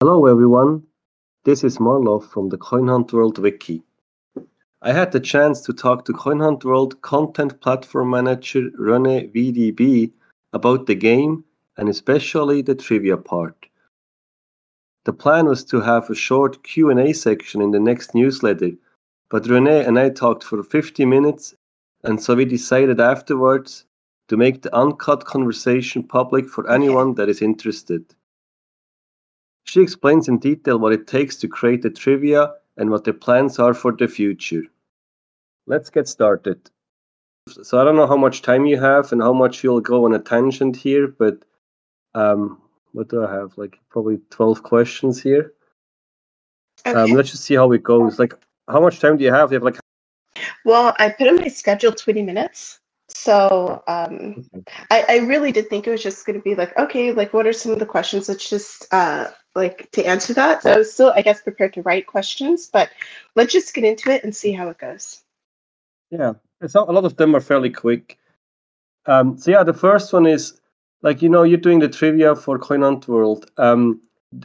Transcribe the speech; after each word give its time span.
Hello 0.00 0.26
everyone, 0.26 0.84
this 1.44 1.64
is 1.64 1.80
Marlov 1.80 2.24
from 2.30 2.50
the 2.50 2.56
Coin 2.56 2.86
Hunt 2.86 3.12
World 3.12 3.40
Wiki. 3.40 3.82
I 4.80 4.92
had 4.92 5.10
the 5.10 5.18
chance 5.18 5.60
to 5.62 5.72
talk 5.72 6.04
to 6.04 6.12
Coin 6.12 6.38
Hunt 6.38 6.64
World 6.64 7.02
content 7.02 7.60
platform 7.60 8.10
manager 8.10 8.70
Renee 8.78 9.28
VDB 9.34 10.12
about 10.52 10.86
the 10.86 10.94
game 10.94 11.42
and 11.78 11.88
especially 11.88 12.62
the 12.62 12.76
trivia 12.76 13.16
part. 13.16 13.66
The 15.04 15.12
plan 15.12 15.46
was 15.46 15.64
to 15.64 15.80
have 15.80 16.08
a 16.08 16.14
short 16.14 16.62
Q&A 16.62 17.12
section 17.12 17.60
in 17.60 17.72
the 17.72 17.80
next 17.80 18.14
newsletter, 18.14 18.70
but 19.30 19.48
Renee 19.48 19.84
and 19.84 19.98
I 19.98 20.10
talked 20.10 20.44
for 20.44 20.62
50 20.62 21.06
minutes 21.06 21.56
and 22.04 22.22
so 22.22 22.36
we 22.36 22.44
decided 22.44 23.00
afterwards 23.00 23.84
to 24.28 24.36
make 24.36 24.62
the 24.62 24.72
uncut 24.72 25.24
conversation 25.24 26.04
public 26.04 26.48
for 26.48 26.70
anyone 26.70 27.14
that 27.14 27.28
is 27.28 27.42
interested. 27.42 28.14
She 29.68 29.82
explains 29.82 30.28
in 30.28 30.38
detail 30.38 30.78
what 30.78 30.94
it 30.94 31.06
takes 31.06 31.36
to 31.36 31.46
create 31.46 31.82
the 31.82 31.90
trivia 31.90 32.54
and 32.78 32.88
what 32.88 33.04
the 33.04 33.12
plans 33.12 33.58
are 33.58 33.74
for 33.74 33.92
the 33.92 34.08
future. 34.08 34.62
Let's 35.66 35.90
get 35.90 36.08
started. 36.08 36.70
So 37.50 37.78
I 37.78 37.84
don't 37.84 37.96
know 37.96 38.06
how 38.06 38.16
much 38.16 38.40
time 38.40 38.64
you 38.64 38.80
have 38.80 39.12
and 39.12 39.20
how 39.20 39.34
much 39.34 39.62
you'll 39.62 39.82
go 39.82 40.06
on 40.06 40.14
a 40.14 40.20
tangent 40.20 40.74
here, 40.74 41.06
but 41.06 41.44
um, 42.14 42.62
what 42.92 43.10
do 43.10 43.22
I 43.22 43.30
have? 43.30 43.58
Like 43.58 43.78
probably 43.90 44.20
12 44.30 44.62
questions 44.62 45.22
here. 45.22 45.52
Um, 46.86 47.10
let's 47.10 47.30
just 47.30 47.44
see 47.44 47.54
how 47.54 47.70
it 47.72 47.82
goes. 47.82 48.18
Like, 48.18 48.32
how 48.68 48.80
much 48.80 49.00
time 49.00 49.18
do 49.18 49.24
you 49.24 49.34
have? 49.34 49.52
You 49.52 49.56
have 49.56 49.64
like, 49.64 49.78
Well, 50.64 50.96
I 50.98 51.10
put 51.10 51.26
in 51.26 51.36
my 51.36 51.48
schedule 51.48 51.92
20 51.92 52.22
minutes. 52.22 52.80
So 53.08 53.82
um, 53.86 54.48
I, 54.90 55.04
I 55.08 55.16
really 55.18 55.52
did 55.52 55.68
think 55.68 55.86
it 55.86 55.90
was 55.90 56.02
just 56.02 56.24
going 56.24 56.38
to 56.38 56.42
be 56.42 56.54
like, 56.54 56.74
okay, 56.78 57.12
like 57.12 57.34
what 57.34 57.46
are 57.46 57.52
some 57.52 57.72
of 57.72 57.78
the 57.78 57.86
questions? 57.86 58.30
Let's 58.30 58.48
just 58.48 58.86
uh, 58.92 59.28
like 59.58 59.90
to 59.92 60.04
answer 60.04 60.32
that. 60.34 60.62
So 60.62 60.72
I 60.72 60.78
was 60.78 60.92
still, 60.92 61.12
I 61.14 61.22
guess, 61.22 61.42
prepared 61.42 61.72
to 61.74 61.82
write 61.82 62.06
questions, 62.06 62.70
but 62.72 62.90
let's 63.34 63.52
just 63.52 63.74
get 63.74 63.84
into 63.84 64.10
it 64.10 64.24
and 64.24 64.34
see 64.34 64.52
how 64.52 64.68
it 64.68 64.78
goes. 64.78 65.22
yeah, 66.10 66.32
it's 66.60 66.74
not, 66.74 66.88
a 66.88 66.92
lot 66.92 67.04
of 67.04 67.16
them 67.16 67.34
are 67.34 67.40
fairly 67.40 67.70
quick. 67.70 68.18
Um, 69.06 69.36
so 69.38 69.50
yeah, 69.50 69.62
the 69.62 69.74
first 69.74 70.12
one 70.12 70.26
is 70.26 70.60
like, 71.02 71.22
you 71.22 71.28
know, 71.28 71.42
you're 71.42 71.58
doing 71.58 71.78
the 71.78 71.88
trivia 71.88 72.34
for 72.34 72.58
Coin 72.58 72.82
Hunt 72.82 73.08
World. 73.08 73.50
Um, 73.56 74.00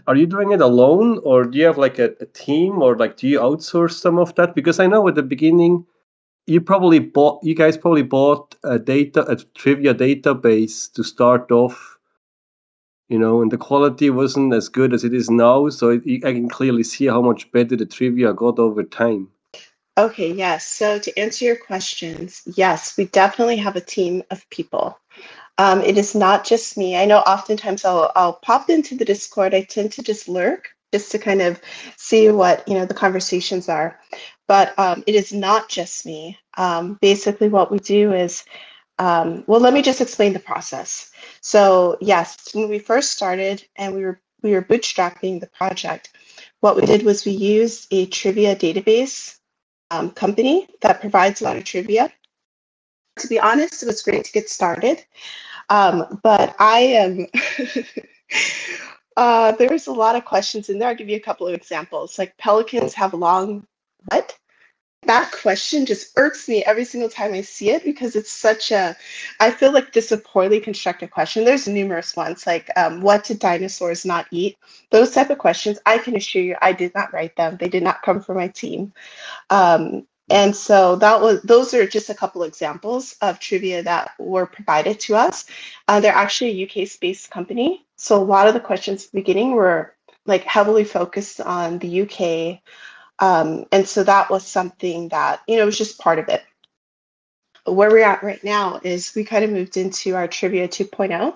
are 0.08 0.16
you 0.16 0.26
doing 0.26 0.52
it 0.52 0.62
alone 0.62 1.20
or 1.24 1.44
do 1.44 1.58
you 1.58 1.66
have 1.66 1.78
like 1.78 2.00
a, 2.00 2.16
a 2.22 2.26
team 2.28 2.82
or 2.82 2.96
like 2.96 3.18
do 3.18 3.28
you 3.28 3.40
outsource 3.40 3.94
some 3.94 4.18
of 4.18 4.34
that? 4.36 4.56
Because 4.56 4.80
I 4.80 4.88
know 4.88 5.08
at 5.08 5.16
the 5.16 5.24
beginning, 5.24 5.86
you 6.48 6.62
probably 6.62 7.00
bought, 7.00 7.44
you 7.44 7.56
guys 7.56 7.78
probably 7.78 8.04
bought 8.04 8.56
a 8.64 8.80
data, 8.80 9.26
a 9.30 9.36
trivia 9.36 9.94
database 9.94 10.92
to 10.94 11.04
start 11.04 11.52
off, 11.52 11.93
you 13.14 13.20
know, 13.20 13.44
and 13.44 13.52
the 13.52 13.60
quality 13.60 14.10
wasn't 14.10 14.56
as 14.56 14.68
good 14.68 14.92
as 14.92 15.04
it 15.04 15.14
is 15.14 15.30
now. 15.30 15.70
So 15.70 15.90
it, 15.90 16.26
I 16.26 16.34
can 16.34 16.50
clearly 16.50 16.82
see 16.82 17.06
how 17.06 17.22
much 17.22 17.52
better 17.52 17.76
the 17.76 17.86
trivia 17.86 18.34
got 18.34 18.58
over 18.58 18.82
time. 18.82 19.30
Okay, 20.00 20.34
yes. 20.34 20.66
So 20.66 20.98
to 20.98 21.20
answer 21.20 21.46
your 21.46 21.56
questions, 21.56 22.42
yes, 22.56 22.98
we 22.98 23.06
definitely 23.06 23.58
have 23.58 23.76
a 23.76 23.82
team 23.82 24.24
of 24.32 24.50
people. 24.50 24.98
Um, 25.60 25.82
it 25.82 25.96
is 25.96 26.16
not 26.16 26.44
just 26.44 26.76
me. 26.76 26.98
I 26.98 27.06
know 27.06 27.20
oftentimes 27.20 27.86
I'll 27.86 28.12
I'll 28.16 28.40
pop 28.42 28.72
into 28.72 28.98
the 28.98 29.06
Discord. 29.06 29.54
I 29.54 29.62
tend 29.62 29.92
to 29.92 30.02
just 30.02 30.28
lurk 30.28 30.70
just 30.92 31.12
to 31.12 31.20
kind 31.20 31.44
of 31.44 31.62
see 31.96 32.32
what 32.32 32.68
you 32.68 32.74
know 32.74 32.88
the 32.88 32.96
conversations 32.96 33.70
are. 33.70 34.00
But 34.48 34.74
um, 34.80 35.04
it 35.06 35.14
is 35.14 35.32
not 35.32 35.70
just 35.70 36.04
me. 36.04 36.40
Um, 36.58 36.98
basically, 37.00 37.50
what 37.50 37.72
we 37.72 37.78
do 37.78 38.12
is, 38.12 38.44
um, 39.00 39.44
well, 39.48 39.60
let 39.60 39.74
me 39.74 39.82
just 39.82 40.02
explain 40.02 40.34
the 40.34 40.40
process. 40.40 41.12
So 41.42 41.98
yes, 42.02 42.50
when 42.54 42.70
we 42.70 42.80
first 42.80 43.12
started 43.12 43.66
and 43.76 43.94
we 43.94 44.04
were 44.04 44.20
we 44.42 44.52
were 44.52 44.62
bootstrapping 44.62 45.40
the 45.40 45.48
project, 45.48 46.12
what 46.60 46.76
we 46.76 46.86
did 46.86 47.04
was 47.04 47.26
we 47.26 47.32
used 47.32 47.88
a 47.92 48.06
trivia 48.08 48.56
database 48.56 49.40
um, 49.90 50.12
company 50.12 50.68
that 50.82 51.00
provides 51.00 51.42
a 51.42 51.46
lot 51.46 51.58
of 51.58 51.64
trivia. 51.64 52.12
To 53.20 53.28
be 53.28 53.40
honest, 53.40 53.84
it 53.84 53.86
was 53.86 54.02
great 54.02 54.26
to 54.26 54.32
get 54.32 54.50
started, 54.50 55.06
um, 55.70 56.20
but 56.24 56.56
I 56.60 56.80
am. 56.80 57.28
uh, 59.18 59.52
there's 59.54 59.88
a 59.88 59.94
lot 59.94 60.16
of 60.16 60.26
questions 60.26 60.70
in 60.70 60.80
there. 60.80 60.90
I'll 60.90 60.96
give 60.96 61.10
you 61.10 61.18
a 61.18 61.22
couple 61.22 61.48
of 61.48 61.54
examples. 61.54 62.20
Like 62.20 62.38
pelicans 62.38 62.94
have 62.96 63.14
long 63.14 63.66
what? 64.10 64.38
That 65.06 65.32
question 65.32 65.86
just 65.86 66.18
irks 66.18 66.48
me 66.48 66.64
every 66.66 66.86
single 66.86 67.10
time 67.10 67.34
I 67.34 67.42
see 67.42 67.72
it 67.72 67.84
because 67.84 68.16
it's 68.16 68.32
such 68.32 68.72
a. 68.72 68.96
I 69.40 69.52
feel 69.52 69.72
like 69.72 69.92
this 69.92 70.06
is 70.06 70.12
a 70.14 70.18
poorly 70.18 70.60
constructed 70.60 71.12
question. 71.12 71.44
There's 71.44 71.68
numerous 71.68 72.16
ones 72.16 72.48
like 72.48 72.70
um, 72.78 73.02
what 73.02 73.26
did 73.26 73.40
dinosaurs 73.40 74.06
not 74.06 74.28
eat? 74.32 74.58
Those 74.92 75.12
type 75.12 75.30
of 75.30 75.40
questions. 75.40 75.80
I 75.86 75.98
can 75.98 76.16
assure 76.16 76.42
you, 76.42 76.56
I 76.62 76.72
did 76.72 76.94
not 76.96 77.12
write 77.14 77.36
them. 77.36 77.58
They 77.58 77.70
did 77.70 77.84
not 77.84 78.02
come 78.02 78.22
from 78.22 78.38
my 78.38 78.48
team. 78.48 78.94
Um, 79.50 80.08
and 80.30 80.56
so 80.56 80.96
that 80.98 81.20
was 81.22 81.42
those 81.42 81.74
are 81.74 81.86
just 81.86 82.10
a 82.10 82.16
couple 82.16 82.44
examples 82.44 83.16
of 83.22 83.40
trivia 83.40 83.84
that 83.84 84.12
were 84.20 84.46
provided 84.46 85.00
to 85.02 85.16
us. 85.16 85.46
Uh, 85.88 86.00
they're 86.00 86.14
actually 86.14 86.52
a 86.52 86.66
UK 86.66 86.90
based 87.02 87.30
company. 87.30 87.86
So 87.98 88.22
a 88.22 88.24
lot 88.24 88.48
of 88.48 88.54
the 88.54 88.60
questions 88.60 89.06
at 89.06 89.12
the 89.12 89.20
beginning 89.20 89.52
were 89.52 89.96
like 90.26 90.44
heavily 90.44 90.86
focused 90.86 91.42
on 91.42 91.80
the 91.80 92.02
UK. 92.04 92.62
Um, 93.24 93.66
and 93.72 93.88
so 93.88 94.04
that 94.04 94.30
was 94.30 94.46
something 94.46 95.08
that, 95.08 95.40
you 95.48 95.56
know, 95.56 95.66
was 95.66 95.78
just 95.78 95.98
part 95.98 96.20
of 96.20 96.28
it. 96.28 96.44
Where 97.64 97.90
we're 97.90 98.04
at 98.04 98.22
right 98.22 98.44
now 98.44 98.82
is 98.84 99.14
we 99.16 99.24
kind 99.24 99.46
of 99.46 99.50
moved 99.50 99.78
into 99.78 100.14
our 100.14 100.28
trivia 100.28 100.68
2.0. 100.68 101.34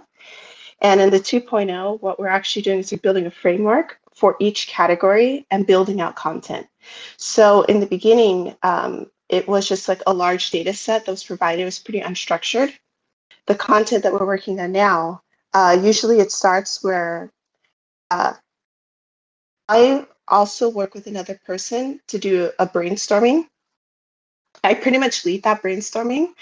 And 0.81 0.99
in 0.99 1.11
the 1.11 1.19
2.0, 1.19 2.01
what 2.01 2.19
we're 2.19 2.27
actually 2.27 2.63
doing 2.63 2.79
is 2.79 2.91
we're 2.91 2.97
building 2.97 3.25
a 3.25 3.31
framework 3.31 3.99
for 4.13 4.35
each 4.41 4.67
category 4.67 5.45
and 5.49 5.65
building 5.65 6.01
out 6.01 6.17
content. 6.17 6.67
So 7.15 7.61
in 7.63 7.79
the 7.79 7.85
beginning, 7.85 8.53
um, 8.63 9.09
it 9.29 9.47
was 9.47 9.65
just 9.65 9.87
like 9.87 10.01
a 10.05 10.13
large 10.13 10.51
data 10.51 10.73
set 10.73 11.05
that 11.05 11.11
was 11.11 11.23
provided. 11.23 11.61
It 11.61 11.65
was 11.65 11.79
pretty 11.79 12.01
unstructured. 12.01 12.73
The 13.45 13.55
content 13.55 14.03
that 14.03 14.11
we're 14.11 14.25
working 14.25 14.59
on 14.59 14.73
now, 14.73 15.21
uh, 15.53 15.79
usually 15.81 16.19
it 16.19 16.33
starts 16.33 16.83
where 16.83 17.31
uh, 18.11 18.33
I 19.69 20.05
also 20.27 20.69
work 20.69 20.93
with 20.93 21.07
another 21.07 21.39
person 21.45 21.99
to 22.07 22.17
do 22.17 22.51
a 22.59 22.67
brainstorming. 22.67 23.47
I 24.63 24.73
pretty 24.73 24.97
much 24.97 25.23
lead 25.23 25.43
that 25.43 25.61
brainstorming 25.61 26.33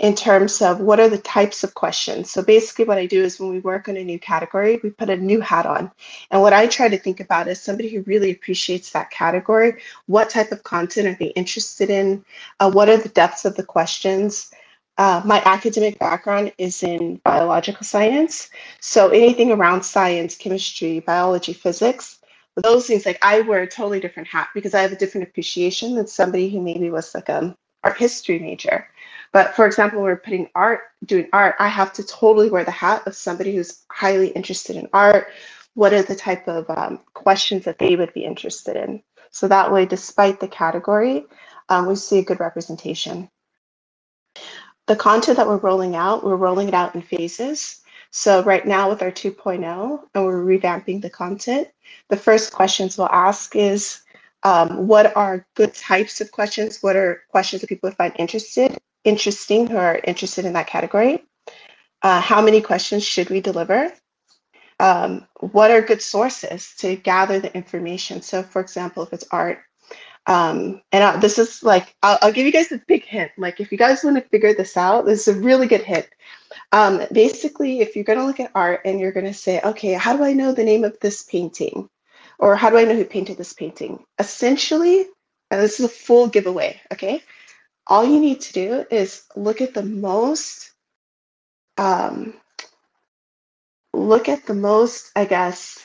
in 0.00 0.14
terms 0.14 0.62
of 0.62 0.80
what 0.80 0.98
are 0.98 1.08
the 1.08 1.18
types 1.18 1.62
of 1.62 1.74
questions. 1.74 2.30
So 2.30 2.42
basically, 2.42 2.86
what 2.86 2.98
I 2.98 3.06
do 3.06 3.22
is 3.22 3.38
when 3.38 3.50
we 3.50 3.60
work 3.60 3.88
on 3.88 3.96
a 3.96 4.04
new 4.04 4.18
category, 4.18 4.80
we 4.82 4.90
put 4.90 5.10
a 5.10 5.16
new 5.16 5.40
hat 5.40 5.66
on. 5.66 5.90
And 6.30 6.40
what 6.40 6.52
I 6.52 6.66
try 6.66 6.88
to 6.88 6.98
think 6.98 7.20
about 7.20 7.48
is 7.48 7.60
somebody 7.60 7.90
who 7.90 8.02
really 8.02 8.30
appreciates 8.32 8.90
that 8.90 9.10
category. 9.10 9.74
What 10.06 10.30
type 10.30 10.52
of 10.52 10.62
content 10.64 11.06
are 11.06 11.16
they 11.20 11.32
interested 11.32 11.90
in? 11.90 12.24
Uh, 12.60 12.70
what 12.70 12.88
are 12.88 12.96
the 12.96 13.10
depths 13.10 13.44
of 13.44 13.56
the 13.56 13.62
questions? 13.62 14.50
Uh, 14.98 15.22
my 15.24 15.42
academic 15.44 15.98
background 15.98 16.52
is 16.58 16.82
in 16.82 17.16
biological 17.24 17.84
science. 17.84 18.50
So 18.80 19.08
anything 19.10 19.50
around 19.50 19.82
science, 19.82 20.36
chemistry, 20.36 21.00
biology, 21.00 21.52
physics, 21.52 22.19
those 22.56 22.86
things 22.86 23.06
like 23.06 23.18
I 23.22 23.40
wear 23.42 23.62
a 23.62 23.66
totally 23.66 24.00
different 24.00 24.28
hat 24.28 24.48
because 24.54 24.74
I 24.74 24.82
have 24.82 24.92
a 24.92 24.96
different 24.96 25.28
appreciation 25.28 25.94
than 25.94 26.06
somebody 26.06 26.50
who 26.50 26.60
maybe 26.60 26.90
was 26.90 27.14
like 27.14 27.28
a 27.28 27.56
art 27.84 27.96
history 27.96 28.38
major. 28.38 28.86
But 29.32 29.54
for 29.54 29.66
example, 29.66 30.02
we're 30.02 30.16
putting 30.16 30.48
art, 30.54 30.80
doing 31.04 31.28
art, 31.32 31.54
I 31.58 31.68
have 31.68 31.92
to 31.94 32.04
totally 32.04 32.50
wear 32.50 32.64
the 32.64 32.70
hat 32.70 33.06
of 33.06 33.14
somebody 33.14 33.54
who's 33.54 33.84
highly 33.90 34.28
interested 34.28 34.76
in 34.76 34.88
art. 34.92 35.28
What 35.74 35.92
are 35.92 36.02
the 36.02 36.16
type 36.16 36.48
of 36.48 36.68
um, 36.68 37.00
questions 37.14 37.64
that 37.64 37.78
they 37.78 37.96
would 37.96 38.12
be 38.12 38.24
interested 38.24 38.76
in? 38.76 39.02
So 39.30 39.46
that 39.48 39.72
way, 39.72 39.86
despite 39.86 40.40
the 40.40 40.48
category, 40.48 41.24
um, 41.68 41.86
we 41.86 41.94
see 41.94 42.18
a 42.18 42.24
good 42.24 42.40
representation. 42.40 43.30
The 44.88 44.96
content 44.96 45.36
that 45.36 45.46
we're 45.46 45.58
rolling 45.58 45.94
out, 45.94 46.24
we're 46.24 46.34
rolling 46.34 46.66
it 46.66 46.74
out 46.74 46.96
in 46.96 47.02
phases. 47.02 47.80
So 48.10 48.42
right 48.42 48.66
now 48.66 48.88
with 48.88 49.02
our 49.02 49.12
2.0, 49.12 50.00
and 50.14 50.24
we're 50.24 50.44
revamping 50.44 51.00
the 51.00 51.10
content, 51.10 51.68
the 52.08 52.16
first 52.16 52.52
questions 52.52 52.98
we'll 52.98 53.08
ask 53.08 53.54
is, 53.54 54.02
um, 54.42 54.86
what 54.88 55.16
are 55.16 55.46
good 55.54 55.74
types 55.74 56.20
of 56.20 56.32
questions? 56.32 56.82
What 56.82 56.96
are 56.96 57.22
questions 57.28 57.60
that 57.60 57.68
people 57.68 57.88
would 57.88 57.96
find 57.96 58.14
interested, 58.18 58.78
interesting, 59.04 59.66
who 59.66 59.76
are 59.76 60.00
interested 60.04 60.44
in 60.44 60.54
that 60.54 60.66
category? 60.66 61.24
Uh, 62.02 62.20
how 62.20 62.40
many 62.40 62.60
questions 62.60 63.04
should 63.04 63.28
we 63.30 63.40
deliver? 63.40 63.92
Um, 64.80 65.26
what 65.40 65.70
are 65.70 65.82
good 65.82 66.00
sources 66.00 66.74
to 66.78 66.96
gather 66.96 67.38
the 67.38 67.54
information? 67.54 68.22
So, 68.22 68.42
for 68.42 68.60
example, 68.62 69.02
if 69.02 69.12
it's 69.12 69.26
art, 69.30 69.58
um, 70.26 70.82
and 70.92 71.02
uh, 71.02 71.16
this 71.18 71.38
is 71.38 71.62
like, 71.62 71.94
I'll, 72.02 72.18
I'll 72.22 72.32
give 72.32 72.46
you 72.46 72.52
guys 72.52 72.70
a 72.72 72.82
big 72.86 73.04
hint. 73.04 73.32
Like, 73.38 73.60
if 73.60 73.72
you 73.72 73.78
guys 73.78 74.04
want 74.04 74.16
to 74.16 74.28
figure 74.28 74.54
this 74.54 74.76
out, 74.76 75.06
this 75.06 75.26
is 75.26 75.36
a 75.36 75.40
really 75.40 75.66
good 75.66 75.82
hint. 75.82 76.08
Um, 76.72 77.02
basically, 77.12 77.80
if 77.80 77.96
you're 77.96 78.04
going 78.04 78.18
to 78.18 78.26
look 78.26 78.40
at 78.40 78.52
art 78.54 78.82
and 78.84 79.00
you're 79.00 79.12
going 79.12 79.26
to 79.26 79.34
say, 79.34 79.60
okay, 79.62 79.94
how 79.94 80.16
do 80.16 80.22
I 80.22 80.32
know 80.32 80.52
the 80.52 80.64
name 80.64 80.84
of 80.84 80.98
this 81.00 81.22
painting? 81.24 81.88
Or 82.38 82.56
how 82.56 82.70
do 82.70 82.78
I 82.78 82.84
know 82.84 82.94
who 82.94 83.04
painted 83.04 83.38
this 83.38 83.52
painting? 83.52 84.04
Essentially, 84.18 85.06
and 85.50 85.60
this 85.60 85.80
is 85.80 85.86
a 85.86 85.88
full 85.88 86.28
giveaway, 86.28 86.80
okay? 86.92 87.22
All 87.86 88.04
you 88.04 88.20
need 88.20 88.40
to 88.42 88.52
do 88.52 88.86
is 88.90 89.24
look 89.34 89.60
at 89.60 89.74
the 89.74 89.82
most, 89.82 90.72
um, 91.76 92.34
look 93.92 94.28
at 94.28 94.46
the 94.46 94.54
most, 94.54 95.10
I 95.16 95.24
guess, 95.24 95.84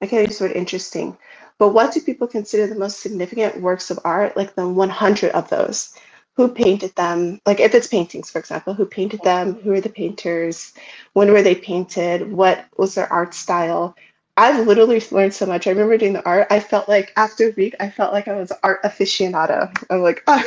I 0.00 0.06
can't 0.06 0.26
use 0.26 0.38
the 0.38 0.46
word 0.46 0.56
interesting, 0.56 1.16
but 1.64 1.72
what 1.72 1.94
do 1.94 2.00
people 2.02 2.26
consider 2.26 2.66
the 2.66 2.78
most 2.78 3.00
significant 3.00 3.62
works 3.62 3.90
of 3.90 3.98
art? 4.04 4.36
Like 4.36 4.54
the 4.54 4.68
100 4.68 5.30
of 5.30 5.48
those. 5.48 5.94
Who 6.36 6.46
painted 6.46 6.94
them? 6.94 7.40
Like 7.46 7.58
if 7.58 7.74
it's 7.74 7.86
paintings, 7.86 8.30
for 8.30 8.38
example, 8.38 8.74
who 8.74 8.84
painted 8.84 9.22
them? 9.22 9.54
Who 9.62 9.72
are 9.72 9.80
the 9.80 9.88
painters? 9.88 10.74
When 11.14 11.32
were 11.32 11.40
they 11.40 11.54
painted? 11.54 12.30
What 12.30 12.66
was 12.76 12.94
their 12.94 13.10
art 13.10 13.32
style? 13.32 13.96
I've 14.36 14.66
literally 14.66 15.02
learned 15.10 15.32
so 15.32 15.46
much. 15.46 15.66
I 15.66 15.70
remember 15.70 15.96
doing 15.96 16.12
the 16.12 16.26
art. 16.26 16.48
I 16.50 16.60
felt 16.60 16.86
like 16.86 17.14
after 17.16 17.48
a 17.48 17.54
week, 17.56 17.74
I 17.80 17.88
felt 17.88 18.12
like 18.12 18.28
I 18.28 18.34
was 18.36 18.52
art 18.62 18.82
aficionado. 18.82 19.74
I'm 19.88 20.02
like, 20.02 20.22
oh. 20.26 20.44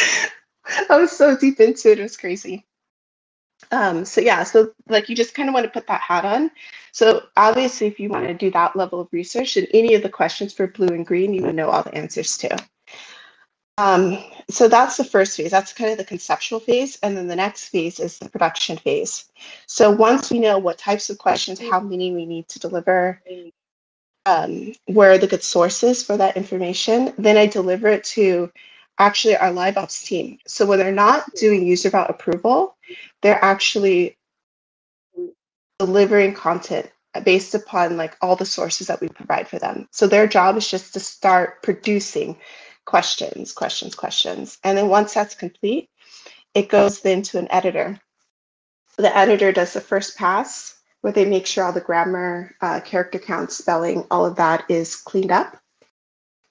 I 0.88 0.96
was 0.96 1.12
so 1.12 1.36
deep 1.36 1.60
into 1.60 1.92
it. 1.92 1.98
It 1.98 2.02
was 2.02 2.16
crazy. 2.16 2.64
Um, 3.72 4.04
so 4.04 4.20
yeah, 4.20 4.42
so 4.42 4.70
like 4.88 5.08
you 5.08 5.16
just 5.16 5.34
kind 5.34 5.48
of 5.48 5.54
want 5.54 5.64
to 5.64 5.70
put 5.70 5.86
that 5.86 6.02
hat 6.02 6.26
on. 6.26 6.50
So 6.92 7.22
obviously, 7.38 7.86
if 7.86 7.98
you 7.98 8.10
want 8.10 8.28
to 8.28 8.34
do 8.34 8.50
that 8.50 8.76
level 8.76 9.00
of 9.00 9.08
research, 9.12 9.56
and 9.56 9.66
any 9.72 9.94
of 9.94 10.02
the 10.02 10.10
questions 10.10 10.52
for 10.52 10.66
blue 10.66 10.88
and 10.88 11.06
green, 11.06 11.32
you 11.32 11.42
would 11.42 11.54
know 11.54 11.70
all 11.70 11.82
the 11.82 11.94
answers 11.94 12.36
to. 12.38 12.56
Um, 13.78 14.22
so 14.50 14.68
that's 14.68 14.98
the 14.98 15.04
first 15.04 15.38
phase. 15.38 15.50
That's 15.50 15.72
kind 15.72 15.90
of 15.90 15.96
the 15.96 16.04
conceptual 16.04 16.60
phase, 16.60 16.98
and 17.02 17.16
then 17.16 17.26
the 17.26 17.36
next 17.36 17.68
phase 17.68 17.98
is 17.98 18.18
the 18.18 18.28
production 18.28 18.76
phase. 18.76 19.30
So 19.66 19.90
once 19.90 20.30
we 20.30 20.38
know 20.38 20.58
what 20.58 20.76
types 20.76 21.08
of 21.08 21.16
questions, 21.16 21.58
how 21.58 21.80
many 21.80 22.12
we 22.12 22.26
need 22.26 22.48
to 22.48 22.58
deliver, 22.58 23.22
um, 24.26 24.74
where 24.86 25.12
are 25.12 25.18
the 25.18 25.26
good 25.26 25.42
sources 25.42 26.02
for 26.02 26.18
that 26.18 26.36
information, 26.36 27.14
then 27.16 27.38
I 27.38 27.46
deliver 27.46 27.88
it 27.88 28.04
to 28.04 28.52
actually 28.98 29.36
our 29.36 29.52
live 29.52 29.76
ops 29.76 30.04
team. 30.04 30.38
So 30.46 30.66
when 30.66 30.78
they're 30.78 30.92
not 30.92 31.32
doing 31.34 31.66
user 31.66 31.90
route 31.90 32.10
approval, 32.10 32.76
they're 33.20 33.44
actually 33.44 34.16
delivering 35.78 36.34
content 36.34 36.90
based 37.24 37.54
upon 37.54 37.96
like 37.96 38.16
all 38.20 38.36
the 38.36 38.46
sources 38.46 38.86
that 38.86 39.00
we 39.00 39.08
provide 39.08 39.48
for 39.48 39.58
them. 39.58 39.88
So 39.90 40.06
their 40.06 40.26
job 40.26 40.56
is 40.56 40.68
just 40.68 40.94
to 40.94 41.00
start 41.00 41.62
producing 41.62 42.38
questions, 42.84 43.52
questions, 43.52 43.94
questions. 43.94 44.58
And 44.64 44.78
then 44.78 44.88
once 44.88 45.14
that's 45.14 45.34
complete, 45.34 45.88
it 46.54 46.68
goes 46.68 47.00
then 47.00 47.22
to 47.22 47.38
an 47.38 47.48
editor. 47.50 47.98
The 48.98 49.16
editor 49.16 49.52
does 49.52 49.72
the 49.72 49.80
first 49.80 50.16
pass 50.16 50.74
where 51.00 51.12
they 51.12 51.24
make 51.24 51.46
sure 51.46 51.64
all 51.64 51.72
the 51.72 51.80
grammar, 51.80 52.54
uh, 52.60 52.80
character 52.80 53.18
count, 53.18 53.50
spelling, 53.50 54.06
all 54.10 54.24
of 54.24 54.36
that 54.36 54.64
is 54.68 54.96
cleaned 54.96 55.32
up. 55.32 55.58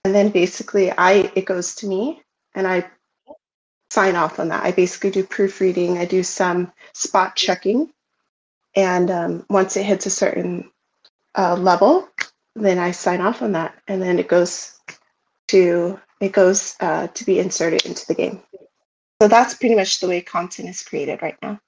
And 0.03 0.13
then 0.13 0.29
basically 0.29 0.91
I 0.91 1.31
it 1.35 1.45
goes 1.45 1.75
to 1.75 1.87
me 1.87 2.21
and 2.55 2.67
I 2.67 2.89
sign 3.89 4.15
off 4.15 4.39
on 4.39 4.49
that. 4.49 4.63
I 4.63 4.71
basically 4.71 5.11
do 5.11 5.23
proofreading, 5.23 5.97
I 5.97 6.05
do 6.05 6.23
some 6.23 6.71
spot 6.93 7.35
checking, 7.35 7.91
and 8.75 9.11
um, 9.11 9.45
once 9.49 9.75
it 9.75 9.85
hits 9.85 10.05
a 10.05 10.09
certain 10.09 10.71
uh, 11.37 11.55
level, 11.55 12.09
then 12.55 12.77
I 12.79 12.91
sign 12.91 13.21
off 13.21 13.41
on 13.41 13.51
that, 13.53 13.75
and 13.87 14.01
then 14.01 14.19
it 14.19 14.27
goes 14.27 14.79
to 15.49 15.99
it 16.19 16.31
goes 16.31 16.75
uh, 16.79 17.07
to 17.07 17.25
be 17.25 17.39
inserted 17.39 17.85
into 17.85 18.05
the 18.05 18.13
game. 18.13 18.41
So 19.21 19.27
that's 19.27 19.55
pretty 19.55 19.75
much 19.75 19.99
the 19.99 20.07
way 20.07 20.21
content 20.21 20.69
is 20.69 20.83
created 20.83 21.21
right 21.21 21.37
now. 21.41 21.59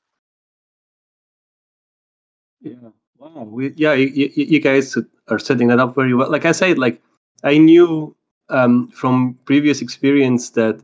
Yeah. 2.61 2.89
Wow. 3.17 3.43
We, 3.43 3.73
yeah, 3.75 3.93
you, 3.93 4.31
you 4.35 4.59
guys 4.59 4.97
are 5.27 5.39
setting 5.39 5.67
that 5.67 5.79
up 5.79 5.95
very 5.95 6.13
well. 6.13 6.31
Like 6.31 6.45
I 6.45 6.51
said, 6.51 6.77
like 6.77 7.01
I 7.43 7.57
knew 7.57 8.15
um, 8.49 8.89
from 8.89 9.37
previous 9.45 9.81
experience 9.81 10.51
that 10.51 10.81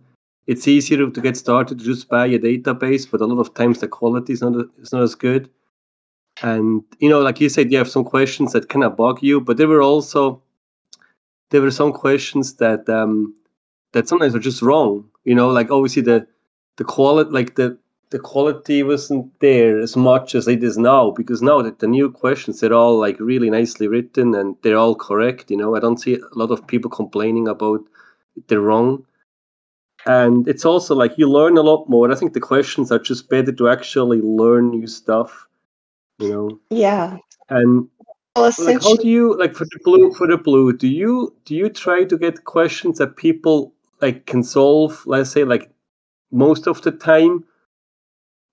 it's 0.48 0.68
easier 0.68 1.10
to 1.10 1.22
get 1.22 1.38
started 1.38 1.78
just 1.78 2.10
by 2.10 2.26
a 2.26 2.40
database, 2.40 3.10
but 3.10 3.22
a 3.22 3.26
lot 3.26 3.40
of 3.40 3.54
times 3.54 3.80
the 3.80 3.88
quality 3.88 4.34
is 4.34 4.42
not 4.42 4.66
is 4.82 4.92
not 4.92 5.04
as 5.04 5.16
good. 5.16 5.50
And 6.42 6.84
you 7.00 7.10
know, 7.10 7.22
like 7.22 7.40
you 7.40 7.50
said, 7.50 7.72
you 7.72 7.78
have 7.78 7.90
some 7.90 8.04
questions 8.04 8.54
that 8.54 8.70
kind 8.70 8.84
of 8.84 8.98
bug 8.98 9.22
you, 9.22 9.42
but 9.42 9.58
there 9.58 9.68
were 9.68 9.82
also 9.82 10.42
there 11.52 11.62
were 11.62 11.72
some 11.72 11.92
questions 11.92 12.56
that 12.56 12.88
um, 12.90 13.36
that 13.94 14.08
sometimes 14.08 14.34
are 14.36 14.40
just 14.40 14.62
wrong. 14.62 15.08
You 15.24 15.36
know, 15.36 15.50
like 15.50 15.70
obviously 15.70 16.02
the 16.02 16.28
the 16.78 16.84
quality, 16.84 17.30
like 17.30 17.56
the 17.56 17.78
the 18.12 18.20
quality 18.20 18.82
wasn't 18.82 19.28
there 19.40 19.80
as 19.80 19.96
much 19.96 20.34
as 20.34 20.48
it 20.48 20.64
is 20.64 20.78
now 20.78 21.12
because 21.12 21.42
now 21.42 21.62
that 21.62 21.80
the 21.80 21.88
new 21.88 22.10
questions 22.12 22.60
they're 22.60 22.74
all 22.74 22.98
like 22.98 23.20
really 23.20 23.50
nicely 23.50 23.88
written 23.88 24.34
and 24.34 24.56
they're 24.62 24.78
all 24.78 24.96
correct 24.96 25.52
you 25.52 25.58
know? 25.58 25.76
I 25.76 25.80
don't 25.80 26.00
see 26.00 26.16
a 26.16 26.38
lot 26.38 26.52
of 26.52 26.66
people 26.66 26.90
complaining 26.90 27.48
about 27.48 27.82
they're 28.48 28.62
wrong. 28.62 29.06
And 30.06 30.48
it's 30.48 30.66
also 30.66 30.96
like 30.96 31.18
you 31.18 31.30
learn 31.30 31.58
a 31.58 31.62
lot 31.62 31.90
more 31.90 32.12
i 32.12 32.16
think 32.16 32.34
the 32.34 32.40
questions 32.40 32.92
are 32.92 33.00
just 33.00 33.30
better 33.30 33.52
to 33.52 33.70
actually 33.70 34.22
learn 34.22 34.72
new 34.72 34.88
stuff 34.88 35.48
you 36.20 36.30
know? 36.30 36.60
Yeah. 36.70 37.18
And 37.50 37.88
well, 38.36 38.52
like 38.60 38.82
how 38.82 38.96
do 38.96 39.08
you 39.08 39.38
like 39.38 39.56
for 39.56 39.66
the 39.66 39.80
blue 39.84 40.14
for 40.14 40.28
the 40.28 40.38
blue 40.38 40.72
do 40.72 40.88
you 40.88 41.36
do 41.46 41.56
you 41.56 41.70
try 41.70 42.06
to 42.06 42.18
get 42.18 42.46
questions 42.46 42.98
that 42.98 43.18
people 43.18 43.74
like 44.02 44.26
can 44.26 44.44
solve 44.44 45.04
let's 45.06 45.32
say 45.32 45.44
like 45.44 45.70
most 46.32 46.68
of 46.68 46.82
the 46.84 46.92
time 46.92 47.44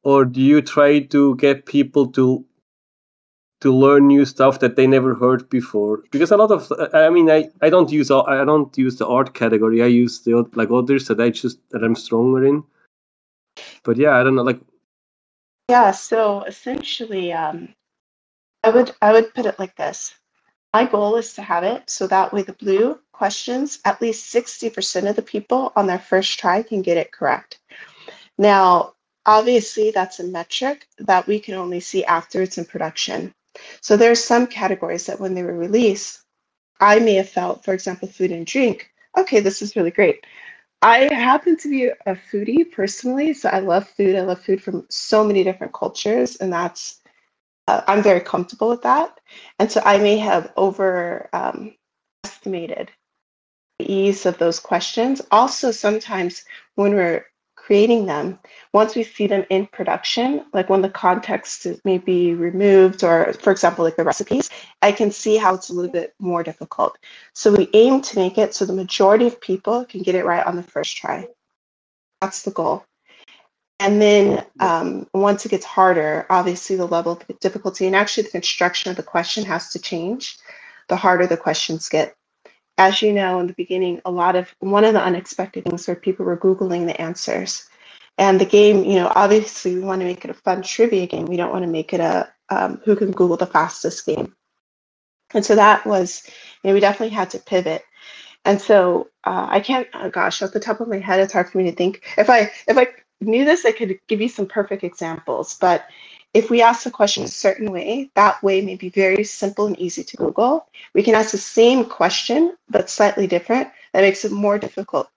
or 0.07 0.25
do 0.25 0.41
you 0.41 0.63
try 0.63 1.01
to 1.01 1.35
get 1.35 1.67
people 1.67 2.07
to 2.07 2.45
to 3.61 3.73
learn 3.75 4.07
new 4.07 4.25
stuff 4.25 4.61
that 4.61 4.77
they 4.77 4.87
never 4.87 5.15
heard 5.17 5.49
before? 5.51 6.05
Because 6.13 6.31
a 6.31 6.37
lot 6.37 6.53
of 6.53 6.73
i 6.95 7.11
mean 7.11 7.29
i 7.29 7.39
i 7.61 7.69
don't 7.69 7.91
use 7.91 8.13
i 8.13 8.45
don't 8.45 8.79
use 8.79 8.99
the 8.99 9.09
art 9.17 9.35
category. 9.35 9.83
I 9.83 9.87
use 9.87 10.21
the 10.23 10.45
like 10.55 10.71
others 10.71 11.09
that 11.09 11.21
i 11.21 11.31
just 11.31 11.59
that 11.71 11.83
i'm 11.83 11.97
stronger 11.97 12.47
in. 12.47 12.63
But 13.83 13.97
yeah 13.97 14.15
i 14.17 14.23
don't 14.23 14.37
know 14.37 14.47
like 14.51 14.61
yeah 15.71 15.91
so 15.91 16.43
essentially 16.45 17.33
um 17.33 17.69
i 18.63 18.71
would 18.71 18.93
i 19.03 19.13
would 19.13 19.35
put 19.35 19.47
it 19.47 19.59
like 19.59 19.75
this. 19.75 20.15
My 20.73 20.85
goal 20.85 21.17
is 21.17 21.35
to 21.35 21.43
have 21.43 21.65
it 21.65 21.91
so 21.91 22.07
that 22.07 22.33
way 22.33 22.43
the 22.43 22.61
blue 22.65 23.01
questions 23.13 23.81
at 23.85 24.01
least 24.01 24.33
60% 24.33 25.09
of 25.09 25.17
the 25.17 25.31
people 25.35 25.73
on 25.75 25.87
their 25.87 25.99
first 25.99 26.39
try 26.39 26.63
can 26.63 26.83
get 26.83 26.99
it 26.99 27.11
correct. 27.11 27.59
Now 28.39 28.93
Obviously, 29.27 29.91
that's 29.91 30.21
a 30.21 30.25
metric 30.25 30.87
that 30.99 31.27
we 31.27 31.39
can 31.41 31.55
only 31.55 31.81
see 31.81 32.05
after 32.05 32.43
it's 32.43 32.59
in 32.59 32.65
production. 32.65 33.35
So 33.81 33.97
there 33.97 34.11
are 34.11 34.15
some 34.15 34.47
categories 34.47 35.07
that 35.07 35.21
when 35.21 35.35
they 35.35 35.43
were 35.43 35.59
released, 35.59 36.23
I 36.81 37.01
may 37.01 37.15
have 37.15 37.29
felt, 37.29 37.65
for 37.65 37.75
example, 37.75 38.09
food 38.09 38.31
and 38.31 38.47
drink, 38.47 38.91
okay, 39.19 39.41
this 39.41 39.63
is 39.63 39.77
really 39.77 39.91
great. 39.91 40.25
I 40.83 41.13
happen 41.13 41.57
to 41.57 41.69
be 41.69 41.87
a 41.87 42.15
foodie 42.15 42.71
personally, 42.71 43.33
so 43.33 43.49
I 43.49 43.61
love 43.61 43.89
food. 43.89 44.15
I 44.15 44.21
love 44.21 44.43
food 44.43 44.63
from 44.63 44.87
so 44.91 45.25
many 45.25 45.43
different 45.43 45.73
cultures, 45.73 46.37
and 46.37 46.53
that's 46.53 47.01
uh, 47.69 47.83
I'm 47.89 48.03
very 48.03 48.21
comfortable 48.21 48.69
with 48.69 48.83
that. 48.83 49.19
And 49.59 49.73
so 49.73 49.81
I 49.85 49.99
may 49.99 50.19
have 50.19 50.53
overestimated 50.57 51.31
um, 51.33 52.95
the 53.79 53.93
ease 53.93 54.27
of 54.27 54.39
those 54.39 54.61
questions. 54.61 55.23
Also, 55.31 55.71
sometimes 55.71 56.45
when 56.77 56.95
we're 56.95 57.27
creating 57.67 58.07
them, 58.07 58.39
once 58.73 58.95
we 58.95 59.03
see 59.03 59.27
them 59.27 59.45
in 59.51 59.67
production, 59.67 60.45
like 60.53 60.71
when 60.71 60.83
the 60.83 60.89
context 60.89 61.67
may 61.85 61.99
be 61.99 62.33
removed, 62.33 63.03
or 63.03 63.33
for 63.33 63.51
example, 63.51 63.85
like 63.85 63.97
the 63.97 64.05
recipes, 64.05 64.49
I 64.83 64.93
can 64.93 65.11
see 65.11 65.37
how 65.37 65.55
it's 65.55 65.69
a 65.69 65.73
little 65.73 65.91
bit 65.91 66.15
more 66.21 66.45
difficult. 66.45 66.97
So 67.33 67.53
we 67.53 67.69
aim 67.75 68.03
to 68.03 68.19
make 68.19 68.39
it 68.39 68.55
so 68.55 68.65
the 68.65 68.73
majority 68.73 69.27
of 69.27 69.41
people 69.41 69.85
can 69.85 70.03
get 70.03 70.15
it 70.15 70.25
right 70.25 70.47
on 70.47 70.55
the 70.55 70.63
first 70.63 70.97
try. 70.97 71.27
That's 72.21 72.43
the 72.43 72.53
goal. 72.53 72.85
And 73.81 74.01
then 74.01 74.47
um, 74.61 75.09
once 75.13 75.45
it 75.45 75.49
gets 75.49 75.67
harder, 75.67 76.25
obviously 76.31 76.77
the 76.77 76.87
level 76.87 77.13
of 77.13 77.41
difficulty 77.41 77.87
and 77.87 77.97
actually 77.97 78.23
the 78.23 78.31
construction 78.31 78.91
of 78.93 78.97
the 78.97 79.03
question 79.03 79.45
has 79.45 79.71
to 79.71 79.81
change 79.81 80.39
the 80.89 80.95
harder 80.95 81.27
the 81.27 81.37
questions 81.37 81.89
get 81.89 82.15
as 82.79 83.03
you 83.03 83.13
know 83.13 83.41
in 83.41 83.47
the 83.47 83.55
beginning, 83.55 84.01
a 84.05 84.11
lot 84.11 84.37
of 84.37 84.55
one 84.61 84.85
of 84.85 84.93
the 84.93 85.03
unexpected 85.03 85.65
things 85.65 85.87
where 85.87 85.97
people 85.97 86.27
were 86.27 86.37
Googling 86.37 86.87
the 86.87 87.01
answers. 87.01 87.69
And 88.19 88.41
the 88.41 88.47
game, 88.47 88.85
you 88.85 88.95
know, 88.97 89.13
obviously 89.15 89.75
we 89.75 89.81
want 89.81 90.01
to 90.01 90.07
make 90.07 90.25
it 90.25 90.31
a 90.31 90.35
fun 90.35 90.63
trivia 90.63 91.07
game. 91.07 91.27
We 91.27 91.37
don't 91.37 91.53
want 91.53 91.65
to 91.65 91.71
make 91.71 91.93
it 91.93 92.01
a 92.01 92.33
um, 92.49 92.81
who 92.85 92.97
can 92.97 93.11
Google 93.11 93.37
the 93.37 93.47
fastest 93.47 94.07
game. 94.07 94.35
And 95.35 95.45
so 95.45 95.55
that 95.57 95.85
was, 95.85 96.23
you 96.63 96.69
know, 96.69 96.75
we 96.75 96.81
definitely 96.81 97.15
had 97.15 97.31
to 97.31 97.39
pivot. 97.39 97.83
And 98.45 98.61
so 98.61 99.09
uh, 99.25 99.49
I 99.51 99.61
can't, 99.61 99.89
oh 99.95 100.09
gosh, 100.09 100.41
off 100.41 100.53
the 100.53 100.61
top 100.61 100.81
of 100.81 100.89
my 100.89 100.99
head, 100.99 101.21
it's 101.21 101.33
hard 101.33 101.51
for 101.51 101.59
me 101.59 101.65
to 101.65 101.77
think. 101.77 102.05
If 102.17 102.31
I 102.31 102.51
if 102.69 102.79
I 102.79 102.87
knew 103.21 103.45
this, 103.45 103.65
I 103.65 103.73
could 103.73 103.99
give 104.07 104.21
you 104.21 104.29
some 104.29 104.47
perfect 104.47 104.85
examples. 104.85 105.55
But 105.55 105.87
if 106.37 106.51
we 106.51 106.61
ask 106.61 106.85
the 106.85 106.91
question 106.91 107.25
a 107.25 107.29
certain 107.29 107.73
way, 107.73 108.11
that 108.15 108.43
way 108.43 108.61
may 108.61 108.77
be 108.77 108.91
very 108.91 109.25
simple 109.25 109.67
and 109.67 109.79
easy 109.79 110.05
to 110.05 110.17
Google. 110.19 110.67
We 110.93 111.03
can 111.03 111.15
ask 111.15 111.31
the 111.31 111.39
same 111.39 111.83
question, 111.87 112.55
but 112.69 112.91
slightly 112.91 113.27
different. 113.27 113.69
That 113.95 114.03
makes 114.03 114.23
it 114.23 114.33
more 114.33 114.59
difficult 114.59 115.09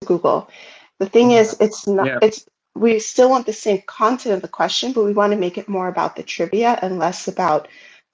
to 0.00 0.08
Google. 0.08 0.50
The 0.98 1.08
thing 1.08 1.30
is, 1.30 1.56
it's 1.60 1.86
not, 1.86 2.06
yeah. 2.06 2.18
it's, 2.22 2.46
we 2.74 2.98
still 2.98 3.30
want 3.30 3.46
the 3.46 3.52
same 3.52 3.82
content 3.86 4.34
of 4.34 4.42
the 4.42 4.48
question, 4.48 4.92
but 4.92 5.04
we 5.04 5.12
want 5.12 5.32
to 5.32 5.38
make 5.38 5.56
it 5.56 5.68
more 5.68 5.86
about 5.86 6.16
the 6.16 6.24
trivia 6.24 6.76
and 6.82 6.98
less 6.98 7.28
about 7.28 7.68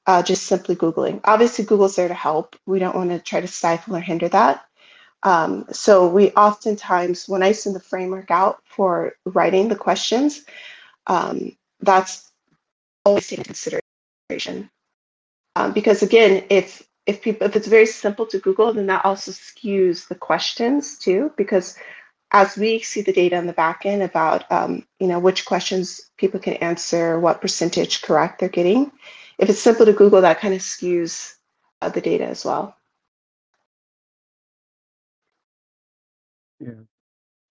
uh, 0.07 0.23
just 0.23 0.43
simply 0.43 0.76
Googling. 0.76 1.21
Obviously, 1.25 1.64
Google's 1.64 1.97
there 1.97 2.09
to 2.09 2.14
help. 2.14 2.57
We 2.67 2.79
don't 2.79 2.95
want 2.95 3.09
to 3.09 3.21
try 3.21 3.40
to 3.40 3.49
stifle 3.49 3.97
or 3.97 4.00
hinder 4.00 4.29
that. 4.29 4.67
Um, 5.23 5.64
so 5.73 6.07
we 6.07 6.31
oftentimes, 6.33 7.26
when 7.26 7.43
I 7.43 7.52
send 7.52 7.75
the 7.75 7.81
framework 7.81 8.31
out 8.31 8.61
for 8.64 9.14
writing 9.25 9.69
the 9.69 9.76
questions, 9.76 10.45
um, 11.07 11.57
that's 11.81 12.29
always 13.04 13.28
take 13.28 13.45
consideration. 13.45 14.71
Um, 15.57 15.73
because 15.73 16.02
again, 16.02 16.45
if 16.50 16.83
if 17.07 17.23
people 17.23 17.47
if 17.47 17.57
it's 17.57 17.66
very 17.66 17.87
simple 17.87 18.26
to 18.26 18.38
Google, 18.38 18.73
then 18.73 18.87
that 18.87 19.04
also 19.04 19.33
skews 19.33 20.09
the 20.09 20.14
questions 20.14 20.97
too, 20.99 21.33
because 21.37 21.76
as 22.33 22.57
we 22.57 22.78
see 22.80 23.02
the 23.02 23.12
data 23.12 23.37
in 23.37 23.47
the 23.47 23.52
back 23.52 23.85
end 23.85 24.02
about 24.02 24.50
um, 24.52 24.87
you 25.00 25.09
know 25.09 25.19
which 25.19 25.45
questions 25.45 26.00
people 26.19 26.38
can 26.40 26.54
answer, 26.54 27.19
what 27.19 27.40
percentage 27.40 28.02
correct 28.02 28.38
they're 28.38 28.49
getting, 28.49 28.92
if 29.38 29.49
it's 29.50 29.61
simple 29.61 29.87
to 29.87 29.92
Google, 29.92 30.21
that 30.21 30.40
kind 30.40 30.54
of 30.54 30.61
skews 30.61 31.35
uh, 31.80 31.88
the 31.88 32.00
data 32.00 32.26
as 32.26 32.45
well. 32.45 32.76
Yeah, 36.61 36.85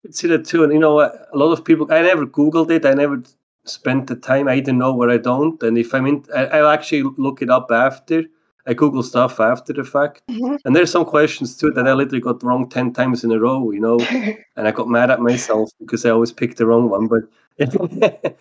I 0.07 0.11
see 0.11 0.27
that 0.27 0.45
too. 0.45 0.63
And 0.63 0.71
you 0.71 0.79
know, 0.79 0.99
a 1.01 1.27
lot 1.33 1.51
of 1.51 1.65
people. 1.65 1.91
I 1.91 2.01
never 2.01 2.25
Googled 2.25 2.69
it. 2.71 2.85
I 2.85 2.93
never 2.93 3.23
spent 3.65 4.07
the 4.07 4.15
time. 4.15 4.47
I 4.47 4.55
either 4.55 4.73
know 4.73 4.93
where 4.93 5.09
I 5.09 5.17
don't. 5.17 5.61
And 5.63 5.77
if 5.77 5.93
I'm 5.93 6.05
in, 6.05 6.25
I, 6.35 6.45
I'll 6.45 6.69
actually 6.69 7.03
look 7.17 7.41
it 7.41 7.49
up 7.49 7.71
after. 7.71 8.23
I 8.67 8.73
Google 8.73 9.01
stuff 9.01 9.39
after 9.39 9.73
the 9.73 9.83
fact. 9.83 10.21
Mm-hmm. 10.29 10.55
And 10.63 10.75
there's 10.75 10.91
some 10.91 11.05
questions 11.05 11.57
too 11.57 11.71
that 11.71 11.87
I 11.87 11.93
literally 11.93 12.21
got 12.21 12.43
wrong 12.43 12.69
10 12.69 12.93
times 12.93 13.23
in 13.23 13.31
a 13.31 13.39
row, 13.39 13.71
you 13.71 13.79
know, 13.79 13.99
and 14.55 14.67
I 14.67 14.71
got 14.71 14.87
mad 14.87 15.09
at 15.09 15.21
myself 15.21 15.71
because 15.79 16.05
I 16.05 16.11
always 16.11 16.31
picked 16.31 16.57
the 16.57 16.67
wrong 16.67 16.89
one. 16.89 17.07
But, 17.07 17.23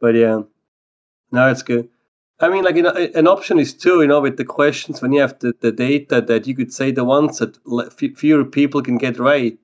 but 0.00 0.14
yeah, 0.14 0.42
no, 1.32 1.50
it's 1.50 1.62
good. 1.62 1.88
I 2.40 2.48
mean, 2.48 2.64
like, 2.64 2.76
you 2.76 2.82
know, 2.82 2.90
an 3.14 3.26
option 3.28 3.58
is 3.58 3.72
too, 3.72 4.02
you 4.02 4.08
know, 4.08 4.20
with 4.20 4.36
the 4.36 4.44
questions 4.44 5.00
when 5.00 5.12
you 5.12 5.20
have 5.20 5.38
the, 5.38 5.54
the 5.60 5.72
data 5.72 6.20
that 6.20 6.46
you 6.46 6.54
could 6.54 6.72
say 6.72 6.90
the 6.90 7.04
ones 7.04 7.38
that 7.38 7.56
fewer 8.16 8.44
people 8.44 8.82
can 8.82 8.98
get 8.98 9.18
right, 9.18 9.58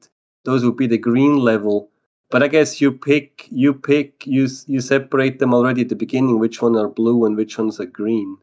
those 0.44 0.64
would 0.64 0.76
be 0.76 0.86
the 0.86 0.98
green 0.98 1.38
level. 1.38 1.90
But 2.30 2.42
I 2.44 2.48
guess 2.48 2.80
you 2.80 2.92
pick, 2.92 3.48
you 3.50 3.74
pick, 3.74 4.26
you 4.26 4.48
you 4.66 4.80
separate 4.80 5.40
them 5.40 5.52
already 5.52 5.82
at 5.82 5.88
the 5.88 5.96
beginning, 5.96 6.38
which 6.38 6.62
ones 6.62 6.78
are 6.78 6.88
blue 6.88 7.24
and 7.24 7.36
which 7.36 7.58
ones 7.58 7.80
are 7.80 7.86
green. 7.86 8.38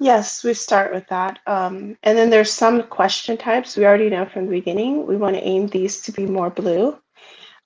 Yes, 0.00 0.44
we 0.44 0.52
start 0.52 0.92
with 0.92 1.06
that. 1.08 1.38
Um, 1.46 1.96
and 2.02 2.18
then 2.18 2.30
there's 2.30 2.52
some 2.52 2.82
question 2.82 3.36
types 3.36 3.76
we 3.76 3.86
already 3.86 4.10
know 4.10 4.26
from 4.26 4.46
the 4.46 4.50
beginning. 4.50 5.06
We 5.06 5.16
want 5.16 5.36
to 5.36 5.42
aim 5.42 5.68
these 5.68 6.00
to 6.02 6.12
be 6.12 6.26
more 6.26 6.50
blue. 6.50 6.98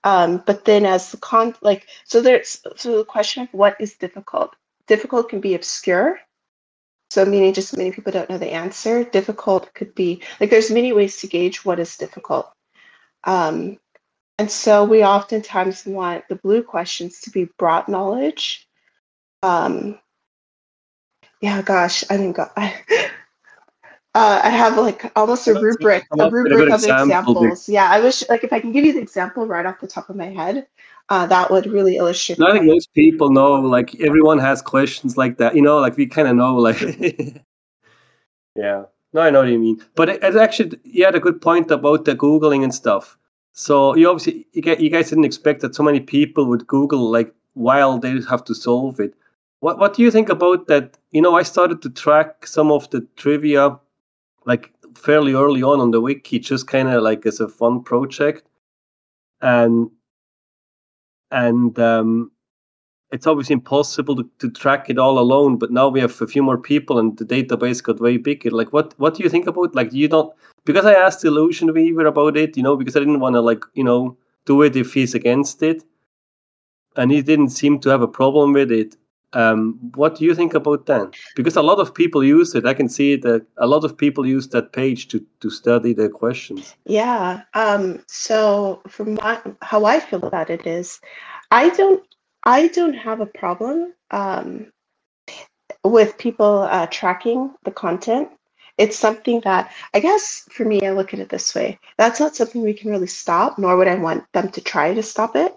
Um, 0.05 0.43
but 0.47 0.64
then 0.64 0.87
as 0.87 1.11
the 1.11 1.17
con 1.17 1.55
like 1.62 1.88
so 2.05 2.21
there's 2.21 2.61
so 2.76 2.99
the 2.99 3.05
question 3.05 3.43
of 3.43 3.49
what 3.52 3.76
is 3.81 3.95
difficult. 3.95 4.55
Difficult 4.87 5.28
can 5.28 5.40
be 5.40 5.55
obscure. 5.55 6.21
So 7.11 7.25
meaning 7.25 7.55
just 7.55 7.76
many 7.76 7.90
people 7.90 8.12
don't 8.12 8.31
know 8.31 8.38
the 8.38 8.52
answer. 8.52 9.02
Difficult 9.02 9.73
could 9.75 9.95
be 9.95 10.23
like 10.40 10.50
there's 10.50 10.71
many 10.71 10.93
ways 10.93 11.17
to 11.21 11.26
gauge 11.26 11.64
what 11.64 11.81
is 11.81 11.97
difficult. 11.97 12.52
Um, 13.25 13.78
and 14.38 14.50
so 14.50 14.85
we 14.85 15.04
oftentimes 15.04 15.85
want 15.85 16.26
the 16.28 16.37
blue 16.37 16.62
questions 16.62 17.21
to 17.23 17.30
be 17.30 17.49
broad 17.59 17.88
knowledge. 17.88 18.68
Um, 19.42 19.99
yeah, 21.40 21.61
gosh, 21.62 22.04
I 22.11 22.16
think 22.16 22.38
I, 22.57 22.75
uh, 24.14 24.40
I 24.42 24.50
have 24.50 24.76
like 24.76 25.11
almost 25.16 25.47
a 25.49 25.54
rubric, 25.54 26.07
a 26.18 26.30
rubric 26.30 26.71
of 26.71 26.85
examples. 26.85 27.68
Yeah, 27.68 27.90
I 27.90 28.00
wish 28.00 28.28
like 28.28 28.45
if 28.45 28.52
I 28.52 28.61
can 28.61 28.73
give 28.73 28.85
you 28.85 28.92
the 28.92 29.00
example 29.00 29.47
right 29.47 29.66
off 29.66 29.80
the 29.80 29.87
top 29.87 30.09
of 30.09 30.16
my 30.16 30.26
head, 30.26 30.66
uh, 31.09 31.26
that 31.26 31.50
would 31.50 31.66
really 31.66 31.97
illustrate. 31.97 32.40
I 32.40 32.52
think 32.52 32.64
most 32.64 32.92
people 32.95 33.30
know, 33.30 33.54
like 33.54 34.00
everyone 34.00 34.38
has 34.38 34.62
questions 34.62 35.16
like 35.16 35.38
that. 35.38 35.57
You 35.57 35.62
know, 35.62 35.78
like 35.78 35.97
we 35.97 36.07
kind 36.07 36.28
of 36.28 36.37
know, 36.37 36.57
like 36.57 36.80
yeah. 38.57 38.85
No, 39.14 39.23
I 39.23 39.30
know 39.30 39.40
what 39.40 39.49
you 39.49 39.59
mean. 39.59 39.83
But 39.95 40.11
it, 40.11 40.23
it 40.23 40.37
actually, 40.37 40.78
you 40.85 41.04
had 41.04 41.14
a 41.14 41.21
good 41.21 41.40
point 41.40 41.71
about 41.71 42.04
the 42.04 42.14
googling 42.14 42.62
and 42.62 42.75
stuff. 42.75 43.16
So 43.59 43.97
you 43.97 44.09
obviously 44.09 44.47
you, 44.53 44.62
get, 44.62 44.79
you 44.79 44.88
guys 44.88 45.09
didn't 45.09 45.25
expect 45.25 45.62
that 45.62 45.75
so 45.75 45.83
many 45.83 45.99
people 45.99 46.47
would 46.47 46.65
Google 46.69 47.11
like 47.11 47.35
while 47.55 47.99
they 47.99 48.21
have 48.31 48.45
to 48.45 48.55
solve 48.55 49.00
it. 49.00 49.15
What 49.59 49.81
what 49.81 49.95
do 49.95 50.03
you 50.03 50.12
think 50.12 50.29
about 50.29 50.69
that? 50.69 50.97
You 51.11 51.21
know, 51.23 51.35
I 51.35 51.43
started 51.43 51.83
to 51.83 51.91
track 51.91 52.47
some 52.47 52.71
of 52.71 52.88
the 52.91 53.00
trivia 53.17 53.77
like 54.45 54.73
fairly 54.95 55.35
early 55.35 55.65
on 55.65 55.81
on 55.81 55.91
the 55.91 56.00
wiki, 56.00 56.38
just 56.38 56.69
kind 56.69 56.88
of 56.88 57.03
like 57.03 57.27
as 57.27 57.41
a 57.41 57.49
fun 57.49 57.83
project, 57.83 58.47
and 59.41 59.91
and 61.33 61.77
um, 61.81 62.31
it's 63.11 63.27
obviously 63.27 63.55
impossible 63.55 64.17
to, 64.17 64.31
to 64.38 64.50
track 64.50 64.91
it 64.91 64.99
all 64.99 65.19
alone. 65.19 65.57
But 65.57 65.71
now 65.71 65.88
we 65.88 66.00
have 66.00 66.21
a 66.21 66.27
few 66.27 66.43
more 66.43 66.59
people, 66.59 66.99
and 66.99 67.17
the 67.17 67.25
database 67.25 67.83
got 67.83 68.00
way 68.00 68.17
bigger. 68.17 68.50
Like, 68.50 68.73
what 68.73 68.95
what 68.99 69.15
do 69.15 69.23
you 69.23 69.29
think 69.29 69.47
about? 69.47 69.75
Like, 69.75 69.93
you 69.93 70.09
don't 70.09 70.33
because 70.65 70.85
I 70.85 70.95
asked 70.95 71.25
Illusion 71.25 71.73
Weaver 71.73 72.07
about 72.07 72.37
it, 72.37 72.57
you 72.57 72.62
know, 72.62 72.77
because 72.77 72.97
I 72.97 73.00
didn't 73.00 73.21
want 73.21 73.35
to 73.35 73.41
like 73.41 73.65
you 73.75 73.85
know 73.85 74.17
do 74.45 74.62
it 74.62 74.77
if 74.77 74.95
he's 74.95 75.15
against 75.15 75.62
it, 75.62 75.83
and 76.97 77.11
he 77.11 77.23
didn't 77.23 77.50
seem 77.50 77.81
to 77.81 77.88
have 77.88 78.03
a 78.03 78.09
problem 78.09 78.53
with 78.53 78.71
it. 78.71 78.97
Um, 79.35 79.79
what 79.95 80.17
do 80.17 80.25
you 80.25 80.35
think 80.35 80.55
about 80.55 80.87
that? 80.87 81.15
Because 81.37 81.55
a 81.57 81.62
lot 81.62 81.79
of 81.79 81.95
people 81.95 82.25
use 82.25 82.55
it. 82.55 82.65
I 82.65 82.73
can 82.73 82.88
see 82.88 83.15
that 83.17 83.45
a 83.59 83.67
lot 83.67 83.85
of 83.85 83.95
people 83.95 84.27
use 84.27 84.49
that 84.49 84.73
page 84.73 85.09
to 85.09 85.25
to 85.41 85.50
study 85.50 85.93
their 85.93 86.09
questions. 86.09 86.75
Yeah. 86.87 87.43
Um, 87.55 88.03
so 88.07 88.81
from 88.88 89.15
my, 89.15 89.41
how 89.61 89.85
I 89.85 90.00
feel 90.00 90.25
about 90.25 90.49
it 90.49 90.67
is, 90.67 91.00
I 91.50 91.69
don't 91.71 92.03
I 92.45 92.68
don't 92.68 92.95
have 92.95 93.21
a 93.21 93.26
problem 93.26 93.95
um, 94.11 94.73
with 95.85 96.18
people 96.18 96.62
uh, 96.71 96.87
tracking 96.90 97.54
the 97.64 97.71
content. 97.71 98.28
It's 98.78 98.99
something 98.99 99.40
that 99.40 99.73
I 99.95 100.00
guess 100.00 100.49
for 100.50 100.64
me, 100.64 100.80
I 100.87 100.92
look 100.92 101.12
at 101.14 101.21
it 101.21 101.28
this 101.28 101.54
way. 101.54 101.78
That's 101.99 102.21
not 102.21 102.37
something 102.37 102.62
we 102.62 102.75
can 102.75 102.90
really 102.90 103.07
stop, 103.09 103.59
nor 103.59 103.76
would 103.76 103.88
I 103.88 103.97
want 103.97 104.25
them 104.33 104.50
to 104.50 104.61
try 104.61 104.95
to 104.95 105.02
stop 105.02 105.37
it. 105.37 105.54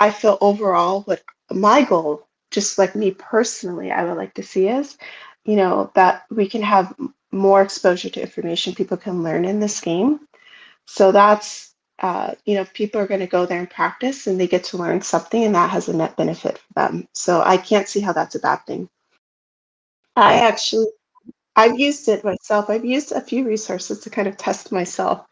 I 0.00 0.10
feel 0.10 0.38
overall 0.40 1.02
what 1.02 1.22
my 1.52 1.82
goal 1.82 2.26
just 2.50 2.78
like 2.78 2.96
me 2.96 3.12
personally, 3.12 3.92
I 3.92 4.04
would 4.04 4.16
like 4.16 4.34
to 4.34 4.42
see 4.42 4.68
is, 4.68 4.98
you 5.44 5.56
know, 5.56 5.90
that 5.94 6.24
we 6.30 6.48
can 6.48 6.62
have 6.62 6.94
more 7.32 7.62
exposure 7.62 8.10
to 8.10 8.22
information 8.22 8.74
people 8.74 8.96
can 8.96 9.22
learn 9.22 9.44
in 9.44 9.60
this 9.60 9.80
game. 9.80 10.20
So 10.86 11.12
that's, 11.12 11.73
uh, 12.00 12.34
you 12.44 12.54
know, 12.54 12.64
people 12.74 13.00
are 13.00 13.06
going 13.06 13.20
to 13.20 13.26
go 13.26 13.46
there 13.46 13.58
and 13.58 13.70
practice 13.70 14.26
and 14.26 14.40
they 14.40 14.46
get 14.46 14.64
to 14.64 14.76
learn 14.76 15.00
something 15.00 15.44
and 15.44 15.54
that 15.54 15.70
has 15.70 15.88
a 15.88 15.96
net 15.96 16.16
benefit 16.16 16.58
for 16.58 16.72
them. 16.74 17.08
So 17.12 17.42
I 17.42 17.56
can't 17.56 17.88
see 17.88 18.00
how 18.00 18.12
that's 18.12 18.34
a 18.34 18.40
bad 18.40 18.66
thing. 18.66 18.88
I 20.16 20.40
actually, 20.40 20.86
I've 21.56 21.78
used 21.78 22.08
it 22.08 22.24
myself. 22.24 22.68
I've 22.68 22.84
used 22.84 23.12
a 23.12 23.20
few 23.20 23.46
resources 23.46 24.00
to 24.00 24.10
kind 24.10 24.28
of 24.28 24.36
test 24.36 24.72
myself. 24.72 25.26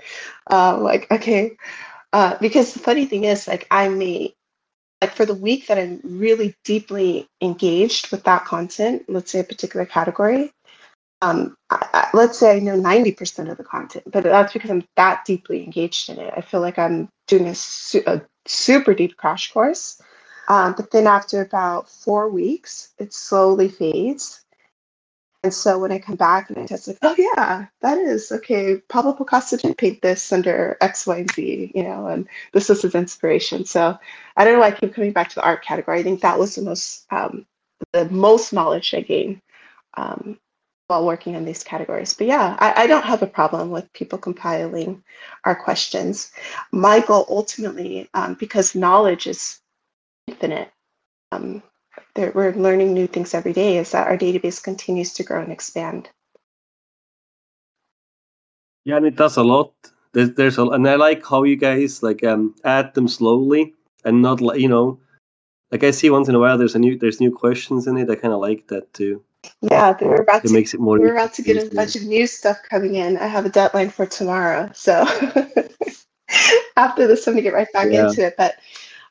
Uh, 0.51 0.79
like, 0.79 1.11
okay, 1.11 1.57
uh, 2.13 2.37
because 2.41 2.73
the 2.73 2.81
funny 2.81 3.07
thing 3.07 3.25
is, 3.25 3.49
like, 3.49 3.67
I'm 3.71 4.01
a 4.03 4.35
like 5.03 5.15
for 5.17 5.27
the 5.27 5.35
week 5.35 5.67
that 5.67 5.79
I'm 5.79 6.01
really 6.05 6.55
deeply 6.63 7.29
engaged 7.41 8.13
with 8.13 8.23
that 8.23 8.45
content, 8.45 9.03
let's 9.09 9.33
say 9.33 9.41
a 9.41 9.45
particular 9.45 9.85
category, 9.85 10.53
um, 11.23 11.57
I, 11.71 11.89
I, 11.95 12.09
let's 12.15 12.39
say 12.39 12.57
I 12.57 12.59
know 12.61 12.79
90% 12.79 13.51
of 13.51 13.57
the 13.57 13.65
content, 13.65 14.05
but 14.13 14.25
that's 14.25 14.53
because 14.53 14.71
I'm 14.71 14.85
that 14.97 15.25
deeply 15.25 15.65
engaged 15.65 16.11
in 16.11 16.19
it. 16.19 16.35
I 16.37 16.43
feel 16.43 16.61
like 16.61 16.79
I'm 16.79 17.09
doing 17.29 17.49
a, 17.49 17.55
su- 17.55 18.05
a 18.07 18.23
super 18.47 18.95
deep 18.95 19.17
crash 19.17 19.53
course. 19.53 20.03
Um, 20.49 20.75
but 20.77 20.91
then 20.91 21.07
after 21.07 21.41
about 21.41 21.89
four 21.89 22.29
weeks, 22.29 22.93
it 22.99 23.15
slowly 23.15 23.69
fades 23.69 24.43
and 25.45 25.53
so 25.53 25.79
when 25.79 25.91
I 25.91 25.99
come 25.99 26.15
back 26.15 26.51
and 26.51 26.59
I 26.59 26.67
test, 26.67 26.87
like, 26.87 26.99
oh 27.03 27.17
yeah, 27.19 27.67
that 27.81 27.99
is 27.99 28.31
okay. 28.31 28.77
Pablo 28.89 29.13
Picasso 29.13 29.57
didn't 29.57 29.79
paint 29.79 30.01
this 30.01 30.33
under 30.33 30.77
X, 30.81 31.05
Y, 31.07 31.19
and 31.19 31.33
Z, 31.33 31.73
you 31.75 31.83
know, 31.83 32.07
and 32.07 32.29
this 32.53 32.69
was 32.69 32.83
his 32.83 32.95
inspiration. 32.95 33.65
So 33.65 33.99
I 34.37 34.45
don't 34.45 34.55
know 34.55 34.61
why 34.61 34.69
I 34.69 34.73
keep 34.73 34.95
coming 34.95 35.13
back 35.13 35.31
to 35.31 35.35
the 35.37 35.45
art 35.45 35.65
category. 35.65 35.99
I 35.99 36.05
think 36.05 36.21
that 36.21 36.39
was 36.39 36.55
the 36.55 36.63
most 36.63 37.07
um, 37.11 37.47
the 37.93 38.09
most 38.11 38.53
knowledge 38.53 38.95
I 38.95 39.01
gained 39.01 39.41
um, 39.97 40.39
while 40.93 41.07
working 41.07 41.35
in 41.35 41.47
these 41.47 41.65
categories. 41.65 42.13
But 42.13 42.27
yeah, 42.27 42.57
I, 42.61 42.85
I 42.85 42.87
don't 42.87 43.05
have 43.05 43.23
a 43.23 43.27
problem 43.39 43.71
with 43.71 43.93
people 43.95 44.19
compiling 44.19 45.03
our 45.45 45.57
questions. 45.57 46.31
My 46.71 47.01
goal 47.01 47.25
ultimately, 47.29 48.11
um, 48.13 48.35
because 48.35 48.75
knowledge 48.75 49.27
is 49.27 49.59
infinite, 50.29 50.71
um, 51.33 51.63
we're 52.17 52.53
learning 52.53 52.93
new 52.93 53.07
things 53.07 53.33
every 53.33 53.55
day 53.55 53.79
is 53.79 53.91
that 53.93 54.07
our 54.07 54.19
database 54.19 54.63
continues 54.63 55.15
to 55.15 55.25
grow 55.25 55.41
and 55.41 55.53
expand. 55.53 56.11
Yeah, 58.85 58.97
and 58.97 59.07
it 59.07 59.17
does 59.17 59.37
a 59.37 59.43
lot. 59.43 59.73
There's, 60.13 60.33
there's 60.33 60.59
a, 60.59 60.65
and 60.67 60.87
I 60.87 60.97
like 60.97 61.25
how 61.25 61.45
you 61.45 61.57
guys 61.57 62.03
like 62.03 62.23
um 62.23 62.55
add 62.65 62.93
them 62.93 63.09
slowly 63.09 63.73
and 64.05 64.21
not 64.21 64.41
you 64.61 64.69
know, 64.69 65.01
like 65.71 65.85
I 65.85 65.91
see 65.91 66.11
once 66.11 66.29
in 66.29 66.35
a 66.35 66.39
while 66.39 66.59
there's 66.59 66.75
a 66.75 66.79
new 66.79 66.99
there's 66.99 67.21
new 67.21 67.33
questions 67.33 67.87
in 67.87 67.97
it. 67.97 68.11
I 68.11 68.17
kind 68.17 68.35
of 68.35 68.41
like 68.41 68.69
that 68.69 68.93
too. 68.93 69.23
Yeah, 69.61 69.97
we're 70.01 70.23
about 70.23 70.45
it 70.45 70.49
to, 70.49 70.55
makes 70.55 70.75
it 70.75 70.81
more. 70.81 70.99
We're 70.99 71.15
about 71.15 71.35
to 71.35 71.43
get 71.43 71.73
a 71.73 71.75
bunch 71.75 71.97
of 71.97 72.03
new 72.03 72.27
stuff 72.27 72.59
coming 72.69 72.97
in. 72.97 73.17
I 73.17 73.27
have 73.27 73.47
a 73.47 73.49
deadline 73.49 73.91
for 73.91 74.07
tomorrow, 74.07 74.71
so 74.75 75.05
after 76.77 77.07
this, 77.07 77.27
I'm 77.27 77.35
gonna 77.35 77.43
get 77.43 77.55
right 77.55 77.73
back 77.73 77.89
yeah. 77.91 78.09
into 78.09 78.27
it. 78.27 78.35
But 78.37 78.57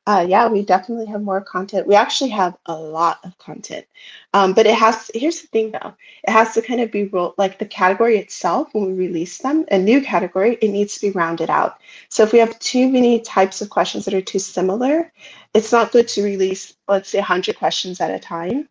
uh, 0.07 0.25
yeah, 0.27 0.47
we 0.47 0.63
definitely 0.63 1.05
have 1.05 1.21
more 1.21 1.41
content. 1.41 1.85
We 1.85 1.95
actually 1.95 2.31
have 2.31 2.57
a 2.65 2.75
lot 2.75 3.19
of 3.23 3.37
content, 3.37 3.85
um, 4.33 4.53
but 4.53 4.65
it 4.65 4.75
has. 4.75 5.11
Here's 5.13 5.41
the 5.41 5.47
thing, 5.47 5.71
though: 5.71 5.93
it 6.23 6.31
has 6.31 6.53
to 6.53 6.61
kind 6.61 6.81
of 6.81 6.91
be 6.91 7.05
rolled 7.05 7.35
like 7.37 7.59
the 7.59 7.65
category 7.65 8.17
itself. 8.17 8.69
When 8.73 8.87
we 8.87 8.93
release 8.93 9.37
them, 9.37 9.65
a 9.71 9.77
new 9.77 10.01
category, 10.01 10.57
it 10.61 10.69
needs 10.69 10.95
to 10.95 11.07
be 11.07 11.11
rounded 11.11 11.49
out. 11.49 11.81
So 12.09 12.23
if 12.23 12.33
we 12.33 12.39
have 12.39 12.57
too 12.59 12.89
many 12.89 13.19
types 13.21 13.61
of 13.61 13.69
questions 13.69 14.05
that 14.05 14.13
are 14.13 14.21
too 14.21 14.39
similar, 14.39 15.11
it's 15.53 15.71
not 15.71 15.91
good 15.91 16.07
to 16.09 16.23
release, 16.23 16.73
let's 16.87 17.09
say, 17.09 17.19
100 17.19 17.57
questions 17.57 18.01
at 18.01 18.11
a 18.11 18.19
time. 18.19 18.67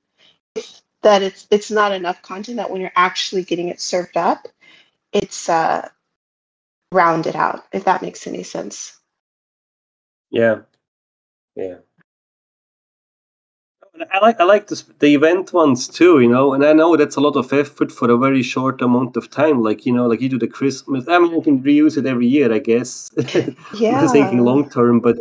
If 0.57 0.83
that 1.03 1.23
it's 1.23 1.47
it's 1.51 1.71
not 1.71 1.93
enough 1.93 2.21
content 2.23 2.57
that 2.57 2.71
when 2.71 2.81
you're 2.81 2.93
actually 2.97 3.45
getting 3.45 3.69
it 3.69 3.81
served 3.81 4.17
up, 4.17 4.49
it's 5.13 5.49
uh, 5.49 5.89
rounded 6.93 7.37
out. 7.37 7.67
If 7.73 7.85
that 7.85 8.03
makes 8.03 8.27
any 8.27 8.43
sense. 8.43 8.99
Yeah, 10.31 10.61
yeah. 11.57 11.77
I 14.13 14.19
like 14.21 14.41
I 14.41 14.45
like 14.45 14.69
the 14.69 14.83
the 15.01 15.15
event 15.15 15.53
ones 15.53 15.89
too, 15.89 16.21
you 16.21 16.29
know, 16.29 16.55
and 16.55 16.65
I 16.65 16.73
know 16.73 16.97
that's 16.97 17.17
a 17.17 17.21
lot 17.21 17.37
of 17.37 17.53
effort 17.53 17.93
for 17.93 18.11
a 18.11 18.17
very 18.17 18.43
short 18.43 18.81
amount 18.81 19.17
of 19.17 19.31
time. 19.31 19.63
Like 19.63 19.85
you 19.85 19.93
know, 19.93 20.07
like 20.07 20.21
you 20.21 20.29
do 20.29 20.39
the 20.39 20.47
Christmas. 20.47 21.07
I 21.09 21.19
mean, 21.19 21.33
you 21.33 21.43
can 21.43 21.63
reuse 21.63 21.99
it 21.99 22.07
every 22.07 22.27
year, 22.27 22.53
I 22.53 22.59
guess. 22.59 23.11
Yeah. 23.79 24.07
thinking 24.09 24.45
long 24.45 24.71
term, 24.71 25.01
but 25.01 25.19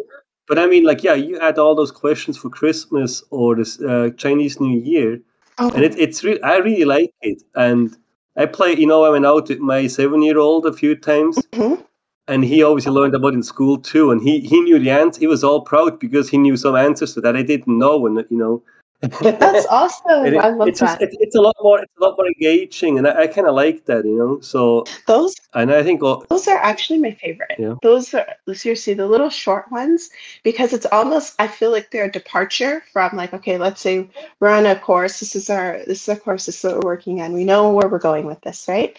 but 0.47 0.57
I 0.59 0.65
mean, 0.67 0.83
like 0.83 1.03
yeah, 1.03 1.13
you 1.13 1.39
add 1.39 1.57
all 1.59 1.75
those 1.75 1.91
questions 1.91 2.37
for 2.37 2.49
Christmas 2.49 3.23
or 3.31 3.55
this 3.55 3.81
uh, 3.81 4.11
Chinese 4.17 4.59
New 4.59 4.79
Year, 4.79 5.19
Oh, 5.59 5.71
and 5.73 5.83
it, 5.83 5.97
it's 5.99 6.23
re- 6.23 6.41
I 6.41 6.57
really 6.57 6.85
like 6.85 7.13
it, 7.21 7.43
and 7.55 7.95
I 8.37 8.45
play. 8.45 8.75
You 8.75 8.87
know, 8.87 9.03
I 9.03 9.09
went 9.09 9.25
out 9.25 9.49
with 9.49 9.59
my 9.59 9.87
seven 9.87 10.21
year 10.21 10.37
old 10.37 10.65
a 10.65 10.73
few 10.73 10.95
times, 10.95 11.37
mhm. 11.53 11.83
and 12.27 12.45
he 12.45 12.63
obviously 12.63 12.91
learned 12.93 13.15
about 13.15 13.33
it 13.33 13.37
in 13.37 13.43
school 13.43 13.77
too, 13.77 14.11
and 14.11 14.21
he 14.21 14.39
he 14.39 14.61
knew 14.61 14.79
the 14.79 14.89
answer. 14.89 15.19
He 15.19 15.27
was 15.27 15.43
all 15.43 15.61
proud 15.61 15.99
because 15.99 16.29
he 16.29 16.37
knew 16.37 16.55
some 16.55 16.75
answers 16.75 17.13
to 17.15 17.21
that 17.21 17.35
I 17.35 17.43
didn't 17.43 17.77
know, 17.77 18.05
and 18.05 18.25
you 18.29 18.37
know. 18.37 18.63
That's 19.01 19.65
awesome. 19.69 20.25
It- 20.25 20.37
I 20.37 20.49
love 20.49 20.67
it's 20.67 20.79
just 20.79 20.99
that. 20.99 21.09
it, 21.09 21.17
it's 21.21 21.35
a 21.35 21.41
lot 21.41 21.55
more 21.61 21.81
it's 21.81 21.97
a 21.97 22.03
lot 22.03 22.15
more 22.17 22.27
engaging, 22.27 22.97
and 22.97 23.07
I, 23.07 23.21
I 23.21 23.27
kind 23.27 23.47
of 23.47 23.55
like 23.55 23.85
that, 23.85 24.03
you 24.05 24.17
know. 24.17 24.39
So 24.41 24.83
Those 25.07 25.35
and 25.53 25.71
I 25.71 25.83
think 25.83 26.03
all, 26.03 26.25
those 26.29 26.47
are 26.47 26.57
actually 26.57 26.99
my 26.99 27.11
favorite. 27.11 27.55
Yeah. 27.57 27.75
Those 27.81 28.13
are 28.13 28.27
seriously 28.53 28.93
the 28.93 29.07
little 29.07 29.29
short 29.29 29.71
ones 29.71 30.09
because 30.43 30.73
it's 30.73 30.85
almost 30.91 31.35
I 31.39 31.47
feel 31.47 31.71
like 31.71 31.91
they're 31.91 32.05
a 32.05 32.11
departure 32.11 32.83
from 32.91 33.15
like 33.15 33.33
okay, 33.33 33.57
let's 33.57 33.81
say 33.81 34.09
we're 34.39 34.49
on 34.49 34.65
a 34.65 34.77
course. 34.77 35.19
This 35.19 35.35
is 35.35 35.49
our 35.49 35.79
this 35.87 36.03
is 36.03 36.09
a 36.09 36.19
course. 36.19 36.45
This 36.45 36.57
is 36.63 36.63
what 36.71 36.83
we're 36.83 36.91
working 36.91 37.21
on. 37.21 37.33
We 37.33 37.45
know 37.45 37.71
where 37.71 37.87
we're 37.87 37.99
going 37.99 38.25
with 38.25 38.41
this, 38.41 38.65
right? 38.67 38.97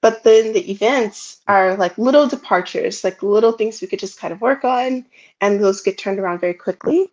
But 0.00 0.22
then 0.22 0.52
the 0.52 0.70
events 0.70 1.40
are 1.48 1.74
like 1.76 1.98
little 1.98 2.28
departures, 2.28 3.02
like 3.02 3.22
little 3.22 3.52
things 3.52 3.80
we 3.80 3.88
could 3.88 3.98
just 3.98 4.20
kind 4.20 4.32
of 4.32 4.40
work 4.40 4.64
on, 4.64 5.04
and 5.40 5.58
those 5.62 5.80
get 5.82 5.98
turned 5.98 6.20
around 6.20 6.40
very 6.40 6.54
quickly. 6.54 7.10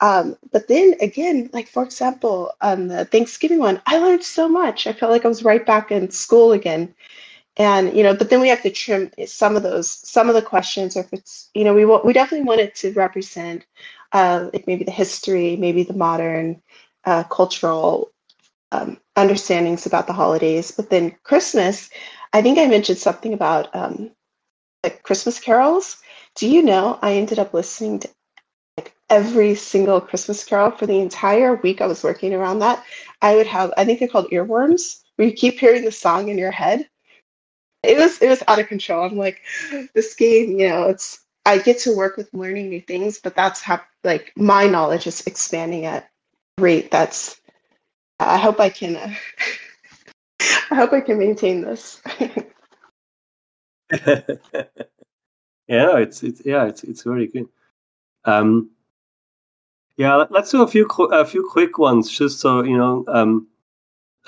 Um, 0.00 0.36
but 0.52 0.68
then 0.68 0.94
again, 1.00 1.50
like 1.52 1.68
for 1.68 1.82
example, 1.82 2.52
on 2.60 2.88
the 2.88 3.04
Thanksgiving 3.06 3.58
one, 3.58 3.80
I 3.86 3.98
learned 3.98 4.24
so 4.24 4.48
much. 4.48 4.86
I 4.86 4.92
felt 4.92 5.12
like 5.12 5.24
I 5.24 5.28
was 5.28 5.44
right 5.44 5.64
back 5.66 5.90
in 5.90 6.10
school 6.10 6.52
again. 6.52 6.94
And 7.56 7.96
you 7.96 8.02
know, 8.04 8.14
but 8.14 8.30
then 8.30 8.40
we 8.40 8.48
have 8.48 8.62
to 8.62 8.70
trim 8.70 9.10
some 9.26 9.56
of 9.56 9.62
those, 9.64 9.90
some 9.90 10.28
of 10.28 10.34
the 10.34 10.42
questions, 10.42 10.96
or 10.96 11.00
if 11.00 11.12
it's, 11.12 11.50
you 11.54 11.64
know, 11.64 11.74
we 11.74 11.84
we 11.84 12.12
definitely 12.12 12.46
want 12.46 12.60
it 12.60 12.74
to 12.76 12.92
represent, 12.92 13.66
uh, 14.12 14.48
like 14.52 14.66
maybe 14.68 14.84
the 14.84 14.92
history, 14.92 15.56
maybe 15.56 15.82
the 15.82 15.94
modern, 15.94 16.62
uh, 17.04 17.24
cultural 17.24 18.12
um, 18.72 18.98
understandings 19.16 19.86
about 19.86 20.06
the 20.06 20.12
holidays. 20.12 20.70
But 20.70 20.90
then 20.90 21.16
Christmas, 21.24 21.90
I 22.32 22.42
think 22.42 22.58
I 22.58 22.66
mentioned 22.66 22.98
something 22.98 23.32
about 23.34 23.74
um, 23.74 24.10
like 24.84 25.02
Christmas 25.02 25.40
carols. 25.40 25.96
Do 26.36 26.48
you 26.48 26.62
know 26.62 26.98
I 27.02 27.14
ended 27.14 27.38
up 27.38 27.54
listening 27.54 28.00
to 28.00 28.08
every 29.10 29.54
single 29.54 30.00
Christmas 30.00 30.44
carol 30.44 30.70
for 30.70 30.86
the 30.86 30.98
entire 30.98 31.56
week 31.56 31.80
I 31.80 31.86
was 31.86 32.04
working 32.04 32.34
around 32.34 32.58
that. 32.60 32.84
I 33.22 33.36
would 33.36 33.46
have, 33.46 33.72
I 33.76 33.84
think 33.84 33.98
they're 33.98 34.08
called 34.08 34.30
earworms, 34.30 35.02
where 35.16 35.28
you 35.28 35.34
keep 35.34 35.58
hearing 35.58 35.84
the 35.84 35.92
song 35.92 36.28
in 36.28 36.38
your 36.38 36.50
head. 36.50 36.88
It 37.82 37.96
was 37.96 38.20
it 38.20 38.28
was 38.28 38.42
out 38.48 38.58
of 38.58 38.66
control. 38.66 39.04
I'm 39.04 39.16
like, 39.16 39.40
this 39.94 40.14
game, 40.14 40.58
you 40.58 40.68
know, 40.68 40.84
it's 40.84 41.24
I 41.46 41.58
get 41.58 41.78
to 41.80 41.96
work 41.96 42.16
with 42.16 42.32
learning 42.34 42.68
new 42.68 42.80
things, 42.80 43.18
but 43.18 43.34
that's 43.34 43.62
how 43.62 43.80
like 44.04 44.32
my 44.36 44.66
knowledge 44.66 45.06
is 45.06 45.26
expanding 45.26 45.86
at 45.86 46.10
rate 46.58 46.90
that's 46.90 47.40
I 48.20 48.36
hope 48.36 48.60
I 48.60 48.68
can 48.68 48.96
uh, 48.96 49.14
I 50.70 50.74
hope 50.74 50.92
I 50.92 51.00
can 51.00 51.18
maintain 51.18 51.62
this. 51.62 52.02
yeah, 53.90 54.28
it's 55.68 56.22
it's 56.22 56.42
yeah, 56.44 56.66
it's 56.66 56.84
it's 56.84 57.02
very 57.02 57.28
good. 57.28 57.48
Um, 58.24 58.70
yeah, 59.98 60.16
let- 60.16 60.32
let's 60.32 60.52
do 60.52 60.62
a 60.62 60.68
few 60.68 60.86
qu- 60.86 61.12
a 61.22 61.26
few 61.26 61.44
quick 61.48 61.78
ones, 61.78 62.10
just 62.10 62.40
so 62.40 62.64
you 62.64 62.78
know. 62.78 63.04
Um, 63.08 63.48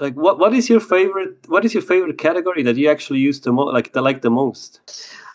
like 0.00 0.14
what 0.14 0.38
what 0.38 0.54
is 0.54 0.68
your 0.70 0.80
favorite? 0.80 1.48
What 1.48 1.64
is 1.64 1.74
your 1.74 1.82
favorite 1.82 2.18
category 2.18 2.62
that 2.64 2.76
you 2.76 2.88
actually 2.90 3.20
use 3.20 3.40
the 3.40 3.52
most? 3.52 3.72
Like 3.74 3.92
the 3.92 4.02
like 4.02 4.22
the 4.22 4.30
most? 4.30 4.80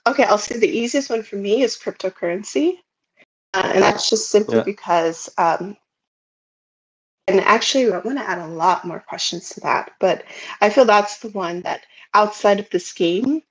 Okay, 0.08 0.24
I'll 0.24 0.38
say 0.38 0.58
the 0.58 0.67
easiest 0.67 1.10
one 1.10 1.24
for 1.24 1.36
me 1.38 1.62
is 1.63 1.78
cryptocurrency. 1.78 2.80
Uh, 3.54 3.71
and 3.74 3.84
that's 3.84 4.10
just 4.10 4.30
simply 4.30 4.60
Yeah. 4.60 4.63
because, 4.63 5.30
um, 5.38 5.78
and 7.28 7.39
actually, 7.41 7.91
I 7.91 8.00
want 8.00 8.17
to 8.19 8.30
add 8.30 8.39
a 8.39 8.48
lot 8.48 8.86
more 8.86 9.00
questions 9.00 9.50
to 9.52 9.62
that, 9.62 9.91
but 10.00 10.24
I 10.62 10.69
feel 10.69 10.86
that's 10.86 11.19
the 11.19 11.30
one 11.30 11.62
that 11.62 11.86
outside 12.13 12.60
of 12.60 12.69
this 12.69 12.93
game, 12.93 13.41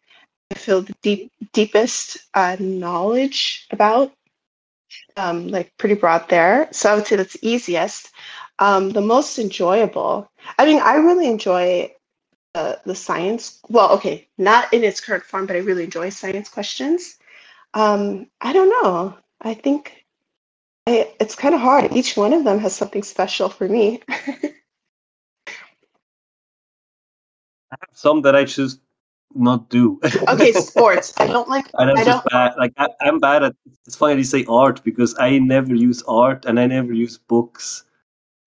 I 0.51 0.55
feel 0.55 0.83
the 0.83 0.95
deep, 1.03 1.33
deepest 1.53 2.19
uh, 2.35 2.57
knowledge 2.61 3.67
about, 3.71 4.13
um, 5.17 5.49
like 5.49 5.73
pretty 5.79 5.95
broad 5.95 6.29
there. 6.29 6.69
So 6.73 6.91
I 6.91 6.95
would 6.95 7.07
say 7.07 7.17
that's 7.17 7.37
easiest. 7.43 8.11
Um, 8.59 8.91
the 8.91 9.01
most 9.01 9.39
enjoyable, 9.39 10.31
I 10.59 10.67
mean, 10.67 10.81
I 10.81 10.97
really 10.97 11.27
enjoy 11.27 11.93
the, 12.55 12.81
the 12.85 12.95
science. 12.95 13.61
Well, 13.69 13.91
okay, 13.93 14.29
not 14.39 14.73
in 14.73 14.85
its 14.85 15.01
current 15.01 15.25
form, 15.25 15.47
but 15.47 15.57
I 15.57 15.61
really 15.61 15.85
enjoy 15.85 16.11
science 16.11 16.49
questions. 16.49 17.19
Um, 17.75 18.29
I 18.41 18.53
don't 18.53 18.71
know. 18.71 19.17
I 19.41 19.55
think 19.55 20.05
I, 20.87 21.13
it's 21.21 21.35
kind 21.35 21.55
of 21.55 21.61
hard. 21.61 21.93
Each 21.93 22.17
one 22.17 22.33
of 22.33 22.45
them 22.45 22.59
has 22.61 22.75
something 22.75 23.03
special 23.03 23.49
for 23.49 23.69
me. 23.69 24.01
I 24.09 24.53
have 27.81 27.91
some 27.93 28.23
that 28.23 28.37
I 28.37 28.45
just 28.45 28.81
not 29.35 29.69
do. 29.71 30.01
okay, 30.29 30.53
sports. 30.53 31.13
I 31.19 31.27
don't 31.27 31.49
like. 31.49 31.67
And 31.75 31.91
I'm 31.91 31.97
I 31.97 32.05
just 32.05 32.25
bad. 32.27 32.55
Like 32.59 32.73
I, 32.77 32.89
I'm 33.01 33.19
bad 33.21 33.43
at. 33.43 33.55
It's 33.87 33.97
funny 33.97 34.17
you 34.17 34.25
say 34.25 34.45
art 34.49 34.83
because 34.85 35.15
I 35.19 35.39
never 35.39 35.75
use 35.75 36.03
art 36.09 36.45
and 36.47 36.59
I 36.59 36.67
never 36.67 36.93
use 36.93 37.19
books 37.19 37.85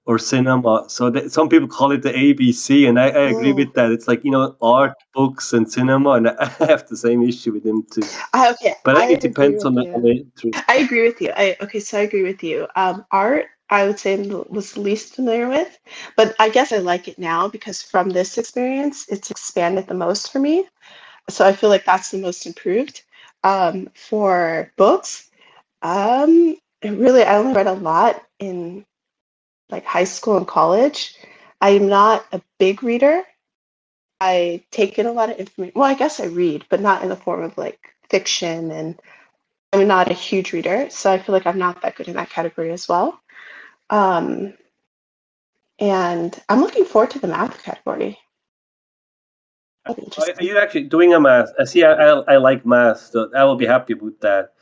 or 0.07 0.17
cinema. 0.19 0.85
So 0.89 1.11
that, 1.11 1.31
some 1.31 1.49
people 1.49 1.67
call 1.67 1.91
it 1.91 2.03
the 2.03 2.17
ABC, 2.17 2.87
and 2.87 2.99
I, 2.99 3.09
I 3.09 3.23
agree 3.29 3.53
Mm. 3.53 3.57
with 3.57 3.73
that. 3.75 3.91
It's 3.91 4.07
like 4.07 4.23
you 4.25 4.31
know 4.31 4.55
art, 4.61 4.93
books, 5.13 5.53
and 5.53 5.71
cinema, 5.71 6.11
and 6.11 6.29
I 6.39 6.65
have 6.65 6.87
the 6.87 6.97
same 6.97 7.23
issue 7.23 7.53
with 7.53 7.63
them 7.63 7.83
too. 7.91 8.01
I, 8.33 8.51
okay, 8.51 8.75
But 8.83 8.97
I 8.97 9.11
it 9.11 9.21
depends 9.21 9.65
on 9.65 9.75
the, 9.75 9.87
on 9.93 10.01
the. 10.03 10.25
I 10.67 10.77
agree 10.77 11.03
with 11.03 11.21
you. 11.21 11.31
I 11.35 11.57
okay, 11.61 11.79
so 11.79 11.99
I 11.99 12.01
agree 12.01 12.23
with 12.23 12.43
you. 12.43 12.67
Um, 12.75 13.05
art, 13.11 13.47
I 13.69 13.85
would 13.87 13.99
say 13.99 14.17
was 14.49 14.77
least 14.77 15.15
familiar 15.15 15.47
with, 15.49 15.77
but 16.15 16.35
I 16.39 16.49
guess 16.49 16.71
I 16.71 16.77
like 16.77 17.07
it 17.07 17.19
now 17.19 17.47
because 17.47 17.81
from 17.83 18.09
this 18.09 18.37
experience, 18.37 19.07
it's 19.09 19.31
expanded 19.31 19.87
the 19.87 19.93
most 19.95 20.31
for 20.31 20.39
me. 20.39 20.67
So 21.29 21.45
I 21.45 21.53
feel 21.53 21.69
like 21.69 21.85
that's 21.85 22.11
the 22.11 22.19
most 22.19 22.45
improved. 22.45 23.03
Um, 23.43 23.89
for 23.95 24.71
books, 24.77 25.29
um, 25.83 26.55
really, 26.83 27.23
I 27.23 27.37
only 27.37 27.53
read 27.53 27.67
a 27.67 27.73
lot 27.73 28.23
in 28.39 28.85
like 29.69 29.85
high 29.85 30.05
school 30.05 30.37
and 30.37 30.47
college. 30.47 31.15
I'm 31.61 31.87
not 31.87 32.25
a 32.31 32.41
big 32.59 32.83
reader. 32.83 33.23
I 34.19 34.63
take 34.71 34.97
in 34.99 35.05
a 35.05 35.11
lot 35.11 35.29
of 35.29 35.37
information. 35.37 35.73
Well, 35.75 35.89
I 35.89 35.93
guess 35.93 36.19
I 36.19 36.25
read, 36.25 36.65
but 36.69 36.81
not 36.81 37.03
in 37.03 37.09
the 37.09 37.15
form 37.15 37.43
of 37.43 37.57
like 37.57 37.79
fiction 38.09 38.71
and 38.71 38.99
I'm 39.73 39.87
not 39.87 40.09
a 40.09 40.13
huge 40.13 40.53
reader, 40.53 40.89
so 40.89 41.11
I 41.11 41.17
feel 41.19 41.33
like 41.33 41.45
I'm 41.45 41.57
not 41.57 41.81
that 41.81 41.95
good 41.95 42.07
in 42.07 42.15
that 42.15 42.29
category 42.29 42.71
as 42.71 42.87
well. 42.87 43.19
Um, 43.89 44.53
and 45.79 46.41
I'm 46.49 46.61
looking 46.61 46.85
forward 46.85 47.11
to 47.11 47.19
the 47.19 47.27
math 47.27 47.61
category. 47.63 48.17
Are 49.85 49.95
are 49.95 50.43
you 50.43 50.57
actually 50.57 50.83
doing 50.83 51.13
a 51.13 51.19
math? 51.19 51.51
I 51.59 51.63
see. 51.65 51.83
I, 51.83 51.93
I, 51.93 52.33
I 52.33 52.37
like 52.37 52.65
math, 52.65 52.99
so 52.99 53.29
I 53.35 53.43
will 53.43 53.55
be 53.55 53.65
happy 53.65 53.93
with 53.93 54.19
that. 54.21 54.53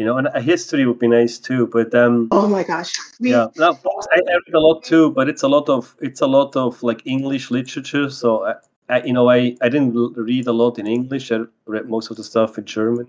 You 0.00 0.06
know, 0.06 0.16
and 0.16 0.28
a 0.28 0.40
history 0.40 0.86
would 0.86 0.98
be 0.98 1.08
nice 1.08 1.36
too. 1.36 1.66
But 1.66 1.94
um, 1.94 2.28
Oh 2.30 2.48
my 2.48 2.62
gosh. 2.62 2.90
We, 3.20 3.32
yeah, 3.32 3.48
no, 3.58 3.78
I, 4.12 4.16
I 4.16 4.38
read 4.46 4.54
a 4.54 4.58
lot 4.58 4.82
too, 4.82 5.10
but 5.10 5.28
it's 5.28 5.42
a 5.42 5.48
lot 5.48 5.68
of 5.68 5.94
it's 6.00 6.22
a 6.22 6.26
lot 6.26 6.56
of 6.56 6.82
like 6.82 7.02
English 7.04 7.50
literature. 7.50 8.08
So 8.08 8.46
I, 8.46 8.54
I 8.88 9.02
you 9.02 9.12
know, 9.12 9.28
I 9.28 9.58
I 9.60 9.68
didn't 9.68 9.92
read 10.16 10.46
a 10.46 10.54
lot 10.54 10.78
in 10.78 10.86
English. 10.86 11.30
I 11.30 11.40
read 11.66 11.90
most 11.90 12.10
of 12.10 12.16
the 12.16 12.24
stuff 12.24 12.56
in 12.56 12.64
German. 12.64 13.08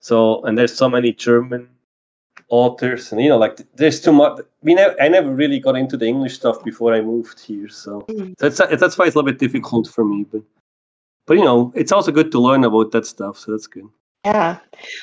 So 0.00 0.42
and 0.42 0.58
there's 0.58 0.74
so 0.76 0.88
many 0.88 1.12
German 1.12 1.68
authors, 2.48 3.12
and 3.12 3.22
you 3.22 3.28
know, 3.28 3.38
like 3.38 3.60
there's 3.76 4.00
too 4.00 4.12
much. 4.12 4.40
We 4.60 4.74
never, 4.74 5.00
I 5.00 5.06
never 5.06 5.32
really 5.32 5.60
got 5.60 5.76
into 5.76 5.96
the 5.96 6.06
English 6.06 6.34
stuff 6.34 6.64
before 6.64 6.92
I 6.94 7.00
moved 7.00 7.38
here. 7.38 7.68
So 7.68 8.00
Mm. 8.10 8.34
so 8.40 8.46
it's, 8.48 8.58
that's 8.80 8.98
why 8.98 9.06
it's 9.06 9.14
a 9.14 9.18
little 9.18 9.30
bit 9.30 9.38
difficult 9.38 9.86
for 9.86 10.04
me. 10.04 10.24
But 10.24 10.42
but 11.26 11.34
you 11.38 11.44
know, 11.44 11.72
it's 11.76 11.92
also 11.92 12.10
good 12.10 12.32
to 12.32 12.40
learn 12.40 12.64
about 12.64 12.90
that 12.90 13.06
stuff. 13.06 13.38
So 13.38 13.52
that's 13.52 13.68
good. 13.68 13.88
yeah. 14.26 14.58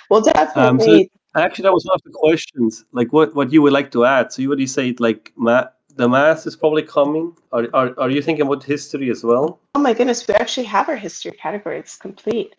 Well, 0.09 0.19
Um, 0.19 0.25
so 0.25 0.33
definitely. 0.33 1.11
Actually, 1.35 1.63
that 1.63 1.73
was 1.73 1.85
one 1.85 1.95
of 1.95 2.01
the 2.03 2.11
questions. 2.11 2.85
Like, 2.91 3.13
what 3.13 3.33
what 3.35 3.51
you 3.53 3.61
would 3.61 3.73
like 3.73 3.91
to 3.91 4.05
add? 4.05 4.33
So 4.33 4.41
you 4.41 4.49
already 4.49 4.67
said 4.67 4.99
like 4.99 5.31
math. 5.37 5.69
The 5.95 6.07
math 6.07 6.47
is 6.47 6.55
probably 6.55 6.83
coming. 6.83 7.35
Are, 7.51 7.67
are 7.73 7.93
are 7.99 8.09
you 8.09 8.21
thinking 8.21 8.45
about 8.45 8.63
history 8.63 9.09
as 9.09 9.23
well? 9.23 9.59
Oh 9.75 9.79
my 9.79 9.93
goodness, 9.93 10.27
we 10.27 10.33
actually 10.35 10.65
have 10.67 10.87
our 10.89 10.95
history 10.95 11.31
category. 11.31 11.79
It's 11.79 11.97
complete. 11.97 12.55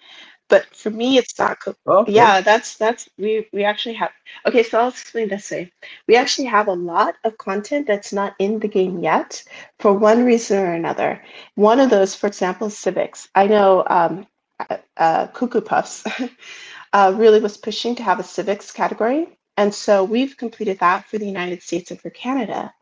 But 0.49 0.67
for 0.75 0.91
me, 0.91 1.17
it's 1.19 1.39
not. 1.39 1.61
Co- 1.61 1.75
Okay. 1.87 2.13
yeah, 2.13 2.41
that's 2.41 2.77
that's 2.77 3.09
we 3.19 3.49
we 3.53 3.65
actually 3.65 3.95
have. 3.95 4.11
Okay, 4.47 4.63
so 4.63 4.81
I'll 4.81 4.89
explain 4.89 5.29
this 5.29 5.51
way. 5.51 5.73
We 6.09 6.17
actually 6.17 6.49
have 6.49 6.69
a 6.69 6.73
lot 6.75 7.15
of 7.25 7.37
content 7.39 7.87
that's 7.87 8.13
not 8.13 8.35
in 8.39 8.59
the 8.61 8.69
game 8.69 8.99
yet 9.03 9.43
for 9.81 9.93
one 9.93 10.25
reason 10.25 10.59
or 10.59 10.73
another. 10.75 11.23
One 11.57 11.81
of 11.81 11.91
those, 11.91 12.15
for 12.15 12.27
example, 12.27 12.71
civics. 12.71 13.29
I 13.35 13.47
know 13.47 13.85
um, 13.89 14.27
uh, 14.97 15.27
Cuckoo 15.29 15.61
Puffs, 15.61 16.05
uh, 16.93 17.13
really 17.17 17.41
was 17.41 17.57
pushing 17.57 17.95
to 17.97 18.03
have 18.03 18.21
a 18.21 18.25
civics 18.25 18.71
category. 18.71 19.39
And 19.57 19.75
so 19.75 20.05
we've 20.05 20.37
completed 20.37 20.79
that 20.81 21.07
for 21.09 21.19
the 21.19 21.27
United 21.27 21.63
States 21.63 21.91
and 21.91 22.01
for 22.01 22.11
Canada. 22.11 22.73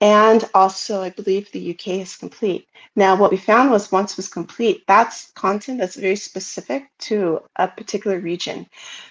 And 0.00 0.48
also, 0.54 1.02
I 1.02 1.10
believe 1.10 1.52
the 1.52 1.70
UK 1.74 1.88
is 1.88 2.16
complete. 2.16 2.68
Now, 2.96 3.14
what 3.16 3.30
we 3.30 3.36
found 3.36 3.70
was 3.70 3.92
once 3.92 4.16
was 4.16 4.28
complete, 4.28 4.82
that's 4.86 5.30
content 5.32 5.78
that's 5.78 5.96
very 5.96 6.16
specific 6.16 6.88
to 7.00 7.42
a 7.56 7.68
particular 7.68 8.18
region. 8.18 8.66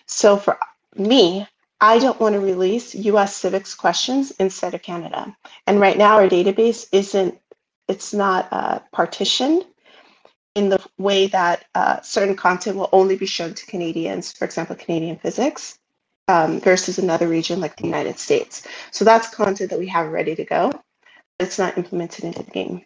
So 0.08 0.36
for 0.36 0.58
me, 0.96 1.48
I 1.80 2.00
don't 2.00 2.20
want 2.20 2.34
to 2.34 2.40
release 2.40 2.96
US 2.96 3.36
civics 3.36 3.76
questions 3.76 4.32
instead 4.40 4.74
of 4.74 4.82
Canada. 4.82 5.36
And 5.68 5.80
right 5.80 5.98
now, 5.98 6.16
our 6.16 6.28
database 6.28 6.88
isn't, 6.92 7.40
it's 7.88 8.14
not 8.14 8.48
uh, 8.52 8.80
partitioned 8.92 9.66
in 10.56 10.70
the 10.70 10.84
way 10.98 11.28
that 11.28 11.66
uh, 11.76 12.02
certain 12.02 12.36
content 12.36 12.76
will 12.76 12.90
only 12.92 13.16
be 13.16 13.26
shown 13.26 13.54
to 13.54 13.66
Canadians, 13.66 14.32
for 14.32 14.46
example, 14.46 14.76
Canadian 14.76 15.20
civics 15.22 15.80
um, 16.28 16.60
versus 16.60 16.98
another 17.00 17.28
region 17.28 17.60
like 17.60 17.76
the 17.78 17.86
United 17.86 18.20
States. 18.20 18.68
So 18.92 19.06
that's 19.06 19.34
content 19.34 19.70
that 19.70 19.80
we 19.80 19.88
have 19.88 20.12
ready 20.12 20.36
to 20.36 20.44
go. 20.44 20.72
It's 21.40 21.60
not 21.60 21.78
implemented 21.78 22.26
into 22.26 22.44
the 22.44 22.52
game. 22.52 22.86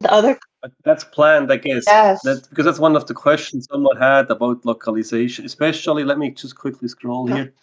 The 0.00 0.12
other 0.12 0.38
But 0.60 0.72
that's 0.84 1.04
planned, 1.04 1.50
I 1.50 1.56
guess. 1.56 1.84
Yes. 1.86 2.22
That, 2.22 2.46
because 2.50 2.66
that's 2.66 2.78
one 2.78 2.96
of 2.96 3.06
the 3.06 3.14
questions 3.14 3.66
someone 3.70 3.96
had 3.96 4.30
about 4.30 4.66
localization, 4.66 5.46
especially. 5.46 6.04
Let 6.04 6.18
me 6.18 6.30
just 6.30 6.56
quickly 6.56 6.88
scroll 6.88 7.28
Yeah. 7.28 7.36
here. 7.36 7.54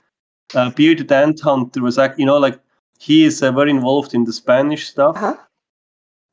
Uh, 0.56 0.70
Bearded 0.72 1.12
Ant 1.12 1.40
Hunter 1.40 1.82
was 1.82 1.98
you 2.18 2.26
know, 2.26 2.38
like 2.38 2.60
he 3.00 3.26
is 3.26 3.44
uh, 3.44 3.52
very 3.52 3.72
involved 3.72 4.14
in 4.14 4.24
the 4.24 4.34
Spanish 4.34 4.88
stuff, 4.88 5.16
uh-huh. 5.18 5.36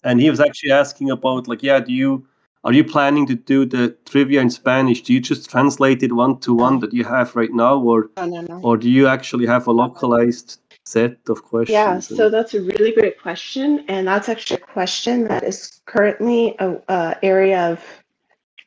and 0.02 0.20
he 0.20 0.30
was 0.30 0.40
actually 0.40 0.72
asking 0.72 1.10
about, 1.10 1.48
like, 1.48 1.62
yeah, 1.62 1.80
do 1.80 1.92
you 1.92 2.26
are 2.64 2.72
you 2.72 2.84
planning 2.84 3.26
to 3.26 3.34
do 3.34 3.64
the 3.64 3.96
trivia 4.04 4.40
in 4.40 4.50
Spanish? 4.50 5.02
Do 5.02 5.12
you 5.12 5.20
just 5.20 5.48
translate 5.48 6.02
it 6.02 6.12
one 6.12 6.38
to 6.40 6.54
one 6.54 6.80
that 6.80 6.92
you 6.92 7.04
have 7.04 7.34
right 7.34 7.52
now, 7.52 7.78
or 7.78 8.10
no, 8.16 8.26
no, 8.26 8.40
no. 8.42 8.60
or 8.62 8.76
do 8.76 8.90
you 8.90 9.06
actually 9.06 9.46
have 9.46 9.66
a 9.66 9.72
localized 9.72 10.60
set 10.84 11.16
of 11.28 11.42
questions? 11.42 11.70
Yeah, 11.72 11.98
so 12.00 12.28
that's 12.28 12.52
a 12.54 12.60
really 12.60 12.92
great 12.92 13.20
question, 13.20 13.84
and 13.88 14.06
that's 14.06 14.28
actually 14.28 14.60
a 14.60 14.72
question 14.72 15.24
that 15.28 15.42
is 15.42 15.80
currently 15.86 16.54
a, 16.58 16.76
a 16.88 17.16
area 17.22 17.70
of 17.70 17.82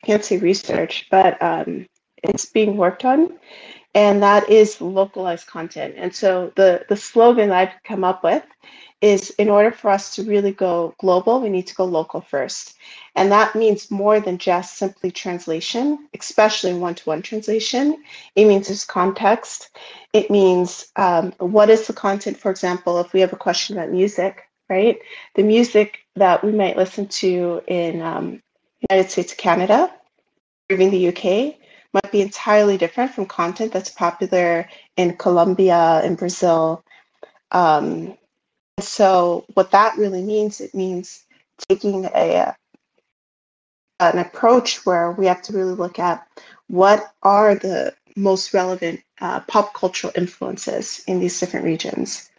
I 0.02 0.06
can't 0.06 0.24
say 0.24 0.38
research, 0.38 1.06
but 1.10 1.40
um, 1.40 1.86
it's 2.24 2.46
being 2.46 2.76
worked 2.76 3.04
on, 3.04 3.38
and 3.94 4.22
that 4.22 4.48
is 4.48 4.80
localized 4.80 5.46
content. 5.46 5.94
And 5.96 6.14
so 6.14 6.52
the 6.56 6.84
the 6.88 6.96
slogan 6.96 7.50
I've 7.50 7.74
come 7.84 8.04
up 8.04 8.24
with 8.24 8.44
is 9.00 9.30
in 9.30 9.50
order 9.50 9.70
for 9.70 9.90
us 9.90 10.14
to 10.14 10.22
really 10.24 10.52
go 10.52 10.94
global, 10.98 11.40
we 11.40 11.50
need 11.50 11.66
to 11.66 11.74
go 11.74 11.84
local 11.84 12.22
first. 12.22 12.74
And 13.16 13.30
that 13.30 13.54
means 13.54 13.90
more 13.90 14.18
than 14.18 14.38
just 14.38 14.78
simply 14.78 15.10
translation, 15.10 16.08
especially 16.18 16.72
one 16.72 16.94
to 16.94 17.04
one 17.04 17.20
translation. 17.20 18.02
It 18.34 18.46
means 18.46 18.68
there's 18.68 18.86
context. 18.86 19.70
It 20.14 20.30
means 20.30 20.86
um, 20.96 21.34
what 21.38 21.68
is 21.68 21.86
the 21.86 21.92
content, 21.92 22.38
for 22.38 22.50
example, 22.50 22.98
if 22.98 23.12
we 23.12 23.20
have 23.20 23.32
a 23.34 23.36
question 23.36 23.76
about 23.76 23.90
music, 23.90 24.42
right? 24.70 24.98
The 25.34 25.42
music 25.42 25.98
that 26.16 26.42
we 26.42 26.52
might 26.52 26.78
listen 26.78 27.06
to 27.08 27.62
in 27.66 28.00
um, 28.00 28.42
United 28.90 29.10
States, 29.10 29.34
Canada, 29.34 29.92
or 30.70 30.76
even 30.76 30.90
the 30.90 31.08
UK, 31.08 31.56
might 31.94 32.12
be 32.12 32.20
entirely 32.20 32.76
different 32.76 33.12
from 33.12 33.26
content 33.26 33.72
that's 33.72 33.90
popular 33.90 34.68
in 34.96 35.16
Colombia 35.16 36.00
and 36.04 36.18
Brazil. 36.18 36.84
Um, 37.52 38.18
so 38.80 39.44
what 39.54 39.70
that 39.70 39.96
really 39.96 40.22
means, 40.22 40.60
it 40.60 40.74
means 40.74 41.24
taking 41.68 42.06
a 42.06 42.54
an 44.00 44.18
approach 44.18 44.84
where 44.84 45.12
we 45.12 45.26
have 45.26 45.40
to 45.40 45.52
really 45.52 45.74
look 45.74 45.98
at 45.98 46.26
what 46.66 47.14
are 47.22 47.54
the 47.54 47.94
most 48.16 48.52
relevant 48.52 49.00
uh, 49.20 49.40
pop 49.40 49.72
cultural 49.74 50.12
influences 50.16 51.02
in 51.06 51.20
these 51.20 51.38
different 51.38 51.64
regions. 51.64 52.30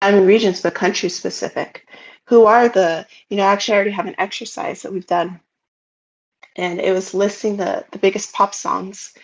I 0.00 0.12
mean 0.12 0.26
regions, 0.26 0.62
but 0.62 0.74
country 0.74 1.08
specific. 1.08 1.86
Who 2.26 2.46
are 2.46 2.68
the, 2.68 3.06
you 3.28 3.36
know, 3.36 3.42
actually 3.42 3.74
I 3.74 3.76
already 3.76 3.90
have 3.90 4.06
an 4.06 4.14
exercise 4.18 4.82
that 4.82 4.92
we've 4.92 5.06
done. 5.06 5.40
And 6.56 6.80
it 6.80 6.92
was 6.92 7.14
listing 7.14 7.56
the, 7.56 7.84
the 7.92 7.98
biggest 7.98 8.32
pop 8.32 8.54
songs 8.54 9.14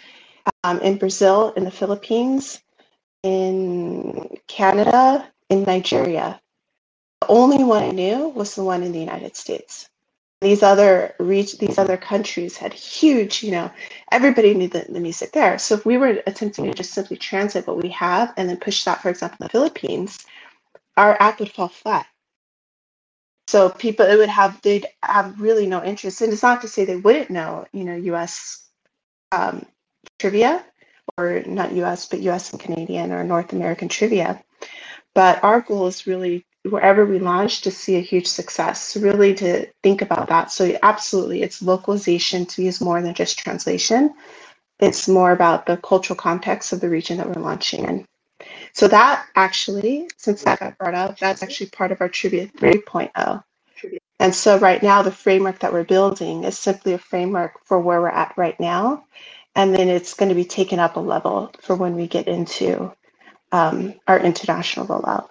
um, 0.64 0.80
in 0.80 0.98
Brazil, 0.98 1.52
in 1.56 1.64
the 1.64 1.70
Philippines, 1.70 2.60
in 3.22 4.36
Canada, 4.48 5.30
in 5.50 5.64
Nigeria. 5.64 6.40
The 7.22 7.28
only 7.28 7.64
one 7.64 7.82
I 7.84 7.90
knew 7.90 8.28
was 8.28 8.54
the 8.54 8.64
one 8.64 8.82
in 8.82 8.92
the 8.92 9.00
United 9.00 9.36
States. 9.36 9.88
These 10.40 10.62
other 10.62 11.14
reach, 11.20 11.58
these 11.58 11.78
other 11.78 11.96
countries 11.96 12.56
had 12.56 12.72
huge, 12.74 13.42
you 13.42 13.52
know, 13.52 13.70
everybody 14.12 14.54
knew 14.54 14.68
the, 14.68 14.86
the 14.88 15.00
music 15.00 15.32
there. 15.32 15.58
So 15.58 15.74
if 15.74 15.86
we 15.86 15.98
were 15.98 16.22
attempting 16.26 16.66
to 16.66 16.74
just 16.74 16.94
simply 16.94 17.16
translate 17.16 17.66
what 17.66 17.82
we 17.82 17.90
have 17.90 18.34
and 18.36 18.48
then 18.48 18.58
push 18.58 18.84
that, 18.84 19.02
for 19.02 19.10
example, 19.10 19.38
in 19.40 19.46
the 19.46 19.50
Philippines, 19.50 20.26
our 20.96 21.16
app 21.22 21.40
would 21.40 21.52
fall 21.52 21.68
flat. 21.68 22.06
So 23.50 23.68
people, 23.68 24.06
it 24.06 24.16
would 24.16 24.28
have, 24.28 24.62
they'd 24.62 24.86
have 25.02 25.40
really 25.40 25.66
no 25.66 25.82
interest. 25.82 26.20
And 26.20 26.32
it's 26.32 26.44
not 26.44 26.60
to 26.60 26.68
say 26.68 26.84
they 26.84 26.94
wouldn't 26.94 27.30
know, 27.30 27.66
you 27.72 27.82
know, 27.82 27.96
U.S. 27.96 28.64
Um, 29.32 29.66
trivia, 30.20 30.64
or 31.18 31.42
not 31.46 31.72
U.S. 31.72 32.06
but 32.06 32.20
U.S. 32.20 32.52
and 32.52 32.60
Canadian 32.60 33.10
or 33.10 33.24
North 33.24 33.52
American 33.52 33.88
trivia. 33.88 34.40
But 35.16 35.42
our 35.42 35.62
goal 35.62 35.88
is 35.88 36.06
really 36.06 36.46
wherever 36.62 37.04
we 37.04 37.18
launch 37.18 37.62
to 37.62 37.72
see 37.72 37.96
a 37.96 38.00
huge 38.00 38.28
success. 38.28 38.96
Really 38.96 39.34
to 39.34 39.66
think 39.82 40.00
about 40.00 40.28
that. 40.28 40.52
So 40.52 40.78
absolutely, 40.84 41.42
it's 41.42 41.60
localization 41.60 42.46
to 42.46 42.62
use 42.62 42.80
more 42.80 43.02
than 43.02 43.14
just 43.14 43.36
translation. 43.36 44.14
It's 44.78 45.08
more 45.08 45.32
about 45.32 45.66
the 45.66 45.76
cultural 45.78 46.16
context 46.16 46.72
of 46.72 46.80
the 46.80 46.88
region 46.88 47.16
that 47.16 47.26
we're 47.26 47.42
launching 47.42 47.84
in. 47.84 48.06
So 48.74 48.88
that 48.88 49.26
actually, 49.36 50.10
since 50.18 50.44
that 50.44 50.60
got 50.60 50.78
brought 50.78 50.94
up, 50.94 51.18
that's 51.18 51.42
actually 51.42 51.70
part 51.70 51.92
of 51.92 52.00
our 52.00 52.08
Trivia 52.08 52.48
3.0. 52.48 53.44
And 54.20 54.34
so 54.34 54.58
right 54.58 54.82
now, 54.82 55.02
the 55.02 55.12
framework 55.12 55.60
that 55.60 55.72
we're 55.72 55.84
building 55.84 56.44
is 56.44 56.58
simply 56.58 56.94
a 56.94 56.98
framework 56.98 57.64
for 57.66 57.80
where 57.80 58.00
we're 58.00 58.08
at 58.08 58.34
right 58.36 58.58
now. 58.60 59.04
And 59.56 59.74
then 59.74 59.88
it's 59.88 60.14
going 60.14 60.30
to 60.30 60.34
be 60.34 60.44
taken 60.44 60.78
up 60.78 60.96
a 60.96 61.00
level 61.00 61.52
for 61.60 61.76
when 61.76 61.94
we 61.96 62.06
get 62.08 62.28
into 62.28 62.92
um, 63.52 63.94
our 64.08 64.18
international 64.20 64.86
rollout. 64.86 65.28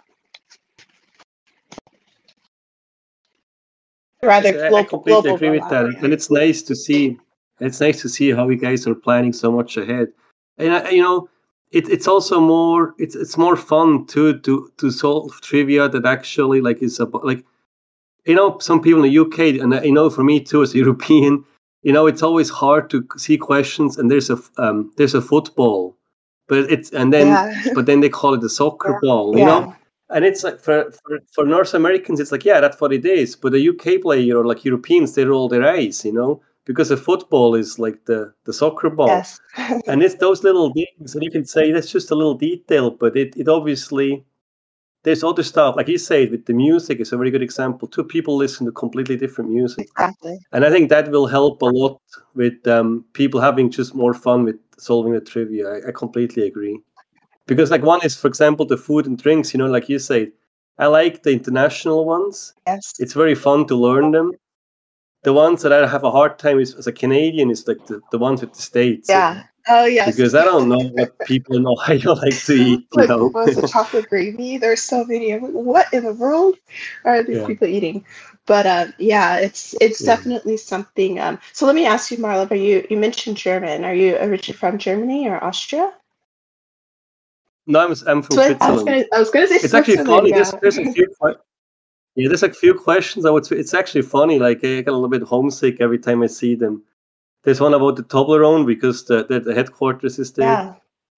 Rather, 4.24 4.60
I- 4.68 4.80
I 4.80 4.84
completely 4.84 5.32
global 5.32 5.32
agree 5.32 5.52
with 5.52 5.70
that, 5.70 5.86
and 6.04 6.14
it's 6.14 6.32
nice 6.32 6.64
to 6.64 6.76
see. 6.76 7.18
It's 7.62 7.82
nice 7.82 8.02
to 8.04 8.10
see 8.10 8.32
how 8.32 8.50
you 8.50 8.58
guys 8.58 8.88
are 8.88 8.96
planning 8.96 9.34
so 9.34 9.52
much 9.52 9.78
ahead, 9.78 10.10
and 10.58 10.74
you 10.92 11.04
know, 11.04 11.30
it, 11.72 11.88
it's 11.90 12.08
also 12.08 12.40
more. 12.40 12.96
It's 12.98 13.16
it's 13.16 13.38
more 13.38 13.56
fun 13.56 14.06
too 14.08 14.40
to 14.40 14.72
to 14.78 14.92
solve 14.92 15.40
trivia 15.42 15.88
that 15.90 16.06
actually 16.06 16.62
like 16.62 16.82
is 16.82 17.00
about 17.00 17.26
like, 17.26 17.46
you 18.26 18.36
know, 18.36 18.58
some 18.60 18.82
people 18.82 19.04
in 19.04 19.12
the 19.12 19.20
UK, 19.20 19.62
and 19.62 19.74
you 19.86 19.92
know 19.92 20.10
for 20.10 20.24
me 20.24 20.40
too 20.40 20.64
as 20.64 20.74
a 20.74 20.78
European, 20.84 21.44
you 21.84 21.94
know, 21.94 22.08
it's 22.08 22.24
always 22.24 22.50
hard 22.50 22.90
to 22.90 23.06
see 23.18 23.38
questions, 23.38 23.98
and 23.98 24.10
there's 24.10 24.30
a 24.30 24.40
um 24.58 24.92
there's 24.98 25.14
a 25.14 25.22
football, 25.22 25.96
but 26.48 26.60
it's 26.72 26.92
and 26.92 27.14
then 27.14 27.28
Yeah. 27.28 27.64
but 27.76 27.86
then 27.86 28.00
they 28.00 28.10
call 28.10 28.34
it 28.34 28.42
the 28.42 28.50
soccer 28.50 29.00
ball, 29.02 29.38
you 29.38 29.46
know. 29.46 29.76
And 30.12 30.26
it's 30.26 30.44
like 30.44 30.60
for, 30.60 30.92
for, 30.92 31.20
for 31.32 31.46
North 31.46 31.76
Americans, 31.76 32.20
it's 32.20 32.32
like, 32.32 32.44
yeah, 32.44 32.60
that's 32.60 32.82
what 32.82 32.92
it 32.92 33.06
is. 33.06 33.36
But 33.36 33.52
the 33.52 33.70
UK 33.70 34.02
player 34.02 34.38
or 34.38 34.44
like 34.44 34.66
Europeans, 34.66 35.14
they 35.14 35.24
roll 35.24 35.48
their 35.48 35.64
eyes, 35.64 36.04
you 36.04 36.12
know, 36.12 36.42
because 36.70 36.90
the 36.90 36.98
football 36.98 37.56
is 37.56 37.80
like 37.80 38.06
the, 38.06 38.32
the 38.44 38.54
soccer 38.54 38.92
ball. 38.92 39.08
Yes. 39.08 39.40
And 39.88 40.04
it's 40.04 40.14
those 40.14 40.44
little 40.44 40.72
things, 40.72 41.16
and 41.16 41.24
you 41.24 41.32
can 41.32 41.44
say 41.44 41.72
that's 41.72 41.92
just 41.92 42.12
a 42.12 42.16
little 42.16 42.36
detail, 42.36 42.92
but 42.92 43.18
it, 43.18 43.36
it 43.36 43.48
obviously, 43.48 44.24
there's 45.02 45.24
other 45.24 45.42
stuff. 45.42 45.76
Like 45.76 45.88
you 45.88 45.98
said, 45.98 46.30
with 46.30 46.46
the 46.46 46.54
music, 46.54 47.00
is 47.00 47.12
a 47.12 47.18
very 47.18 47.32
good 47.32 47.42
example. 47.42 47.88
Two 47.88 48.04
people 48.04 48.38
listen 48.38 48.68
to 48.68 48.72
completely 48.72 49.18
different 49.18 49.50
music. 49.50 49.88
exactly. 49.98 50.38
And 50.52 50.64
I 50.64 50.70
think 50.70 50.92
that 50.92 51.10
will 51.10 51.26
help 51.26 51.60
a 51.64 51.66
lot 51.66 52.00
with 52.36 52.68
um, 52.68 53.04
people 53.14 53.42
having 53.42 53.72
just 53.72 53.96
more 53.96 54.14
fun 54.14 54.44
with 54.44 54.60
solving 54.78 55.14
the 55.14 55.22
trivia. 55.22 55.68
I, 55.68 55.88
I 55.88 55.92
completely 55.92 56.46
agree. 56.46 56.80
Because, 57.48 57.72
like, 57.72 57.82
one 57.82 58.06
is, 58.06 58.16
for 58.16 58.28
example, 58.28 58.68
the 58.68 58.78
food 58.78 59.08
and 59.08 59.18
drinks, 59.18 59.56
you 59.56 59.58
know, 59.58 59.66
like 59.66 59.90
you 59.90 59.98
said, 59.98 60.32
I 60.78 60.86
like 60.86 61.24
the 61.24 61.32
international 61.32 62.06
ones. 62.06 62.54
Yes. 62.68 62.94
It's 63.00 63.14
very 63.14 63.34
fun 63.34 63.66
to 63.70 63.76
learn 63.76 64.12
them. 64.12 64.34
The 65.24 65.34
ones 65.34 65.62
that 65.64 65.74
I 65.74 65.86
have 65.86 66.04
a 66.04 66.12
hard 66.12 66.40
time 66.40 66.60
is, 66.60 66.74
as 66.76 66.88
a 66.88 66.94
Canadian 66.94 67.50
is 67.52 67.68
like 67.68 67.86
the, 67.88 68.02
the 68.12 68.18
ones 68.18 68.42
with 68.42 68.54
the 68.54 68.62
States. 68.62 69.10
Yeah. 69.10 69.44
Oh 69.68 69.86
yes. 69.86 70.16
Because 70.16 70.34
I 70.34 70.46
don't 70.46 70.70
know 70.70 70.80
what 70.94 71.18
people 71.26 71.56
in 71.58 71.68
Ohio 71.68 72.14
like 72.24 72.34
to 72.46 72.54
eat, 72.54 72.80
you 72.80 72.88
like 72.94 73.10
know. 73.10 73.28
was 73.28 73.56
the 73.56 73.68
chocolate 73.68 74.10
gravy? 74.10 74.58
There's 74.58 74.82
so 74.82 75.04
many. 75.06 75.32
I'm 75.34 75.44
like, 75.44 75.52
what 75.52 75.94
in 75.94 76.06
the 76.06 76.14
world 76.14 76.56
are 77.06 77.22
these 77.22 77.38
Yeah. 77.38 77.48
people 77.48 77.68
eating? 77.68 78.06
But 78.46 78.66
uh, 78.66 78.88
yeah, 78.98 79.38
it's 79.38 79.76
it's 79.82 80.02
Yeah. 80.02 80.16
definitely 80.16 80.58
something. 80.58 81.20
Um, 81.20 81.38
so 81.54 81.66
let 81.66 81.76
me 81.76 81.86
ask 81.86 82.10
you, 82.10 82.18
Marla. 82.18 82.50
Are 82.50 82.56
you 82.56 82.88
you 82.90 82.98
mentioned 82.98 83.38
German? 83.38 83.84
Are 83.86 83.94
you 83.94 84.16
originally 84.18 84.58
from 84.58 84.78
Germany 84.80 85.28
or 85.28 85.44
Austria? 85.44 85.94
no, 87.68 87.80
I'm, 87.82 87.94
I'm 88.08 88.24
from 88.24 88.36
So 88.38 88.42
I, 88.42 88.46
I 88.62 88.72
was 88.72 88.82
Switzerland. 88.82 89.06
I 89.14 89.20
was 89.20 89.30
gonna 89.30 89.48
say 89.48 89.56
it's 89.58 89.74
actually 89.74 89.98
funny. 89.98 90.30
yeah. 90.30 90.36
There's, 90.38 90.52
there's 90.62 90.78
a 90.80 90.92
few. 90.92 91.14
Yeah, 92.16 92.28
there's 92.28 92.44
a 92.44 92.52
few 92.54 92.74
questions. 92.74 93.26
I 93.26 93.32
would. 93.32 93.46
say 93.46 93.58
It's 93.58 93.74
actually 93.74 94.02
funny. 94.02 94.40
Like 94.40 94.58
I 94.58 94.82
get 94.82 94.88
a 94.88 94.92
little 94.92 95.10
bit 95.10 95.24
homesick 95.24 95.80
every 95.80 96.00
time 96.00 96.24
I 96.24 96.28
see 96.28 96.56
them. 96.56 96.84
there's 97.44 97.62
one 97.62 97.74
about 97.74 97.96
the 97.96 98.04
Toblerone 98.04 98.66
because 98.66 99.06
the, 99.06 99.26
the, 99.26 99.40
the 99.40 99.56
headquarters 99.56 100.20
is 100.20 100.34
there. 100.34 100.48
Yeah. 100.48 100.74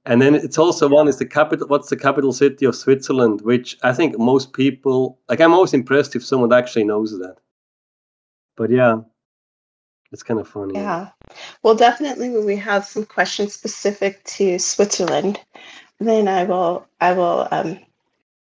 And 0.06 0.22
then 0.22 0.34
it's 0.36 0.58
also 0.58 0.88
one 0.88 1.08
is 1.08 1.18
the 1.18 1.26
capital. 1.26 1.68
What's 1.68 1.90
the 1.90 1.96
capital 1.98 2.34
city 2.34 2.66
of 2.66 2.76
Switzerland? 2.76 3.42
Which 3.42 3.78
I 3.84 3.94
think 3.94 4.18
most 4.18 4.54
people 4.54 5.20
like. 5.30 5.40
I'm 5.42 5.54
always 5.54 5.74
impressed 5.74 6.16
if 6.16 6.26
someone 6.26 6.54
actually 6.54 6.86
knows 6.86 7.12
that. 7.20 7.38
But 8.58 8.72
yeah, 8.72 9.02
it's 10.12 10.24
kind 10.24 10.40
of 10.40 10.48
funny. 10.48 10.74
Yeah. 10.74 11.10
Well, 11.64 11.76
definitely 11.76 12.30
when 12.30 12.46
we 12.46 12.56
have 12.58 12.86
some 12.86 13.06
questions 13.06 13.54
specific 13.54 14.24
to 14.26 14.58
Switzerland, 14.60 15.40
then 16.00 16.28
I 16.28 16.44
will 16.46 16.88
I 17.00 17.14
will 17.14 17.48
um, 17.52 17.80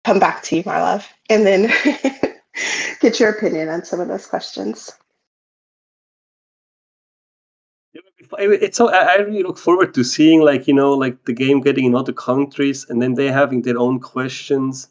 come 0.05 0.18
back 0.18 0.42
to 0.44 0.57
you, 0.57 0.62
Marlov, 0.64 1.07
and 1.31 1.46
then 1.46 1.72
get 3.00 3.20
your 3.20 3.30
opinion 3.30 3.68
on 3.68 3.84
some 3.84 4.00
of 4.00 4.08
those 4.08 4.26
questions. 4.26 4.92
it's 8.38 8.76
so 8.76 8.90
I 8.90 9.16
really 9.16 9.42
look 9.42 9.58
forward 9.58 9.94
to 9.94 10.04
seeing 10.04 10.42
like 10.42 10.66
you 10.66 10.74
know 10.74 10.92
like 10.92 11.24
the 11.24 11.32
game 11.32 11.61
getting 11.61 11.84
in 11.84 11.94
other 11.94 12.12
countries 12.12 12.87
and 12.88 13.00
then 13.00 13.14
they 13.14 13.30
having 13.30 13.62
their 13.62 13.78
own 13.78 14.00
questions. 14.00 14.88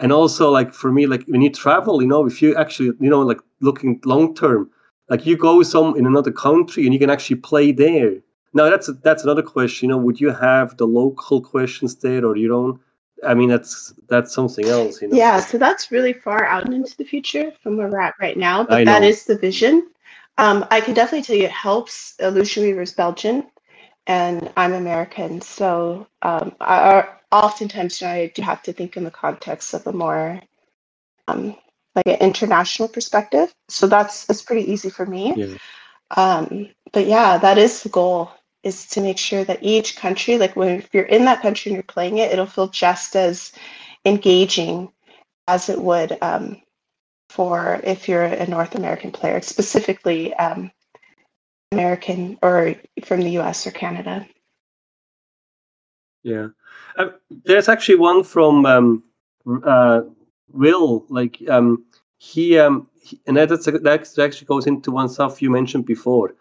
And 0.00 0.12
also 0.12 0.50
like 0.50 0.72
for 0.72 0.92
me 0.92 1.06
like 1.06 1.24
when 1.26 1.42
you 1.42 1.50
travel 1.50 2.00
you 2.00 2.08
know 2.08 2.24
if 2.26 2.40
you 2.40 2.54
actually 2.56 2.92
you 3.00 3.10
know 3.10 3.22
like 3.22 3.40
looking 3.60 4.00
long 4.04 4.34
term 4.34 4.70
like 5.08 5.26
you 5.26 5.36
go 5.36 5.62
some 5.62 5.96
in 5.96 6.06
another 6.06 6.30
country 6.30 6.84
and 6.84 6.92
you 6.94 7.00
can 7.00 7.10
actually 7.10 7.36
play 7.36 7.72
there. 7.72 8.14
Now 8.54 8.70
that's 8.70 8.88
that's 9.02 9.24
another 9.24 9.42
question 9.42 9.88
you 9.88 9.94
know 9.94 9.98
would 9.98 10.20
you 10.20 10.30
have 10.30 10.76
the 10.76 10.86
local 10.86 11.40
questions 11.42 11.96
there 11.96 12.24
or 12.24 12.36
your 12.36 12.54
own 12.54 12.80
i 13.26 13.34
mean 13.34 13.48
that's 13.48 13.94
that's 14.08 14.32
something 14.34 14.66
else 14.66 15.02
you 15.02 15.08
know 15.08 15.16
yeah 15.16 15.40
so 15.40 15.58
that's 15.58 15.90
really 15.90 16.12
far 16.12 16.44
out 16.44 16.72
into 16.72 16.96
the 16.96 17.04
future 17.04 17.52
from 17.62 17.76
where 17.76 17.88
we're 17.88 18.00
at 18.00 18.14
right 18.20 18.36
now 18.36 18.62
but 18.64 18.84
that 18.84 19.02
is 19.02 19.24
the 19.24 19.36
vision 19.36 19.88
um, 20.38 20.64
I 20.70 20.80
can 20.80 20.94
definitely 20.94 21.24
tell 21.24 21.36
you 21.36 21.44
it 21.44 21.50
helps. 21.50 22.14
Illusion 22.20 22.62
Weaver 22.62 22.82
is 22.82 22.92
Belgian, 22.92 23.44
and 24.06 24.50
I'm 24.56 24.72
American, 24.72 25.40
so 25.40 26.06
um, 26.22 26.54
I, 26.60 27.08
oftentimes 27.32 28.00
I 28.02 28.28
do 28.34 28.42
have 28.42 28.62
to 28.62 28.72
think 28.72 28.96
in 28.96 29.02
the 29.02 29.10
context 29.10 29.74
of 29.74 29.86
a 29.86 29.92
more 29.92 30.40
um, 31.26 31.56
like 31.96 32.06
an 32.06 32.18
international 32.20 32.88
perspective. 32.88 33.52
So 33.68 33.88
that's 33.88 34.30
it's 34.30 34.40
pretty 34.40 34.70
easy 34.70 34.90
for 34.90 35.04
me. 35.04 35.34
Yeah. 35.36 35.56
Um, 36.16 36.68
but 36.92 37.06
yeah, 37.06 37.36
that 37.38 37.58
is 37.58 37.82
the 37.82 37.88
goal 37.88 38.30
is 38.62 38.86
to 38.88 39.00
make 39.00 39.18
sure 39.18 39.44
that 39.44 39.62
each 39.62 39.96
country, 39.96 40.38
like 40.38 40.56
when 40.56 40.68
if 40.78 40.88
you're 40.92 41.04
in 41.04 41.24
that 41.24 41.42
country 41.42 41.70
and 41.70 41.76
you're 41.76 41.82
playing 41.84 42.18
it, 42.18 42.32
it'll 42.32 42.46
feel 42.46 42.68
just 42.68 43.16
as 43.16 43.52
engaging 44.04 44.90
as 45.46 45.68
it 45.68 45.80
would 45.80 46.18
um, 46.22 46.60
for 47.30 47.80
if 47.84 48.08
you're 48.08 48.24
a 48.24 48.46
North 48.46 48.74
American 48.74 49.10
player, 49.10 49.40
specifically 49.40 50.34
um, 50.34 50.70
American 51.72 52.38
or 52.42 52.74
from 53.04 53.20
the 53.20 53.38
US 53.38 53.66
or 53.66 53.70
Canada. 53.70 54.26
Yeah. 56.22 56.48
Uh, 56.96 57.10
there's 57.44 57.68
actually 57.68 57.96
one 57.96 58.24
from 58.24 58.66
um, 58.66 59.04
uh, 59.64 60.02
Will, 60.52 61.06
like 61.08 61.38
um, 61.48 61.84
he, 62.18 62.58
um, 62.58 62.88
he, 63.00 63.20
and 63.26 63.36
that's, 63.36 63.66
that 63.66 64.18
actually 64.18 64.46
goes 64.46 64.66
into 64.66 64.90
one 64.90 65.08
stuff 65.08 65.40
you 65.40 65.50
mentioned 65.50 65.86
before. 65.86 66.34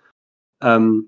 Um, 0.61 1.07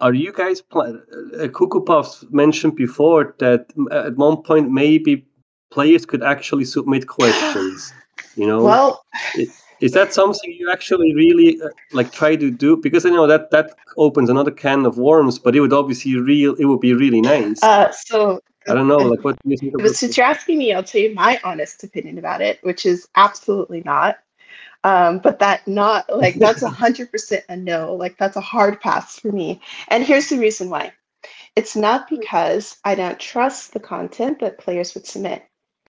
are 0.00 0.14
you 0.14 0.32
guys, 0.32 0.60
pl- 0.60 1.00
uh, 1.40 1.48
Cuckoo 1.48 1.80
Puffs 1.80 2.24
mentioned 2.30 2.76
before 2.76 3.34
that 3.38 3.66
at 3.90 4.16
one 4.16 4.42
point 4.42 4.70
maybe 4.70 5.26
players 5.70 6.06
could 6.06 6.22
actually 6.22 6.64
submit 6.64 7.06
questions. 7.06 7.92
You 8.36 8.46
know, 8.46 8.62
well, 8.62 9.04
is 9.80 9.92
that 9.92 10.12
something 10.12 10.52
you 10.52 10.70
actually 10.70 11.14
really 11.14 11.60
uh, 11.60 11.68
like 11.92 12.12
try 12.12 12.36
to 12.36 12.50
do? 12.50 12.76
Because 12.76 13.04
I 13.06 13.10
know 13.10 13.26
that 13.26 13.50
that 13.50 13.74
opens 13.96 14.30
another 14.30 14.50
can 14.50 14.86
of 14.86 14.98
worms, 14.98 15.38
but 15.38 15.54
it 15.54 15.60
would 15.60 15.72
obviously 15.72 16.16
real 16.16 16.54
it 16.54 16.64
would 16.64 16.80
be 16.80 16.94
really 16.94 17.20
nice. 17.20 17.62
Uh, 17.62 17.90
so 17.90 18.40
I 18.68 18.74
don't 18.74 18.88
know, 18.88 18.98
like 18.98 19.24
what 19.24 19.36
do 19.42 19.50
you 19.50 19.56
think? 19.56 19.72
But 19.78 19.96
since 19.96 20.16
you're 20.16 20.26
asking 20.26 20.58
me, 20.58 20.72
I'll 20.72 20.82
tell 20.82 21.00
you 21.00 21.14
my 21.14 21.40
honest 21.44 21.82
opinion 21.84 22.18
about 22.18 22.40
it, 22.40 22.58
which 22.62 22.86
is 22.86 23.08
absolutely 23.16 23.82
not. 23.84 24.18
Um, 24.84 25.18
but 25.18 25.38
that 25.40 25.66
not 25.66 26.08
like 26.14 26.34
that's 26.38 26.62
a 26.62 26.68
hundred 26.68 27.10
percent 27.10 27.44
a 27.48 27.56
no. 27.56 27.94
Like 27.94 28.16
that's 28.18 28.36
a 28.36 28.40
hard 28.40 28.80
pass 28.80 29.18
for 29.18 29.32
me. 29.32 29.60
And 29.88 30.04
here's 30.04 30.28
the 30.28 30.38
reason 30.38 30.70
why. 30.70 30.92
It's 31.56 31.74
not 31.74 32.08
because 32.08 32.76
I 32.84 32.94
don't 32.94 33.18
trust 33.18 33.72
the 33.72 33.80
content 33.80 34.38
that 34.40 34.58
players 34.58 34.94
would 34.94 35.06
submit. 35.06 35.44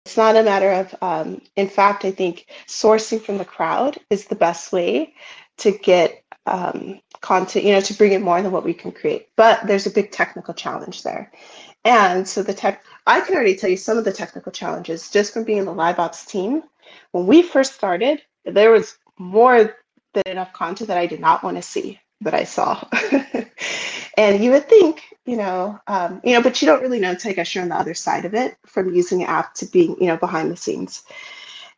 It's 0.05 0.17
not 0.17 0.35
a 0.35 0.43
matter 0.43 0.71
of, 0.71 0.95
um, 1.01 1.41
in 1.55 1.67
fact, 1.67 2.05
I 2.05 2.11
think 2.11 2.45
sourcing 2.67 3.19
from 3.19 3.39
the 3.39 3.45
crowd 3.45 3.97
is 4.11 4.25
the 4.25 4.35
best 4.35 4.71
way 4.71 5.15
to 5.57 5.71
get 5.71 6.23
um, 6.45 6.99
content, 7.21 7.65
you 7.65 7.73
know, 7.73 7.81
to 7.81 7.93
bring 7.95 8.11
in 8.11 8.21
more 8.21 8.39
than 8.43 8.51
what 8.51 8.63
we 8.63 8.73
can 8.73 8.91
create. 8.91 9.29
But 9.35 9.65
there's 9.65 9.87
a 9.87 9.91
big 9.91 10.11
technical 10.11 10.53
challenge 10.53 11.01
there. 11.01 11.31
And 11.83 12.27
so 12.27 12.43
the 12.43 12.53
tech, 12.53 12.83
I 13.07 13.21
can 13.21 13.35
already 13.35 13.55
tell 13.55 13.69
you 13.69 13.77
some 13.77 13.97
of 13.97 14.05
the 14.05 14.13
technical 14.13 14.51
challenges 14.51 15.09
just 15.09 15.33
from 15.33 15.43
being 15.43 15.57
in 15.57 15.65
the 15.65 15.73
live 15.73 15.97
ops 15.97 16.25
team. 16.25 16.63
When 17.11 17.25
we 17.25 17.41
first 17.41 17.73
started, 17.73 18.21
there 18.45 18.71
was 18.71 18.97
more 19.17 19.75
than 20.13 20.23
enough 20.27 20.53
content 20.53 20.87
that 20.87 20.97
I 20.97 21.07
did 21.07 21.19
not 21.19 21.43
want 21.43 21.57
to 21.57 21.61
see 21.61 21.99
that 22.21 22.33
I 22.33 22.43
saw. 22.43 22.83
and 24.17 24.43
you 24.43 24.51
would 24.51 24.69
think 24.69 25.03
you 25.25 25.37
know, 25.37 25.79
um, 25.87 26.21
you 26.23 26.33
know, 26.33 26.41
but 26.41 26.61
you 26.61 26.67
don't 26.67 26.81
really 26.81 26.99
know 26.99 27.11
until 27.11 27.31
I 27.31 27.33
guess 27.33 27.53
you 27.53 27.59
get 27.59 27.63
on 27.63 27.69
the 27.69 27.75
other 27.75 27.93
side 27.93 28.25
of 28.25 28.33
it 28.33 28.57
from 28.65 28.93
using 28.93 29.23
an 29.23 29.29
app 29.29 29.55
to 29.55 29.65
being, 29.65 29.95
you 29.99 30.07
know, 30.07 30.17
behind 30.17 30.51
the 30.51 30.57
scenes. 30.57 31.03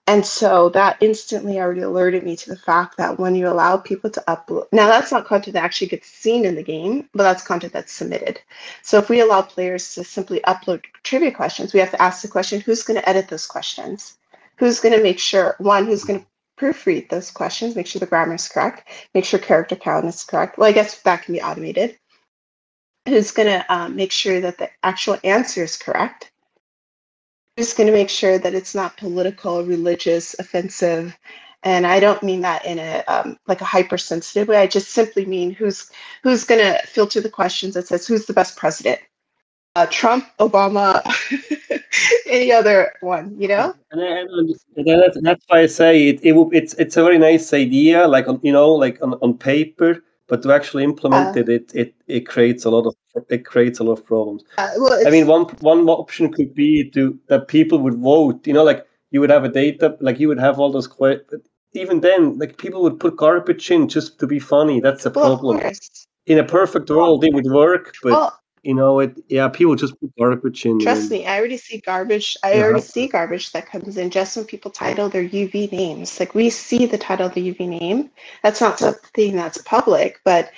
And 0.10 0.26
so 0.26 0.70
that 0.70 0.98
instantly 1.02 1.60
already 1.60 1.82
alerted 1.82 2.24
me 2.24 2.38
to 2.38 2.50
the 2.50 2.58
fact 2.58 2.96
that 2.98 3.20
when 3.20 3.36
you 3.36 3.48
allow 3.48 3.76
people 3.76 4.10
to 4.10 4.24
upload, 4.28 4.68
now 4.72 4.88
that's 4.88 5.12
not 5.12 5.26
content 5.26 5.54
that 5.54 5.64
actually 5.64 5.88
gets 5.88 6.08
seen 6.08 6.46
in 6.46 6.56
the 6.56 6.64
game, 6.64 7.10
but 7.14 7.24
that's 7.24 7.44
content 7.44 7.74
that's 7.74 7.92
submitted. 7.92 8.40
So 8.84 8.98
if 9.00 9.10
we 9.10 9.20
allow 9.20 9.42
players 9.42 9.94
to 9.96 10.06
simply 10.06 10.40
upload 10.48 10.84
trivia 11.04 11.32
questions, 11.32 11.74
we 11.74 11.82
have 11.82 11.92
to 11.92 12.02
ask 12.02 12.22
the 12.22 12.30
question 12.30 12.62
who's 12.62 12.84
going 12.84 13.00
to 13.00 13.10
edit 13.10 13.28
those 13.28 13.48
questions? 13.48 14.18
Who's 14.58 14.80
going 14.80 14.96
to 14.96 15.04
make 15.04 15.20
sure, 15.20 15.56
one, 15.60 15.86
who's 15.86 16.06
going 16.06 16.22
to 16.22 16.26
proofread 16.58 17.10
those 17.10 17.32
questions, 17.32 17.76
make 17.76 17.88
sure 17.88 18.00
the 18.00 18.06
grammar 18.06 18.36
is 18.36 18.48
correct, 18.48 18.88
make 19.14 19.26
sure 19.26 19.40
character 19.40 19.76
count 19.76 20.06
is 20.06 20.24
correct. 20.24 20.58
Well, 20.58 20.70
I 20.70 20.74
guess 20.74 21.02
that 21.02 21.24
can 21.24 21.34
be 21.34 21.42
automated 21.42 21.98
who's 23.08 23.32
going 23.32 23.48
to 23.48 23.74
um, 23.74 23.96
make 23.96 24.12
sure 24.12 24.40
that 24.42 24.58
the 24.58 24.70
actual 24.84 25.18
answer 25.24 25.64
is 25.64 25.78
correct, 25.78 26.32
who's 27.56 27.74
going 27.74 27.88
to 27.88 27.94
make 27.94 28.10
sure 28.10 28.38
that 28.38 28.54
it's 28.54 28.76
not 28.76 28.98
political, 28.98 29.64
religious, 29.64 30.36
offensive. 30.40 31.18
And 31.64 31.88
I 31.88 32.00
don't 32.00 32.22
mean 32.22 32.42
that 32.42 32.66
in 32.66 32.80
a 32.80 33.04
um, 33.08 33.38
like 33.48 33.62
a 33.62 33.66
hypersensitive 33.66 34.48
way. 34.48 34.58
I 34.58 34.68
just 34.68 34.92
simply 34.92 35.26
mean 35.26 35.52
who's 35.52 35.90
who's 36.22 36.44
going 36.44 36.62
to 36.62 36.86
filter 36.86 37.20
the 37.20 37.30
questions 37.30 37.74
that 37.74 37.88
says 37.88 38.06
who's 38.06 38.26
the 38.26 38.34
best 38.34 38.56
president, 38.58 39.00
uh, 39.76 39.88
Trump, 39.90 40.26
Obama, 40.40 41.02
any 42.28 42.52
other 42.52 42.94
one, 43.02 43.36
you 43.40 43.48
know. 43.48 43.74
And, 43.92 44.02
and, 44.02 44.56
and 44.76 45.02
that's, 45.02 45.18
that's 45.22 45.46
why 45.48 45.62
I 45.62 45.66
say 45.68 46.10
it. 46.10 46.20
it 46.24 46.34
will, 46.34 46.50
it's 46.52 46.74
it's 46.76 46.98
a 46.98 47.04
very 47.04 47.18
nice 47.18 47.54
idea, 47.54 48.08
like 48.08 48.28
on 48.28 48.40
you 48.44 48.52
know, 48.52 48.72
like 48.72 49.02
on, 49.02 49.14
on 49.22 49.38
paper 49.38 50.02
but 50.28 50.44
to 50.44 50.54
actually 50.54 50.84
implement 50.84 51.36
uh, 51.36 51.40
it, 51.40 51.50
it, 51.50 51.72
it, 51.74 51.96
it 52.08 52.28
creates 52.28 52.66
a 52.66 52.70
lot 52.70 52.86
of 52.86 52.96
it 53.30 53.46
creates 53.46 53.80
a 53.80 53.84
lot 53.84 53.94
of 53.94 54.06
problems. 54.06 54.44
Uh, 54.58 54.70
well, 54.78 55.08
I 55.08 55.10
mean, 55.10 55.28
one 55.28 55.46
one 55.62 55.88
option 55.90 56.32
could 56.32 56.54
be 56.54 56.90
to 56.92 57.18
that 57.28 57.48
people 57.48 57.80
would 57.80 57.96
vote. 57.96 58.46
You 58.46 58.54
know, 58.54 58.64
like 58.64 58.86
you 59.12 59.20
would 59.22 59.30
have 59.30 59.44
a 59.44 59.50
data, 59.50 59.98
like 60.02 60.20
you 60.20 60.28
would 60.28 60.40
have 60.40 60.60
all 60.60 60.72
those. 60.72 60.90
Even 61.74 62.02
then, 62.02 62.38
like 62.38 62.58
people 62.58 62.82
would 62.84 63.00
put 63.00 63.18
garbage 63.18 63.72
in 63.72 63.88
just 63.88 64.20
to 64.20 64.28
be 64.28 64.40
funny. 64.40 64.80
That's 64.80 65.06
a 65.06 65.12
problem. 65.12 65.58
Well, 65.58 65.72
in 66.26 66.40
a 66.40 66.44
perfect 66.44 66.90
world, 66.90 67.24
it 67.24 67.34
would 67.34 67.46
work, 67.46 67.96
but 68.04 68.12
well, 68.12 68.40
you 68.68 68.74
know 68.74 69.00
it 69.00 69.18
yeah 69.30 69.48
people 69.48 69.76
just 69.76 69.98
put 70.02 70.14
garbage 70.18 70.66
in 70.66 70.78
trust 70.78 71.10
me 71.10 71.26
i 71.26 71.38
already 71.40 71.56
see 71.56 71.78
garbage 71.78 72.36
i 72.44 72.52
yeah. 72.52 72.64
already 72.64 72.82
see 72.82 73.08
garbage 73.08 73.54
that 73.54 73.66
comes 73.66 73.96
in 73.96 74.10
just 74.10 74.36
when 74.36 74.46
people 74.46 74.70
title 74.70 75.08
their 75.08 75.24
uv 75.24 75.72
names. 75.72 76.20
Like 76.20 76.36
we 76.36 76.50
see 76.50 76.86
the 76.86 76.98
title 76.98 77.28
of 77.28 77.34
the 77.34 77.54
uv 77.54 77.66
name. 77.66 78.10
That's 78.44 78.60
not 78.60 78.78
something 78.78 79.38
that's 79.38 79.60
public 79.60 80.20
but 80.26 80.52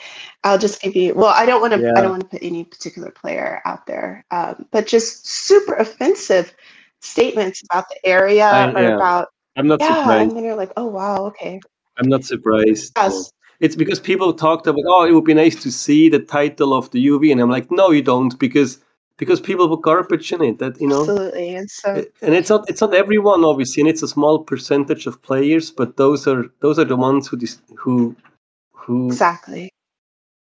i'll 0.43 0.57
just 0.57 0.81
give 0.81 0.95
you 0.95 1.13
well 1.13 1.33
i 1.35 1.45
don't 1.45 1.61
want 1.61 1.73
to 1.73 1.79
yeah. 1.79 1.93
i 1.95 2.01
don't 2.01 2.09
want 2.09 2.23
to 2.23 2.29
put 2.29 2.41
any 2.41 2.63
particular 2.63 3.11
player 3.11 3.61
out 3.65 3.85
there 3.85 4.25
um, 4.31 4.65
but 4.71 4.87
just 4.87 5.27
super 5.27 5.75
offensive 5.75 6.55
statements 7.01 7.61
about 7.69 7.85
the 7.89 8.07
area 8.07 8.45
I, 8.45 8.71
or 8.71 8.81
yeah. 8.81 8.95
about 8.95 9.27
i'm 9.55 9.67
not 9.67 9.81
yeah, 9.81 9.99
surprised. 9.99 10.29
and 10.29 10.37
then 10.37 10.45
you're 10.45 10.55
like 10.55 10.73
oh 10.77 10.87
wow 10.87 11.25
okay. 11.27 11.59
I'm 12.01 12.07
not 12.07 12.23
surprised. 12.23 12.93
Yes 12.95 13.31
it's 13.59 13.75
because 13.75 13.99
people 13.99 14.33
talked 14.33 14.67
about 14.67 14.83
oh 14.87 15.05
it 15.05 15.13
would 15.13 15.25
be 15.25 15.33
nice 15.33 15.61
to 15.63 15.71
see 15.71 16.09
the 16.09 16.19
title 16.19 16.73
of 16.73 16.89
the 16.91 17.07
UV 17.07 17.31
and 17.31 17.41
I'm 17.41 17.49
like 17.49 17.69
no 17.71 17.91
you 17.91 18.01
don't 18.01 18.37
because 18.39 18.79
because 19.17 19.41
people 19.41 19.67
put 19.67 19.83
garbage 19.83 20.31
in 20.31 20.41
it 20.41 20.59
that 20.59 20.79
you 20.81 20.87
know 20.87 21.01
absolutely 21.01 21.55
and 21.55 21.69
so 21.69 22.05
and 22.21 22.33
it's 22.33 22.49
not 22.49 22.67
it's 22.69 22.81
not 22.81 22.93
everyone 22.93 23.43
obviously 23.43 23.81
and 23.81 23.89
it's 23.89 24.01
a 24.01 24.07
small 24.07 24.39
percentage 24.43 25.05
of 25.05 25.21
players 25.21 25.69
but 25.69 25.97
those 25.97 26.27
are 26.27 26.45
those 26.61 26.79
are 26.79 26.85
the 26.85 26.95
ones 26.95 27.27
who 27.27 27.37
dis, 27.37 27.61
who 27.75 28.15
who 28.71 29.07
exactly 29.07 29.71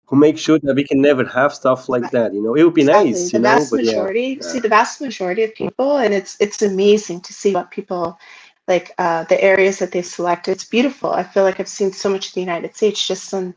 who 0.05 0.15
make 0.15 0.37
sure 0.37 0.59
that 0.63 0.75
we 0.75 0.83
can 0.83 1.01
never 1.01 1.25
have 1.25 1.53
stuff 1.53 1.89
like 1.89 2.09
that 2.11 2.33
you 2.33 2.41
know 2.41 2.55
it 2.55 2.63
would 2.63 2.73
be 2.73 2.81
exactly. 2.81 3.11
nice 3.11 3.31
the 3.31 3.39
vast 3.39 3.73
know, 3.73 3.79
majority 3.79 4.37
yeah. 4.39 4.47
see 4.47 4.59
the 4.59 4.69
vast 4.69 5.01
majority 5.01 5.43
of 5.43 5.53
people 5.55 5.97
and 5.97 6.13
it's 6.13 6.37
it's 6.39 6.61
amazing 6.61 7.19
to 7.19 7.33
see 7.33 7.53
what 7.53 7.71
people 7.71 8.17
like 8.69 8.93
uh, 8.99 9.23
the 9.25 9.43
areas 9.43 9.79
that 9.79 9.91
they 9.91 10.03
selected. 10.03 10.51
It's 10.51 10.63
beautiful. 10.63 11.11
I 11.11 11.23
feel 11.23 11.43
like 11.43 11.59
I've 11.59 11.67
seen 11.67 11.91
so 11.91 12.09
much 12.09 12.27
of 12.27 12.33
the 12.35 12.39
United 12.39 12.75
States 12.75 13.05
just 13.05 13.33
on 13.33 13.55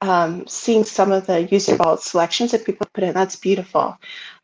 um, 0.00 0.46
seeing 0.46 0.84
some 0.84 1.12
of 1.12 1.26
the 1.26 1.42
user 1.44 1.76
vault 1.76 2.02
selections 2.02 2.50
that 2.50 2.66
people 2.66 2.86
put 2.92 3.04
in. 3.04 3.14
That's 3.14 3.36
beautiful. 3.36 3.96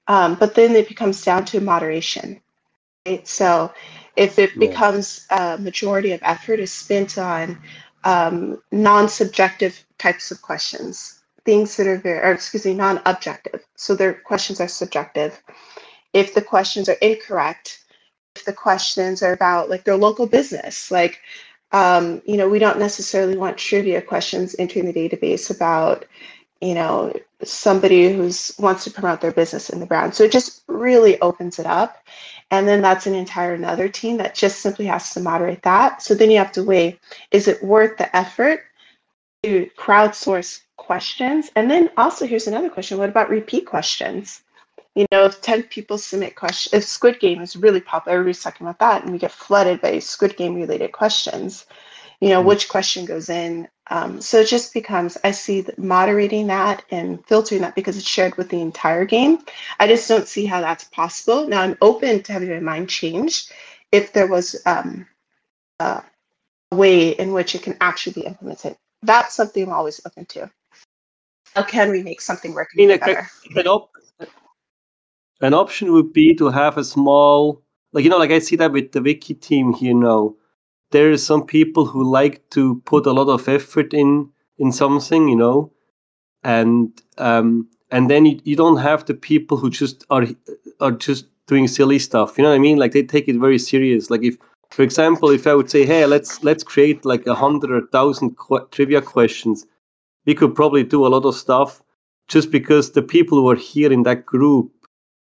Um, 0.06 0.36
but 0.36 0.54
then 0.54 0.76
it 0.76 0.88
becomes 0.88 1.24
down 1.24 1.44
to 1.46 1.60
moderation. 1.60 2.40
Right? 3.04 3.26
So 3.26 3.72
if 4.14 4.38
it 4.38 4.50
yeah. 4.54 4.68
becomes 4.68 5.26
a 5.30 5.58
majority 5.58 6.12
of 6.12 6.20
effort 6.22 6.60
is 6.60 6.72
spent 6.72 7.18
on 7.18 7.58
um, 8.04 8.62
non-subjective 8.70 9.84
types 9.98 10.30
of 10.30 10.40
questions, 10.40 11.22
things 11.44 11.76
that 11.76 11.88
are 11.88 11.98
very, 11.98 12.20
or 12.20 12.32
excuse 12.32 12.64
me, 12.64 12.74
non-objective. 12.74 13.64
So 13.74 13.96
their 13.96 14.14
questions 14.14 14.60
are 14.60 14.68
subjective. 14.68 15.42
If 16.12 16.34
the 16.34 16.42
questions 16.42 16.88
are 16.88 16.98
incorrect, 17.02 17.80
the 18.44 18.52
questions 18.52 19.22
are 19.22 19.32
about 19.32 19.70
like 19.70 19.84
their 19.84 19.96
local 19.96 20.26
business, 20.26 20.90
like 20.90 21.20
um, 21.72 22.22
you 22.24 22.36
know, 22.36 22.48
we 22.48 22.58
don't 22.58 22.78
necessarily 22.78 23.36
want 23.36 23.58
trivia 23.58 24.00
questions 24.00 24.54
entering 24.58 24.86
the 24.86 24.92
database 24.92 25.54
about, 25.54 26.04
you 26.60 26.74
know, 26.74 27.12
somebody 27.42 28.12
who's 28.12 28.54
wants 28.58 28.84
to 28.84 28.90
promote 28.90 29.20
their 29.20 29.32
business 29.32 29.68
in 29.68 29.80
the 29.80 29.86
brand. 29.86 30.14
So 30.14 30.24
it 30.24 30.32
just 30.32 30.62
really 30.68 31.20
opens 31.20 31.58
it 31.58 31.66
up. 31.66 31.98
And 32.50 32.68
then 32.68 32.80
that's 32.80 33.06
an 33.06 33.14
entire 33.14 33.54
another 33.54 33.88
team 33.88 34.16
that 34.18 34.34
just 34.34 34.60
simply 34.60 34.86
has 34.86 35.10
to 35.14 35.20
moderate 35.20 35.62
that. 35.64 36.02
So 36.02 36.14
then 36.14 36.30
you 36.30 36.38
have 36.38 36.52
to 36.52 36.62
weigh, 36.62 36.98
is 37.32 37.48
it 37.48 37.62
worth 37.62 37.98
the 37.98 38.14
effort 38.16 38.60
to 39.42 39.68
crowdsource 39.76 40.60
questions? 40.76 41.50
And 41.56 41.70
then 41.70 41.90
also 41.96 42.26
here's 42.26 42.46
another 42.46 42.70
question. 42.70 42.98
What 42.98 43.08
about 43.08 43.28
repeat 43.28 43.66
questions? 43.66 44.42
You 44.96 45.04
know, 45.12 45.26
if 45.26 45.42
10 45.42 45.64
people 45.64 45.98
submit 45.98 46.36
questions, 46.36 46.72
if 46.72 46.88
Squid 46.88 47.20
Game 47.20 47.42
is 47.42 47.54
really 47.54 47.82
popular, 47.82 48.16
everybody's 48.16 48.42
talking 48.42 48.66
about 48.66 48.78
that, 48.78 49.02
and 49.02 49.12
we 49.12 49.18
get 49.18 49.30
flooded 49.30 49.82
by 49.82 49.98
Squid 49.98 50.38
Game 50.38 50.54
related 50.54 50.92
questions, 50.92 51.66
you 52.20 52.30
know, 52.30 52.38
mm-hmm. 52.38 52.48
which 52.48 52.70
question 52.70 53.04
goes 53.04 53.28
in. 53.28 53.68
Um, 53.90 54.22
so 54.22 54.40
it 54.40 54.48
just 54.48 54.72
becomes, 54.72 55.18
I 55.22 55.32
see 55.32 55.60
that 55.60 55.78
moderating 55.78 56.46
that 56.46 56.82
and 56.90 57.24
filtering 57.26 57.60
that 57.60 57.74
because 57.74 57.98
it's 57.98 58.08
shared 58.08 58.38
with 58.38 58.48
the 58.48 58.62
entire 58.62 59.04
game. 59.04 59.40
I 59.78 59.86
just 59.86 60.08
don't 60.08 60.26
see 60.26 60.46
how 60.46 60.62
that's 60.62 60.84
possible. 60.84 61.46
Now 61.46 61.60
I'm 61.60 61.76
open 61.82 62.22
to 62.22 62.32
having 62.32 62.48
my 62.48 62.60
mind 62.60 62.88
changed 62.88 63.52
if 63.92 64.14
there 64.14 64.26
was 64.26 64.60
um, 64.64 65.06
a 65.78 66.02
way 66.72 67.10
in 67.10 67.34
which 67.34 67.54
it 67.54 67.62
can 67.62 67.76
actually 67.82 68.14
be 68.14 68.26
implemented. 68.26 68.76
That's 69.02 69.34
something 69.34 69.64
I'm 69.64 69.74
always 69.74 70.00
open 70.06 70.24
to. 70.26 70.50
How 71.54 71.64
can 71.64 71.90
we 71.90 72.02
make 72.02 72.22
something 72.22 72.54
work 72.54 72.70
I 72.74 72.76
mean, 72.76 72.88
better? 72.98 73.28
An 75.40 75.54
option 75.54 75.92
would 75.92 76.12
be 76.12 76.34
to 76.36 76.48
have 76.48 76.78
a 76.78 76.84
small, 76.84 77.62
like 77.92 78.04
you 78.04 78.10
know, 78.10 78.18
like 78.18 78.30
I 78.30 78.38
see 78.38 78.56
that 78.56 78.72
with 78.72 78.92
the 78.92 79.02
wiki 79.02 79.34
team 79.34 79.72
here 79.72 79.94
now. 79.94 80.34
There 80.92 81.10
are 81.10 81.18
some 81.18 81.44
people 81.46 81.84
who 81.86 82.04
like 82.04 82.48
to 82.50 82.80
put 82.86 83.06
a 83.06 83.12
lot 83.12 83.28
of 83.28 83.48
effort 83.48 83.92
in 83.92 84.30
in 84.58 84.72
something, 84.72 85.28
you 85.28 85.36
know, 85.36 85.72
and 86.44 86.90
um, 87.18 87.68
and 87.90 88.10
then 88.10 88.26
you, 88.26 88.40
you 88.44 88.56
don't 88.56 88.78
have 88.78 89.04
the 89.04 89.14
people 89.14 89.56
who 89.58 89.70
just 89.70 90.04
are 90.10 90.26
are 90.80 90.92
just 90.92 91.26
doing 91.46 91.68
silly 91.68 91.98
stuff. 91.98 92.38
You 92.38 92.44
know 92.44 92.50
what 92.50 92.56
I 92.56 92.60
mean? 92.60 92.78
Like 92.78 92.92
they 92.92 93.02
take 93.02 93.28
it 93.28 93.36
very 93.36 93.58
serious. 93.58 94.10
Like 94.10 94.22
if, 94.22 94.36
for 94.70 94.82
example, 94.82 95.30
if 95.30 95.46
I 95.46 95.54
would 95.54 95.70
say, 95.70 95.84
hey, 95.84 96.06
let's 96.06 96.42
let's 96.44 96.64
create 96.64 97.04
like 97.04 97.26
a 97.26 97.34
hundred 97.34 97.70
or 97.70 97.86
thousand 97.88 98.36
qu- 98.36 98.66
trivia 98.70 99.02
questions, 99.02 99.66
we 100.26 100.34
could 100.34 100.54
probably 100.54 100.84
do 100.84 101.06
a 101.06 101.08
lot 101.08 101.24
of 101.24 101.36
stuff 101.36 101.82
just 102.28 102.50
because 102.50 102.92
the 102.92 103.02
people 103.02 103.38
who 103.38 103.48
are 103.50 103.56
here 103.56 103.92
in 103.92 104.02
that 104.04 104.26
group 104.26 104.70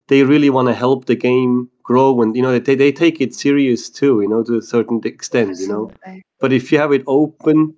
they 0.07 0.23
really 0.23 0.49
want 0.49 0.67
to 0.67 0.73
help 0.73 1.05
the 1.05 1.15
game 1.15 1.69
grow 1.83 2.21
and 2.21 2.35
you 2.35 2.41
know 2.41 2.57
they, 2.59 2.75
they 2.75 2.91
take 2.91 3.19
it 3.21 3.33
serious 3.33 3.89
too 3.89 4.21
you 4.21 4.27
know 4.27 4.43
to 4.43 4.57
a 4.57 4.61
certain 4.61 5.01
extent 5.05 5.57
you 5.59 5.67
know. 5.67 5.91
But 6.39 6.51
if 6.51 6.71
you 6.71 6.79
have 6.79 6.91
it 6.91 7.03
open 7.07 7.75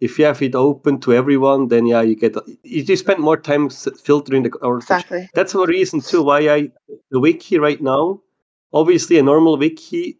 if 0.00 0.18
you 0.18 0.24
have 0.24 0.42
it 0.42 0.54
open 0.54 1.00
to 1.00 1.12
everyone 1.14 1.68
then 1.68 1.86
yeah 1.86 2.02
you 2.02 2.14
get 2.14 2.36
you 2.62 2.96
spend 2.96 3.20
more 3.20 3.36
time 3.36 3.70
filtering 3.70 4.42
the 4.44 4.50
or 4.62 4.78
exactly. 4.78 5.28
That's 5.34 5.52
the 5.52 5.66
reason 5.66 6.00
too 6.00 6.22
why 6.22 6.48
i 6.48 6.70
the 7.10 7.20
wiki 7.20 7.58
right 7.58 7.80
now 7.80 8.20
obviously 8.72 9.18
a 9.18 9.22
normal 9.22 9.56
wiki 9.56 10.18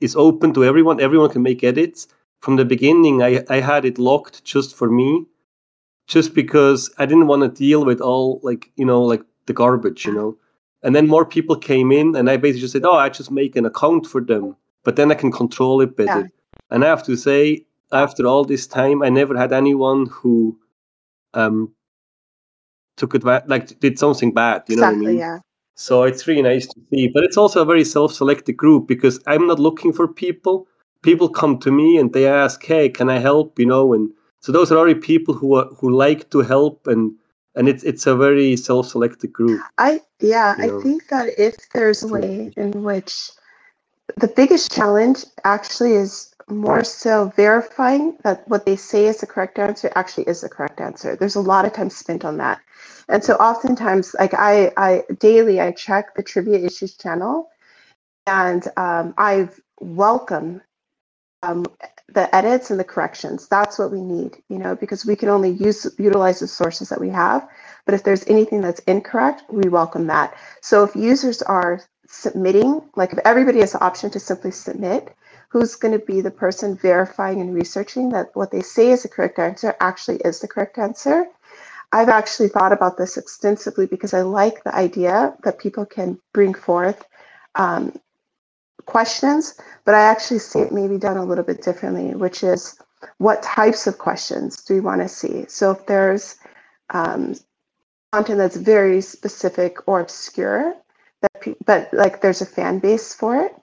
is 0.00 0.16
open 0.16 0.52
to 0.54 0.64
everyone 0.64 1.00
everyone 1.00 1.30
can 1.30 1.42
make 1.42 1.64
edits. 1.64 2.08
From 2.40 2.56
the 2.56 2.64
beginning 2.64 3.22
i 3.22 3.44
i 3.48 3.60
had 3.60 3.84
it 3.84 3.98
locked 3.98 4.44
just 4.44 4.76
for 4.76 4.88
me 4.90 5.26
just 6.06 6.34
because 6.34 6.90
i 6.98 7.06
didn't 7.06 7.26
want 7.26 7.42
to 7.42 7.48
deal 7.64 7.84
with 7.84 8.00
all 8.00 8.40
like 8.42 8.70
you 8.76 8.84
know 8.84 9.02
like 9.02 9.22
the 9.46 9.52
garbage 9.52 10.06
you 10.06 10.14
know 10.14 10.36
and 10.86 10.94
then 10.94 11.08
more 11.08 11.26
people 11.26 11.56
came 11.56 11.90
in, 11.90 12.14
and 12.14 12.30
I 12.30 12.36
basically 12.36 12.60
just 12.60 12.72
said, 12.72 12.84
"Oh, 12.84 12.94
I 12.94 13.08
just 13.08 13.32
make 13.32 13.56
an 13.56 13.66
account 13.66 14.06
for 14.06 14.20
them, 14.20 14.54
but 14.84 14.94
then 14.94 15.10
I 15.10 15.16
can 15.16 15.32
control 15.32 15.80
it 15.80 15.96
better." 15.96 16.20
Yeah. 16.20 16.26
And 16.70 16.84
I 16.84 16.86
have 16.86 17.02
to 17.06 17.16
say, 17.16 17.66
after 17.90 18.24
all 18.24 18.44
this 18.44 18.68
time, 18.68 19.02
I 19.02 19.08
never 19.08 19.36
had 19.36 19.52
anyone 19.52 20.06
who 20.06 20.56
um, 21.34 21.74
took 22.96 23.14
advantage, 23.14 23.48
like 23.48 23.80
did 23.80 23.98
something 23.98 24.32
bad. 24.32 24.62
You 24.68 24.74
exactly, 24.74 24.96
know 24.96 25.02
what 25.02 25.08
I 25.08 25.10
mean? 25.10 25.18
Yeah. 25.18 25.38
So 25.74 26.04
it's 26.04 26.28
really 26.28 26.42
nice 26.42 26.66
to 26.68 26.80
see, 26.90 27.08
but 27.08 27.24
it's 27.24 27.36
also 27.36 27.62
a 27.62 27.72
very 27.72 27.84
self-selected 27.84 28.56
group 28.56 28.86
because 28.86 29.18
I'm 29.26 29.48
not 29.48 29.58
looking 29.58 29.92
for 29.92 30.06
people. 30.06 30.68
People 31.02 31.28
come 31.28 31.58
to 31.58 31.72
me 31.72 31.98
and 31.98 32.12
they 32.12 32.28
ask, 32.28 32.64
"Hey, 32.64 32.88
can 32.90 33.10
I 33.10 33.18
help?" 33.18 33.58
You 33.58 33.66
know, 33.66 33.92
and 33.92 34.12
so 34.38 34.52
those 34.52 34.70
are 34.70 34.78
already 34.78 35.00
people 35.00 35.34
who 35.34 35.56
are, 35.56 35.66
who 35.80 35.90
like 35.90 36.30
to 36.30 36.42
help 36.42 36.86
and 36.86 37.10
and 37.56 37.68
it's 37.68 37.84
it's 37.84 38.06
a 38.06 38.16
very 38.16 38.56
self-selected 38.56 39.32
group. 39.32 39.60
I 39.78 40.02
yeah, 40.20 40.56
I 40.60 40.68
know? 40.68 40.80
think 40.82 41.08
that 41.08 41.38
if 41.38 41.56
there's 41.74 42.02
a 42.04 42.08
way 42.08 42.52
in 42.56 42.72
which 42.82 43.30
the 44.18 44.28
biggest 44.28 44.72
challenge 44.72 45.24
actually 45.44 45.94
is 45.94 46.34
more 46.48 46.84
so 46.84 47.32
verifying 47.36 48.16
that 48.24 48.48
what 48.48 48.66
they 48.66 48.76
say 48.76 49.06
is 49.06 49.18
the 49.18 49.26
correct 49.26 49.58
answer 49.58 49.92
actually 49.96 50.24
is 50.24 50.42
the 50.42 50.48
correct 50.48 50.80
answer. 50.80 51.16
There's 51.16 51.34
a 51.36 51.40
lot 51.40 51.64
of 51.66 51.72
time 51.72 51.90
spent 51.90 52.24
on 52.24 52.36
that. 52.38 52.60
And 53.08 53.24
so 53.24 53.34
oftentimes, 53.36 54.14
like 54.18 54.34
I, 54.34 54.72
I 54.76 55.04
daily, 55.18 55.60
I 55.60 55.72
check 55.72 56.14
the 56.14 56.22
trivia 56.22 56.58
issues 56.58 56.96
channel 56.96 57.48
and 58.26 58.66
um, 58.76 59.14
I 59.18 59.48
welcome 59.80 60.62
um, 61.46 61.64
the 62.08 62.34
edits 62.34 62.70
and 62.70 62.78
the 62.78 62.84
corrections. 62.84 63.48
That's 63.48 63.78
what 63.78 63.90
we 63.90 64.00
need, 64.00 64.36
you 64.48 64.58
know, 64.58 64.76
because 64.76 65.04
we 65.04 65.16
can 65.16 65.28
only 65.28 65.50
use 65.50 65.86
utilize 65.98 66.40
the 66.40 66.48
sources 66.48 66.88
that 66.88 67.00
we 67.00 67.10
have. 67.10 67.48
But 67.84 67.94
if 67.94 68.04
there's 68.04 68.26
anything 68.26 68.60
that's 68.60 68.80
incorrect, 68.80 69.42
we 69.50 69.68
welcome 69.68 70.06
that. 70.08 70.36
So 70.60 70.84
if 70.84 70.96
users 70.96 71.42
are 71.42 71.82
submitting, 72.08 72.82
like 72.96 73.12
if 73.12 73.18
everybody 73.24 73.60
has 73.60 73.72
the 73.72 73.84
option 73.84 74.10
to 74.10 74.20
simply 74.20 74.50
submit, 74.50 75.14
who's 75.48 75.74
going 75.74 75.98
to 75.98 76.04
be 76.04 76.20
the 76.20 76.30
person 76.30 76.76
verifying 76.76 77.40
and 77.40 77.54
researching 77.54 78.10
that 78.10 78.34
what 78.34 78.50
they 78.50 78.62
say 78.62 78.90
is 78.90 79.02
the 79.02 79.08
correct 79.08 79.38
answer 79.38 79.74
actually 79.80 80.16
is 80.18 80.40
the 80.40 80.48
correct 80.48 80.78
answer? 80.78 81.26
I've 81.92 82.08
actually 82.08 82.48
thought 82.48 82.72
about 82.72 82.98
this 82.98 83.16
extensively 83.16 83.86
because 83.86 84.12
I 84.12 84.22
like 84.22 84.64
the 84.64 84.74
idea 84.74 85.34
that 85.44 85.58
people 85.58 85.86
can 85.86 86.18
bring 86.32 86.52
forth 86.52 87.04
um, 87.54 87.94
questions, 88.86 89.54
but 89.84 89.94
I 89.94 90.00
actually 90.00 90.38
see 90.38 90.60
it 90.60 90.72
maybe 90.72 90.98
done 90.98 91.16
a 91.16 91.24
little 91.24 91.44
bit 91.44 91.62
differently, 91.62 92.14
which 92.14 92.42
is 92.42 92.78
what 93.18 93.42
types 93.42 93.86
of 93.86 93.98
questions 93.98 94.62
do 94.62 94.74
we 94.74 94.80
want 94.80 95.02
to 95.02 95.08
see? 95.08 95.44
So 95.48 95.70
if 95.72 95.86
there's 95.86 96.36
um, 96.90 97.34
content 98.12 98.38
that's 98.38 98.56
very 98.56 99.00
specific 99.00 99.86
or 99.86 100.00
obscure, 100.00 100.74
that 101.22 101.56
but 101.64 101.92
like 101.92 102.20
there's 102.20 102.42
a 102.42 102.46
fan 102.46 102.78
base 102.78 103.14
for 103.14 103.36
it, 103.36 103.54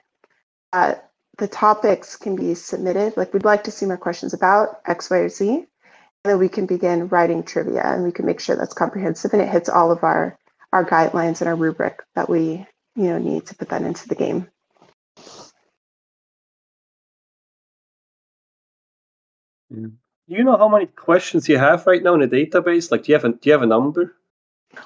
uh, 0.72 0.94
the 1.38 1.48
topics 1.48 2.16
can 2.16 2.36
be 2.36 2.54
submitted. 2.54 3.16
Like 3.16 3.32
we'd 3.32 3.44
like 3.44 3.64
to 3.64 3.70
see 3.70 3.86
more 3.86 3.96
questions 3.96 4.34
about 4.34 4.80
X, 4.86 5.10
Y, 5.10 5.16
or 5.16 5.28
Z, 5.28 5.48
and 5.48 5.66
then 6.24 6.38
we 6.38 6.48
can 6.48 6.66
begin 6.66 7.08
writing 7.08 7.42
trivia, 7.42 7.82
and 7.84 8.04
we 8.04 8.12
can 8.12 8.26
make 8.26 8.40
sure 8.40 8.56
that's 8.56 8.74
comprehensive 8.74 9.32
and 9.32 9.42
it 9.42 9.48
hits 9.48 9.68
all 9.68 9.90
of 9.90 10.04
our 10.04 10.38
our 10.72 10.84
guidelines 10.84 11.40
and 11.40 11.48
our 11.48 11.56
rubric 11.56 12.02
that 12.14 12.28
we 12.28 12.66
you 12.96 13.04
know 13.04 13.18
need 13.18 13.46
to 13.46 13.54
put 13.56 13.68
that 13.68 13.82
into 13.82 14.08
the 14.08 14.14
game. 14.14 14.48
Do 19.70 19.90
you 20.26 20.44
know 20.44 20.56
how 20.56 20.68
many 20.68 20.86
questions 20.86 21.48
you 21.48 21.58
have 21.58 21.86
right 21.86 22.02
now 22.02 22.14
in 22.14 22.20
the 22.20 22.28
database? 22.28 22.90
Like, 22.90 23.04
do 23.04 23.12
you 23.12 23.14
have 23.14 23.24
a 23.24 23.30
do 23.30 23.38
you 23.42 23.52
have 23.52 23.62
a 23.62 23.66
number? 23.66 24.14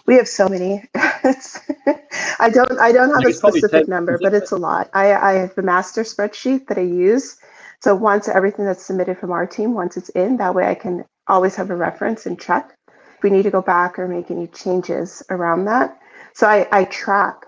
We 0.07 0.17
have 0.17 0.29
so 0.29 0.49
many. 0.49 0.85
I 0.95 2.51
don't 2.51 2.79
I 2.79 2.93
don't 2.93 3.15
have 3.15 3.25
a 3.25 3.33
specific 3.33 3.89
number, 3.89 4.19
but 4.21 4.35
it's 4.35 4.53
a 4.53 4.57
lot. 4.57 4.91
I, 4.93 5.15
I 5.15 5.33
have 5.35 5.55
the 5.55 5.63
master 5.63 6.03
spreadsheet 6.03 6.67
that 6.67 6.79
I 6.79 6.83
use. 6.83 7.39
So 7.81 7.95
once 7.95 8.29
everything 8.29 8.65
that's 8.65 8.85
submitted 8.85 9.19
from 9.19 9.31
our 9.31 9.47
team, 9.47 9.75
once 9.75 9.97
it's 9.97 10.09
in, 10.11 10.37
that 10.39 10.55
way 10.55 10.67
I 10.67 10.75
can 10.75 11.05
always 11.29 11.55
have 11.55 11.71
a 11.71 11.77
reference 11.77 12.27
and 12.27 12.41
check 12.41 12.75
if 12.89 13.23
we 13.23 13.31
need 13.31 13.45
to 13.45 13.51
go 13.51 13.63
back 13.63 13.99
or 13.99 14.09
make 14.09 14.31
any 14.31 14.49
changes 14.49 15.23
around 15.31 15.67
that. 15.67 15.99
So 16.35 16.49
I, 16.49 16.67
I 16.73 16.85
track 16.85 17.45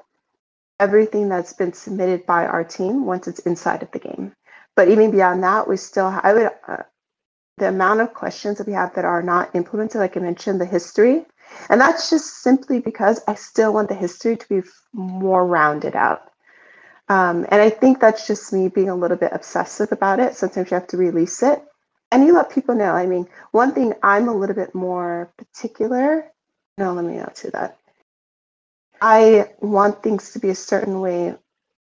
everything 0.78 1.28
that's 1.28 1.52
been 1.52 1.72
submitted 1.72 2.26
by 2.26 2.46
our 2.46 2.64
team 2.64 3.04
once 3.04 3.26
it's 3.26 3.40
inside 3.40 3.82
of 3.82 3.90
the 3.90 3.98
game. 3.98 4.32
But 4.76 4.88
even 4.88 5.10
beyond 5.10 5.42
that, 5.42 5.68
we 5.68 5.76
still 5.76 6.06
I 6.22 6.32
would 6.32 6.50
uh, 6.66 6.82
the 7.60 7.68
amount 7.68 8.00
of 8.00 8.14
questions 8.14 8.58
that 8.58 8.66
we 8.66 8.72
have 8.72 8.94
that 8.94 9.04
are 9.04 9.22
not 9.22 9.54
implemented, 9.54 10.00
like 10.00 10.16
I 10.16 10.20
mentioned, 10.20 10.60
the 10.60 10.66
history. 10.66 11.24
And 11.68 11.80
that's 11.80 12.10
just 12.10 12.42
simply 12.42 12.80
because 12.80 13.20
I 13.28 13.34
still 13.34 13.72
want 13.72 13.88
the 13.88 13.94
history 13.94 14.36
to 14.36 14.48
be 14.48 14.68
more 14.92 15.46
rounded 15.46 15.94
out. 15.94 16.32
Um, 17.08 17.46
and 17.50 17.60
I 17.60 17.70
think 17.70 18.00
that's 18.00 18.26
just 18.26 18.52
me 18.52 18.68
being 18.68 18.88
a 18.88 18.94
little 18.94 19.16
bit 19.16 19.32
obsessive 19.32 19.92
about 19.92 20.20
it. 20.20 20.34
Sometimes 20.34 20.70
you 20.70 20.76
have 20.76 20.86
to 20.88 20.96
release 20.96 21.42
it 21.42 21.62
and 22.12 22.24
you 22.24 22.32
let 22.32 22.50
people 22.50 22.74
know. 22.74 22.92
I 22.92 23.06
mean, 23.06 23.28
one 23.50 23.72
thing 23.72 23.94
I'm 24.02 24.28
a 24.28 24.34
little 24.34 24.54
bit 24.54 24.74
more 24.74 25.32
particular. 25.36 26.30
No, 26.78 26.92
let 26.92 27.04
me 27.04 27.16
not 27.16 27.36
say 27.36 27.50
that. 27.50 27.76
I 29.00 29.50
want 29.60 30.02
things 30.02 30.32
to 30.32 30.38
be 30.38 30.50
a 30.50 30.54
certain 30.54 31.00
way 31.00 31.34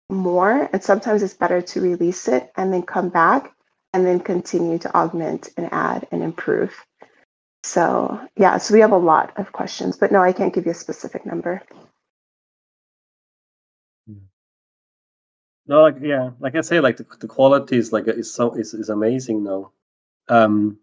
more, 0.09 0.69
and 0.73 0.83
sometimes 0.83 1.23
it's 1.23 1.35
better 1.35 1.61
to 1.61 1.81
release 1.81 2.29
it 2.29 2.53
and 2.57 2.73
then 2.73 2.83
come 2.83 3.09
back 3.09 3.53
and 3.93 4.07
then 4.07 4.21
continue 4.21 4.79
to 4.79 4.97
augment 4.97 5.51
and 5.57 5.69
add 5.73 6.07
and 6.13 6.23
improve. 6.23 6.75
So, 7.63 8.21
yeah, 8.37 8.57
so 8.59 8.73
we 8.73 8.81
have 8.81 8.93
a 8.93 8.97
lot 8.97 9.33
of 9.37 9.53
questions, 9.53 9.97
but 9.97 10.13
no, 10.13 10.23
I 10.23 10.33
can't 10.33 10.55
give 10.55 10.65
you 10.65 10.73
a 10.73 10.75
specific 10.75 11.27
number. 11.27 11.63
No, 15.67 15.83
like 15.83 15.97
yeah, 16.03 16.31
like 16.41 16.57
I 16.57 16.63
say, 16.63 16.81
like 16.81 16.97
the, 16.97 17.07
the 17.21 17.29
quality 17.29 17.77
is 17.77 17.93
like 17.93 18.09
is 18.09 18.35
so 18.35 18.53
is, 18.55 18.75
is 18.75 18.89
amazing 18.89 19.45
now. 19.45 19.71
Um, 20.29 20.79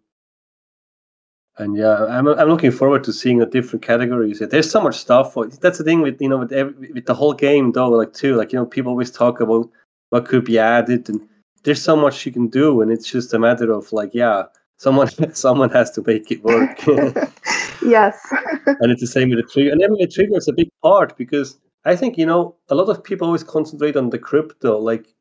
and 1.58 1.76
yeah, 1.76 2.06
I'm 2.06 2.26
I'm 2.26 2.48
looking 2.48 2.70
forward 2.70 3.04
to 3.04 3.12
seeing 3.12 3.38
the 3.38 3.44
different 3.44 3.82
categories. 3.82 4.38
There's 4.38 4.70
so 4.70 4.80
much 4.80 4.96
stuff. 4.96 5.34
For, 5.34 5.46
That's 5.46 5.76
the 5.76 5.84
thing 5.84 6.00
with 6.00 6.22
you 6.22 6.28
know 6.30 6.38
with 6.38 6.52
every, 6.52 6.90
with 6.92 7.04
the 7.04 7.14
whole 7.14 7.34
game 7.34 7.72
though. 7.72 7.90
Like 7.90 8.14
too, 8.14 8.36
like 8.36 8.52
you 8.52 8.58
know, 8.58 8.64
people 8.64 8.90
always 8.90 9.10
talk 9.10 9.40
about 9.40 9.68
what 10.08 10.24
could 10.24 10.46
be 10.46 10.58
added, 10.58 11.08
and 11.10 11.20
there's 11.68 11.82
so 11.82 11.94
much 11.94 12.24
you 12.24 12.32
can 12.32 12.48
do, 12.48 12.80
and 12.80 12.90
it's 12.90 13.12
just 13.12 13.34
a 13.34 13.38
matter 13.38 13.70
of 13.70 13.92
like 13.92 14.14
yeah, 14.14 14.44
someone 14.78 15.08
someone 15.34 15.68
has 15.68 15.90
to 15.90 16.02
make 16.06 16.30
it 16.30 16.42
work. 16.42 16.78
yes. 17.82 18.18
and 18.66 18.90
it's 18.90 19.02
the 19.02 19.06
same 19.06 19.28
with 19.28 19.38
the 19.38 19.52
trivia, 19.52 19.72
and 19.72 19.80
then 19.82 19.92
the 19.92 20.06
trivia 20.06 20.38
is 20.38 20.48
a 20.48 20.54
big 20.54 20.70
part 20.82 21.14
because 21.18 21.58
I 21.84 21.94
think 21.94 22.16
you 22.16 22.24
know 22.24 22.56
a 22.70 22.74
lot 22.74 22.88
of 22.88 23.04
people 23.04 23.26
always 23.26 23.44
concentrate 23.44 23.96
on 23.96 24.08
the 24.08 24.18
crypto. 24.18 24.78
Like 24.78 25.14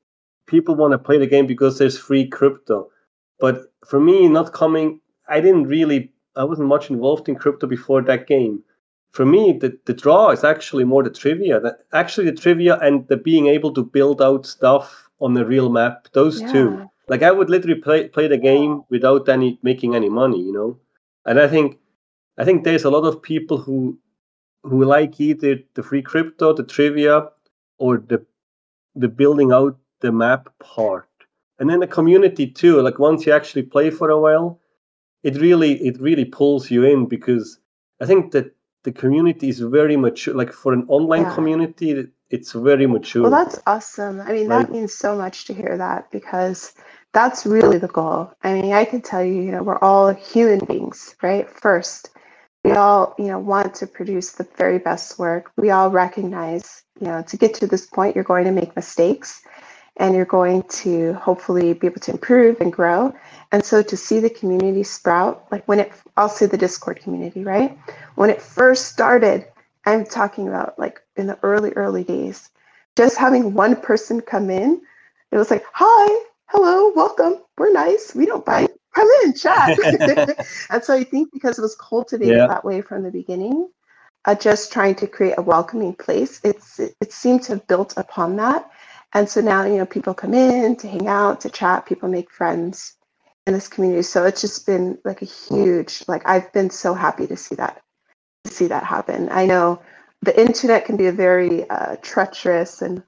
people 0.47 0.73
want 0.75 0.93
to 0.93 0.97
play 0.97 1.17
the 1.17 1.27
game 1.27 1.47
because 1.47 1.77
there's 1.77 1.97
free 1.97 2.25
crypto, 2.25 2.89
but 3.41 3.73
for 3.85 3.99
me, 3.99 4.29
not 4.29 4.53
coming, 4.53 5.01
I 5.27 5.41
didn't 5.41 5.65
really 5.65 6.13
I 6.37 6.45
wasn't 6.45 6.69
much 6.69 6.89
involved 6.89 7.27
in 7.27 7.35
crypto 7.35 7.67
before 7.67 8.01
that 8.03 8.25
game. 8.25 8.63
For 9.11 9.25
me, 9.25 9.57
the, 9.59 9.77
the 9.85 9.93
draw 9.93 10.29
is 10.29 10.45
actually 10.45 10.85
more 10.85 11.03
the 11.03 11.09
trivia. 11.09 11.59
That 11.59 11.79
actually 11.91 12.29
the 12.29 12.37
trivia 12.37 12.77
and 12.79 13.05
the 13.09 13.17
being 13.17 13.47
able 13.47 13.73
to 13.73 13.83
build 13.83 14.21
out 14.21 14.45
stuff 14.45 15.06
on 15.19 15.33
the 15.33 15.45
real 15.45 15.69
map. 15.69 16.07
Those 16.13 16.41
yeah. 16.41 16.51
two. 16.51 16.89
Like 17.07 17.23
I 17.23 17.31
would 17.31 17.49
literally 17.49 17.79
play 17.79 18.07
play 18.09 18.27
the 18.27 18.37
game 18.37 18.83
without 18.89 19.29
any 19.29 19.59
making 19.63 19.95
any 19.95 20.09
money, 20.09 20.41
you 20.41 20.51
know. 20.51 20.79
And 21.25 21.39
I 21.39 21.47
think 21.47 21.77
I 22.37 22.45
think 22.45 22.63
there's 22.63 22.85
a 22.85 22.89
lot 22.89 23.05
of 23.05 23.21
people 23.21 23.57
who 23.57 23.97
who 24.63 24.83
like 24.83 25.19
either 25.19 25.59
the 25.73 25.83
free 25.83 26.01
crypto, 26.01 26.53
the 26.53 26.63
trivia, 26.63 27.29
or 27.77 27.97
the 27.97 28.25
the 28.95 29.07
building 29.07 29.51
out 29.51 29.77
the 30.01 30.11
map 30.11 30.49
part. 30.59 31.07
And 31.59 31.69
then 31.69 31.79
the 31.79 31.87
community 31.87 32.47
too. 32.47 32.81
Like 32.81 32.99
once 32.99 33.25
you 33.25 33.33
actually 33.33 33.63
play 33.63 33.89
for 33.89 34.09
a 34.09 34.19
while, 34.19 34.59
it 35.23 35.37
really 35.37 35.73
it 35.73 35.99
really 35.99 36.25
pulls 36.25 36.69
you 36.69 36.83
in 36.83 37.07
because 37.07 37.59
I 38.01 38.05
think 38.05 38.31
that 38.33 38.55
the 38.83 38.91
community 38.91 39.49
is 39.49 39.59
very 39.59 39.97
mature. 39.97 40.35
Like 40.35 40.51
for 40.51 40.73
an 40.73 40.85
online 40.87 41.23
yeah. 41.23 41.35
community, 41.35 42.07
it's 42.29 42.51
very 42.51 42.87
mature. 42.87 43.23
Well, 43.23 43.31
that's 43.31 43.59
awesome. 43.65 44.19
I 44.21 44.33
mean, 44.33 44.49
that 44.49 44.71
means 44.71 44.93
so 44.93 45.15
much 45.15 45.45
to 45.45 45.53
hear 45.53 45.77
that 45.77 46.11
because 46.11 46.73
that's 47.13 47.45
really 47.45 47.77
the 47.77 47.87
goal. 47.87 48.31
I 48.43 48.53
mean, 48.53 48.73
I 48.73 48.85
can 48.85 49.01
tell 49.01 49.23
you, 49.23 49.41
you 49.41 49.51
know, 49.51 49.63
we're 49.63 49.79
all 49.79 50.13
human 50.13 50.59
beings, 50.65 51.15
right? 51.21 51.49
First, 51.49 52.09
we 52.63 52.71
all, 52.71 53.15
you 53.17 53.27
know, 53.27 53.39
want 53.39 53.73
to 53.75 53.87
produce 53.87 54.31
the 54.31 54.47
very 54.57 54.77
best 54.77 55.17
work. 55.17 55.51
We 55.55 55.69
all 55.69 55.89
recognize, 55.89 56.83
you 56.99 57.07
know, 57.07 57.21
to 57.23 57.37
get 57.37 57.53
to 57.55 57.67
this 57.67 57.85
point, 57.85 58.15
you're 58.15 58.25
going 58.25 58.45
to 58.45 58.51
make 58.51 58.75
mistakes 58.75 59.41
and 59.97 60.13
you're 60.15 60.25
going 60.25 60.63
to 60.63 61.13
hopefully 61.13 61.73
be 61.73 61.87
able 61.87 62.01
to 62.01 62.11
improve 62.11 62.59
and 62.61 62.71
grow. 62.71 63.13
And 63.51 63.63
so 63.63 63.81
to 63.81 63.97
see 63.97 64.19
the 64.19 64.29
community 64.29 64.83
sprout, 64.83 65.47
like 65.51 65.65
when 65.67 65.79
it, 65.79 65.91
I'll 66.17 66.29
say 66.29 66.45
the 66.45 66.57
Discord 66.57 66.99
community, 66.99 67.43
right? 67.43 67.77
When 68.15 68.29
it 68.29 68.41
first 68.41 68.87
started, 68.87 69.47
I'm 69.85 70.05
talking 70.05 70.47
about 70.47 70.77
like 70.77 71.01
in 71.17 71.27
the 71.27 71.39
early, 71.43 71.71
early 71.71 72.03
days, 72.03 72.49
just 72.95 73.17
having 73.17 73.53
one 73.53 73.75
person 73.75 74.21
come 74.21 74.49
in, 74.49 74.81
it 75.31 75.37
was 75.37 75.51
like, 75.51 75.65
hi, 75.73 76.25
hello, 76.47 76.91
welcome. 76.95 77.41
We're 77.57 77.73
nice. 77.73 78.15
We 78.15 78.25
don't 78.25 78.45
bite. 78.45 78.71
Come 78.93 79.07
in, 79.23 79.33
chat. 79.33 79.77
and 80.69 80.83
so 80.83 80.93
I 80.93 81.03
think 81.03 81.31
because 81.31 81.59
it 81.59 81.61
was 81.61 81.75
cultivated 81.75 82.37
yeah. 82.37 82.47
that 82.47 82.65
way 82.65 82.81
from 82.81 83.03
the 83.03 83.11
beginning, 83.11 83.69
uh, 84.25 84.35
just 84.35 84.71
trying 84.71 84.95
to 84.95 85.07
create 85.07 85.35
a 85.37 85.41
welcoming 85.41 85.93
place, 85.93 86.41
it's 86.43 86.79
it, 86.79 86.95
it 87.01 87.13
seemed 87.13 87.43
to 87.43 87.53
have 87.53 87.67
built 87.67 87.93
upon 87.97 88.35
that. 88.37 88.69
And 89.13 89.29
so 89.29 89.39
now, 89.41 89.63
you 89.63 89.77
know, 89.77 89.85
people 89.85 90.13
come 90.13 90.33
in 90.33 90.75
to 90.77 90.87
hang 90.87 91.07
out, 91.07 91.39
to 91.41 91.49
chat, 91.49 91.85
people 91.85 92.09
make 92.09 92.29
friends 92.29 92.95
in 93.45 93.53
this 93.53 93.67
community. 93.67 94.01
So 94.01 94.25
it's 94.25 94.41
just 94.41 94.65
been 94.65 94.97
like 95.05 95.21
a 95.21 95.25
huge, 95.25 96.03
like 96.07 96.27
I've 96.27 96.51
been 96.51 96.69
so 96.69 96.93
happy 96.93 97.25
to 97.27 97.37
see 97.37 97.55
that, 97.55 97.81
to 98.43 98.51
see 98.51 98.67
that 98.67 98.83
happen. 98.83 99.29
I 99.31 99.45
know 99.45 99.81
the 100.21 100.39
internet 100.39 100.85
can 100.85 100.97
be 100.97 101.07
a 101.07 101.11
very 101.11 101.69
uh, 101.69 101.95
treacherous 102.01 102.81
and 102.81 103.03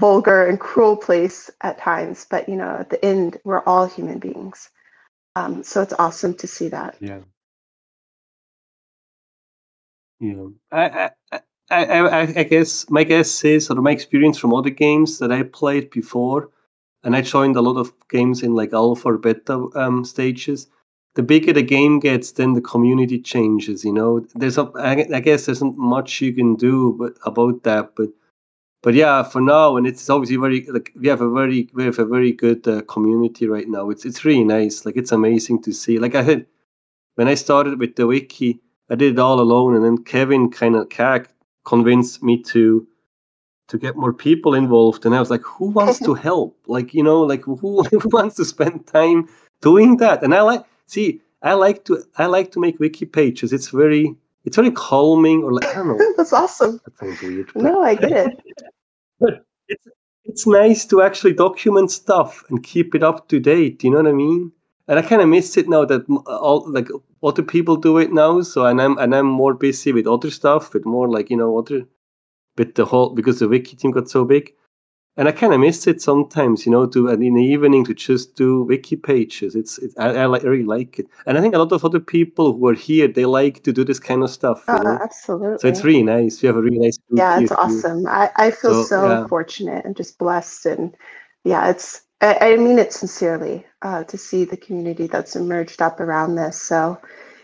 vulgar 0.00 0.46
and 0.46 0.58
cruel 0.58 0.96
place 0.96 1.50
at 1.60 1.78
times, 1.78 2.26
but 2.28 2.48
you 2.48 2.56
know, 2.56 2.76
at 2.80 2.90
the 2.90 3.04
end, 3.04 3.38
we're 3.44 3.62
all 3.64 3.86
human 3.86 4.18
beings. 4.18 4.70
Um, 5.36 5.62
so 5.62 5.82
it's 5.82 5.92
awesome 5.98 6.34
to 6.34 6.46
see 6.46 6.68
that. 6.68 6.96
Yeah. 7.00 7.20
Yeah. 10.18 10.48
I, 10.72 11.10
I, 11.32 11.40
I, 11.70 12.20
I, 12.40 12.42
guess 12.42 12.90
my 12.90 13.04
guess 13.04 13.44
is, 13.44 13.70
or 13.70 13.76
my 13.76 13.92
experience 13.92 14.38
from 14.38 14.52
other 14.52 14.70
games 14.70 15.18
that 15.18 15.30
I 15.32 15.44
played 15.44 15.90
before, 15.90 16.50
and 17.04 17.16
I 17.16 17.22
joined 17.22 17.56
a 17.56 17.62
lot 17.62 17.78
of 17.78 17.92
games 18.10 18.42
in 18.42 18.54
like 18.54 18.72
alpha 18.72 19.08
or 19.08 19.18
beta 19.18 19.68
um, 19.74 20.04
stages. 20.04 20.66
The 21.14 21.22
bigger 21.22 21.52
the 21.52 21.62
game 21.62 21.98
gets, 21.98 22.32
then 22.32 22.52
the 22.52 22.60
community 22.60 23.18
changes. 23.20 23.84
You 23.84 23.92
know, 23.92 24.26
there's 24.34 24.58
a, 24.58 24.70
I, 24.76 25.06
I 25.12 25.20
guess 25.20 25.46
there's 25.46 25.62
not 25.62 25.76
much 25.76 26.20
you 26.20 26.32
can 26.32 26.54
do 26.54 26.96
but 26.98 27.14
about 27.24 27.62
that, 27.64 27.96
but 27.96 28.10
but 28.82 28.94
yeah, 28.94 29.22
for 29.22 29.40
now, 29.40 29.76
and 29.76 29.86
it's 29.86 30.08
obviously 30.08 30.36
very 30.36 30.66
like 30.66 30.92
we 30.96 31.08
have 31.08 31.20
a 31.20 31.30
very 31.30 31.68
we 31.74 31.84
have 31.84 31.98
a 31.98 32.04
very 32.06 32.32
good 32.32 32.66
uh, 32.66 32.82
community 32.82 33.46
right 33.46 33.68
now. 33.68 33.90
It's 33.90 34.04
it's 34.04 34.24
really 34.24 34.44
nice. 34.44 34.86
Like 34.86 34.96
it's 34.96 35.12
amazing 35.12 35.62
to 35.62 35.72
see. 35.72 35.98
Like 35.98 36.14
I 36.14 36.24
said, 36.24 36.46
when 37.16 37.28
I 37.28 37.34
started 37.34 37.78
with 37.78 37.96
the 37.96 38.06
wiki, 38.06 38.60
I 38.88 38.94
did 38.94 39.14
it 39.14 39.18
all 39.18 39.40
alone, 39.40 39.74
and 39.74 39.84
then 39.84 39.98
Kevin 40.04 40.50
kind 40.50 40.76
of 40.76 40.88
convinced 41.64 42.22
me 42.22 42.42
to 42.42 42.86
to 43.68 43.78
get 43.78 43.96
more 43.96 44.12
people 44.12 44.54
involved 44.54 45.06
and 45.06 45.14
i 45.14 45.20
was 45.20 45.30
like 45.30 45.42
who 45.42 45.66
wants 45.66 46.00
to 46.00 46.14
help 46.28 46.58
like 46.66 46.92
you 46.92 47.02
know 47.02 47.20
like 47.20 47.44
who, 47.44 47.82
who 47.90 48.08
wants 48.10 48.34
to 48.34 48.44
spend 48.44 48.84
time 48.86 49.28
doing 49.62 49.96
that 49.98 50.22
and 50.24 50.34
i 50.34 50.40
like 50.40 50.64
see 50.90 51.20
i 51.42 51.54
like 51.54 51.84
to 51.84 52.02
i 52.16 52.26
like 52.26 52.50
to 52.52 52.60
make 52.60 52.78
wiki 52.80 53.06
pages. 53.06 53.52
It's 53.52 53.68
very 53.68 54.14
it's 54.44 54.56
very 54.56 54.70
calming 54.70 55.42
or 55.42 55.52
like 55.52 55.66
i 55.66 55.74
don't 55.74 55.88
know. 55.88 56.12
That's 56.16 56.32
awesome. 56.32 56.80
That 56.84 56.98
sounds 56.98 57.22
weird. 57.22 57.50
No 57.54 57.82
i 57.82 57.94
get 57.94 58.12
it. 58.12 58.40
But 59.20 59.44
it's 59.68 59.86
it's 60.24 60.46
nice 60.46 60.84
to 60.86 61.02
actually 61.02 61.34
document 61.34 61.90
stuff 61.90 62.44
and 62.48 62.62
keep 62.62 62.94
it 62.94 63.02
up 63.02 63.28
to 63.28 63.40
date 63.40 63.84
you 63.84 63.90
know 63.90 63.98
what 63.98 64.06
i 64.06 64.12
mean? 64.12 64.52
And 64.88 64.98
i 64.98 65.02
kind 65.02 65.22
of 65.22 65.28
miss 65.28 65.56
it 65.56 65.68
now 65.68 65.84
that 65.84 66.02
all 66.26 66.68
like 66.70 66.88
other 67.22 67.42
people 67.42 67.76
do 67.76 67.98
it 67.98 68.12
now 68.12 68.40
so 68.42 68.66
and 68.66 68.82
i'm 68.82 68.98
and 68.98 69.14
i'm 69.14 69.26
more 69.26 69.54
busy 69.54 69.92
with 69.92 70.06
other 70.06 70.30
stuff 70.30 70.74
with 70.74 70.84
more 70.84 71.08
like 71.08 71.30
you 71.30 71.36
know 71.36 71.58
other 71.58 71.86
with 72.58 72.74
the 72.74 72.84
whole 72.84 73.10
because 73.14 73.38
the 73.38 73.48
wiki 73.48 73.76
team 73.76 73.90
got 73.90 74.08
so 74.08 74.24
big 74.24 74.52
and 75.16 75.28
i 75.28 75.32
kind 75.32 75.52
of 75.52 75.60
miss 75.60 75.86
it 75.86 76.00
sometimes 76.00 76.64
you 76.64 76.72
know 76.72 76.86
to 76.86 77.08
and 77.08 77.22
in 77.22 77.34
the 77.34 77.42
evening 77.42 77.84
to 77.84 77.94
just 77.94 78.36
do 78.36 78.62
wiki 78.62 78.96
pages. 78.96 79.54
It's, 79.54 79.78
it's 79.78 79.96
I, 79.98 80.10
I, 80.10 80.26
like, 80.26 80.44
I 80.44 80.48
really 80.48 80.64
like 80.64 80.98
it. 80.98 81.06
And 81.26 81.36
i 81.36 81.40
think 81.40 81.54
a 81.54 81.58
lot 81.58 81.72
of 81.72 81.84
other 81.84 82.00
people 82.00 82.52
who 82.52 82.66
are 82.68 82.74
here 82.74 83.08
they 83.08 83.24
like 83.24 83.62
to 83.64 83.72
do 83.72 83.84
this 83.84 83.98
kind 83.98 84.22
of 84.22 84.30
stuff 84.30 84.62
uh, 84.68 84.98
absolutely 85.02 85.58
so 85.58 85.68
it's 85.68 85.84
really 85.84 86.02
nice. 86.02 86.42
You 86.42 86.46
have 86.48 86.56
a 86.56 86.62
really 86.62 86.78
nice 86.78 86.98
yeah 87.10 87.40
it's 87.40 87.52
awesome. 87.52 88.06
I, 88.06 88.30
I 88.36 88.50
feel 88.50 88.82
so, 88.82 88.84
so 88.84 89.08
yeah. 89.08 89.26
fortunate 89.26 89.84
and 89.84 89.96
just 89.96 90.18
blessed 90.18 90.66
and 90.66 90.94
yeah 91.44 91.70
it's 91.70 92.02
I, 92.20 92.38
I 92.40 92.56
mean 92.56 92.78
it 92.78 92.92
sincerely 92.92 93.64
uh, 93.82 94.04
to 94.04 94.18
see 94.18 94.44
the 94.44 94.56
community 94.56 95.06
that's 95.06 95.36
emerged 95.36 95.80
up 95.80 96.00
around 96.00 96.34
this. 96.34 96.60
So, 96.60 97.00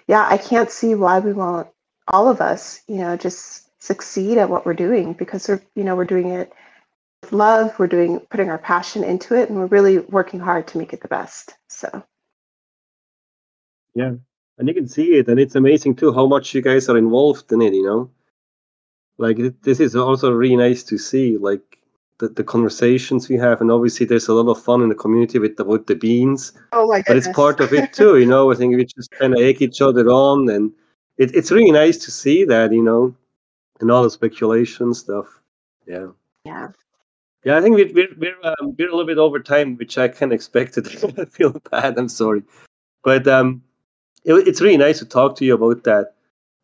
yeah, 0.06 0.26
I 0.28 0.36
can't 0.36 0.70
see 0.70 0.94
why 0.94 1.18
we 1.18 1.32
won't 1.32 1.68
all 2.08 2.28
of 2.28 2.40
us, 2.40 2.82
you 2.86 2.98
know, 2.98 3.16
just 3.16 3.68
succeed 3.82 4.38
at 4.38 4.50
what 4.50 4.64
we're 4.64 4.74
doing 4.74 5.12
because 5.12 5.48
we're, 5.48 5.62
you 5.74 5.84
know, 5.84 5.96
we're 5.96 6.04
doing 6.04 6.28
it 6.28 6.52
love. 7.30 7.78
We're 7.78 7.86
doing 7.86 8.20
putting 8.30 8.50
our 8.50 8.58
passion 8.58 9.04
into 9.04 9.34
it, 9.34 9.48
and 9.48 9.58
we're 9.58 9.66
really 9.66 9.98
working 9.98 10.40
hard 10.40 10.66
to 10.68 10.78
make 10.78 10.92
it 10.92 11.00
the 11.00 11.08
best. 11.08 11.54
So, 11.68 12.02
yeah, 13.94 14.12
and 14.58 14.68
you 14.68 14.74
can 14.74 14.88
see 14.88 15.14
it, 15.14 15.28
and 15.28 15.40
it's 15.40 15.54
amazing 15.54 15.96
too 15.96 16.12
how 16.12 16.26
much 16.26 16.54
you 16.54 16.62
guys 16.62 16.88
are 16.88 16.98
involved 16.98 17.52
in 17.52 17.62
it. 17.62 17.74
You 17.74 17.84
know, 17.84 18.10
like 19.18 19.38
this 19.62 19.80
is 19.80 19.96
also 19.96 20.32
really 20.32 20.56
nice 20.56 20.82
to 20.84 20.98
see. 20.98 21.36
Like 21.36 21.76
the, 22.18 22.28
the 22.28 22.44
conversations 22.44 23.28
we 23.28 23.36
have 23.36 23.60
and 23.60 23.70
obviously 23.70 24.06
there's 24.06 24.28
a 24.28 24.32
lot 24.32 24.50
of 24.50 24.62
fun 24.62 24.82
in 24.82 24.88
the 24.88 24.94
community 24.94 25.38
with 25.38 25.58
about 25.60 25.86
the 25.86 25.94
beans 25.94 26.52
oh 26.72 26.86
my 26.88 27.02
goodness. 27.02 27.06
but 27.08 27.16
it's 27.16 27.36
part 27.36 27.60
of 27.60 27.72
it 27.72 27.92
too 27.92 28.18
you 28.18 28.26
know 28.32 28.50
i 28.50 28.54
think 28.54 28.74
we 28.74 28.84
just 28.84 29.10
kind 29.12 29.34
of 29.34 29.40
egg 29.40 29.60
each 29.60 29.80
other 29.80 30.08
on 30.08 30.48
and 30.48 30.72
it, 31.18 31.34
it's 31.34 31.50
really 31.50 31.70
nice 31.70 31.98
to 31.98 32.10
see 32.10 32.44
that 32.44 32.72
you 32.72 32.82
know 32.82 33.14
and 33.80 33.90
all 33.90 34.02
the 34.02 34.10
speculation 34.10 34.94
stuff 34.94 35.40
yeah 35.86 36.06
yeah 36.44 36.68
yeah 37.46 37.56
i 37.56 37.62
think 37.62 37.76
we're 37.76 37.92
we're 37.94 38.14
we're, 38.18 38.40
um, 38.44 38.74
we're 38.78 38.88
a 38.88 38.96
little 38.96 39.06
bit 39.06 39.18
over 39.18 39.40
time 39.40 39.76
which 39.76 39.96
i 39.98 40.08
kind 40.08 40.32
of 40.32 40.36
expected. 40.36 40.86
I 41.18 41.24
feel 41.26 41.52
bad 41.70 41.98
i'm 41.98 42.10
sorry. 42.10 42.42
But 43.04 43.28
um, 43.28 43.62
it, 44.24 44.34
it's 44.48 44.60
really 44.60 44.76
nice 44.76 44.98
to 44.98 45.06
talk 45.06 45.36
to 45.36 45.44
you 45.44 45.54
about 45.54 45.84
that. 45.84 46.14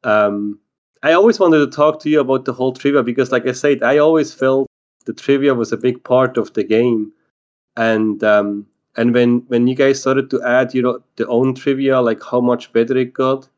Um, 0.04 0.58
I 1.04 1.12
always 1.12 1.40
wanted 1.40 1.58
to 1.60 1.68
talk 1.76 2.00
to 2.00 2.10
you 2.10 2.20
about 2.20 2.44
the 2.44 2.52
whole 2.52 2.72
trivia 2.72 3.04
because, 3.04 3.32
like 3.32 3.46
I 3.46 3.52
said, 3.52 3.84
I 3.84 3.98
always 3.98 4.34
felt 4.34 4.68
the 5.06 5.12
trivia 5.12 5.54
was 5.54 5.72
a 5.72 5.76
big 5.76 6.02
part 6.04 6.36
of 6.36 6.52
the 6.54 6.64
game, 6.64 7.12
and 7.76 8.24
um, 8.24 8.66
and 8.96 9.14
when 9.14 9.40
when 9.48 9.68
you 9.68 9.76
guys 9.76 10.00
started 10.00 10.30
to 10.30 10.42
add 10.42 10.74
you 10.74 10.82
know 10.82 11.00
the 11.16 11.28
own 11.28 11.54
trivia, 11.54 12.00
like 12.00 12.22
how 12.22 12.40
much 12.40 12.72
better 12.72 12.98
it 12.98 13.14
got, 13.14 13.48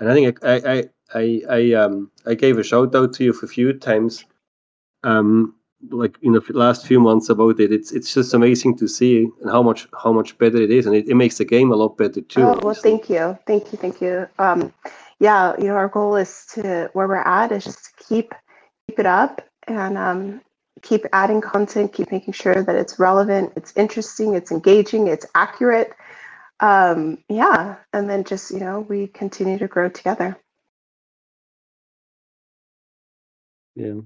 and 0.00 0.10
I 0.10 0.14
think 0.14 0.44
I 0.44 0.56
I 0.56 0.84
I 1.14 1.42
I, 1.48 1.72
um 1.72 2.10
I 2.26 2.34
gave 2.34 2.58
a 2.58 2.62
shout 2.62 2.94
out 2.94 3.14
to 3.14 3.24
you 3.24 3.32
a 3.32 3.46
few 3.46 3.72
times, 3.72 4.24
um 5.04 5.54
like 5.90 6.16
in 6.22 6.32
the 6.32 6.42
last 6.52 6.86
few 6.86 7.00
months 7.00 7.28
about 7.28 7.60
it. 7.60 7.72
It's 7.72 7.92
it's 7.92 8.12
just 8.12 8.34
amazing 8.34 8.76
to 8.78 8.88
see 8.88 9.28
and 9.40 9.50
how 9.50 9.62
much 9.62 9.86
how 10.02 10.12
much 10.12 10.36
better 10.38 10.60
it 10.60 10.70
is, 10.70 10.86
and 10.86 10.94
it, 10.94 11.08
it 11.08 11.14
makes 11.14 11.38
the 11.38 11.44
game 11.44 11.72
a 11.72 11.76
lot 11.76 11.96
better 11.96 12.20
too. 12.20 12.42
Oh 12.42 12.60
well, 12.62 12.74
thank 12.74 13.08
you, 13.08 13.38
thank 13.46 13.72
you, 13.72 13.78
thank 13.78 14.00
you. 14.00 14.28
Um, 14.38 14.72
yeah, 15.20 15.54
you 15.58 15.64
know, 15.64 15.74
our 15.74 15.88
goal 15.88 16.16
is 16.16 16.46
to 16.54 16.90
where 16.92 17.08
we're 17.08 17.16
at 17.16 17.52
is 17.52 17.64
just 17.64 17.84
to 17.84 18.04
keep 18.04 18.34
keep 18.88 18.98
it 18.98 19.06
up 19.06 19.42
and 19.66 19.98
um, 19.98 20.40
keep 20.82 21.04
adding 21.12 21.40
content, 21.40 21.92
keep 21.92 22.10
making 22.10 22.34
sure 22.34 22.62
that 22.62 22.76
it's 22.76 22.98
relevant, 22.98 23.52
it's 23.56 23.72
interesting, 23.76 24.34
it's 24.34 24.50
engaging, 24.50 25.06
it's 25.06 25.26
accurate. 25.34 25.92
Um, 26.60 27.18
yeah, 27.28 27.76
and 27.92 28.10
then 28.10 28.24
just 28.24 28.50
you 28.50 28.58
know 28.58 28.80
we 28.80 29.06
continue 29.08 29.58
to 29.58 29.68
grow 29.68 29.88
together. 29.88 30.36
Yeah. 33.76 34.00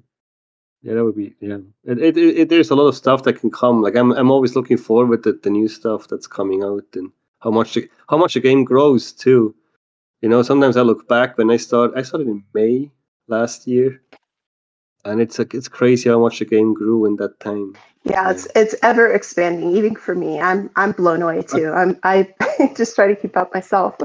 Yeah, 0.83 0.95
that 0.95 1.05
would 1.05 1.17
be 1.17 1.35
yeah. 1.41 1.59
It, 1.85 1.99
it, 1.99 2.17
it, 2.17 2.49
there's 2.49 2.71
a 2.71 2.75
lot 2.75 2.89
of 2.89 2.97
stuff 2.97 3.23
that 3.23 3.41
can 3.41 3.51
come. 3.51 3.83
Like 3.83 3.95
I'm 3.95 4.13
I'm 4.13 4.31
always 4.31 4.57
looking 4.57 4.77
forward 4.77 5.23
to 5.23 5.33
the 5.33 5.51
new 5.51 5.69
stuff 5.69 6.09
that's 6.09 6.27
coming 6.27 6.65
out 6.65 6.85
and 6.95 7.13
how 7.41 7.51
much 7.51 7.75
the, 7.75 7.89
how 8.09 8.17
much 8.17 8.35
the 8.35 8.41
game 8.41 8.65
grows 8.65 9.13
too. 9.13 9.55
You 10.23 10.29
know, 10.29 10.43
sometimes 10.43 10.77
I 10.77 10.83
look 10.83 11.09
back 11.09 11.39
when 11.39 11.51
I 11.51 11.57
start. 11.57 11.93
I 11.97 12.03
started 12.03 12.29
in 12.29 12.43
May 12.53 12.91
last 13.29 13.69
year, 13.69 14.03
and 15.05 15.21
it's 15.21 15.39
like 15.39 15.55
it's 15.55 15.69
crazy 15.69 16.09
how 16.11 16.19
much 16.19 16.41
the 16.41 16.45
game 16.45 16.75
grew 16.75 17.07
in 17.07 17.17
that 17.17 17.39
time. 17.39 17.77
Yeah, 18.03 18.31
it's 18.31 18.49
it's 18.57 18.75
ever 18.83 19.13
expanding. 19.13 19.77
Even 19.77 19.95
for 19.95 20.17
me, 20.17 20.41
I'm 20.41 20.69
I'm 20.75 20.93
blown 20.93 21.23
away 21.23 21.43
too. 21.43 21.71
I'm 21.71 21.97
I 22.03 22.35
just 22.77 22.97
try 22.97 23.07
to 23.07 23.15
keep 23.15 23.37
up 23.37 23.55
myself. 23.55 23.97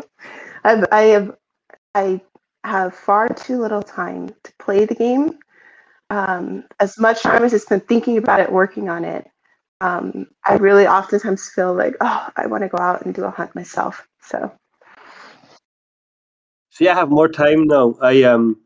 I've 0.63 0.85
I 0.91 1.01
have 1.01 1.35
I 1.95 2.21
have 2.63 2.93
far 2.93 3.29
too 3.29 3.59
little 3.59 3.81
time 3.81 4.29
to 4.43 4.53
play 4.59 4.85
the 4.85 4.93
game. 4.93 5.39
Um, 6.09 6.63
as 6.79 6.97
much 6.99 7.21
time 7.21 7.43
as 7.43 7.53
I 7.53 7.57
spent 7.57 7.87
thinking 7.87 8.17
about 8.17 8.39
it, 8.39 8.51
working 8.51 8.89
on 8.89 9.05
it, 9.05 9.27
um, 9.81 10.27
I 10.45 10.55
really 10.55 10.87
oftentimes 10.87 11.49
feel 11.49 11.73
like, 11.73 11.95
oh, 12.01 12.29
I 12.35 12.47
want 12.47 12.63
to 12.63 12.69
go 12.69 12.77
out 12.79 13.05
and 13.05 13.13
do 13.13 13.25
a 13.25 13.31
hunt 13.31 13.55
myself. 13.55 14.07
So 14.21 14.51
See, 16.77 16.87
I 16.87 16.93
have 16.93 17.09
more 17.09 17.27
time 17.27 17.65
now. 17.65 17.95
I 18.01 18.21
um 18.23 18.61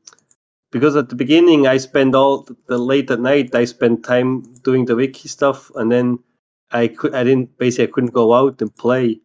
because 0.71 0.97
at 0.97 1.09
the 1.09 1.15
beginning 1.15 1.65
I 1.67 1.77
spend 1.77 2.13
all 2.13 2.47
the 2.67 2.77
late 2.77 3.09
at 3.09 3.21
night. 3.21 3.55
I 3.55 3.65
spend 3.65 4.03
time 4.03 4.41
doing 4.63 4.85
the 4.85 4.97
wiki 4.97 5.29
stuff, 5.29 5.71
and 5.75 5.89
then 5.91 6.19
I 6.71 6.89
could 6.89 7.15
I 7.15 7.23
didn't 7.23 7.57
basically 7.57 7.87
I 7.87 7.91
couldn't 7.91 8.13
go 8.13 8.33
out 8.33 8.61
and 8.61 8.75
play. 8.75 9.21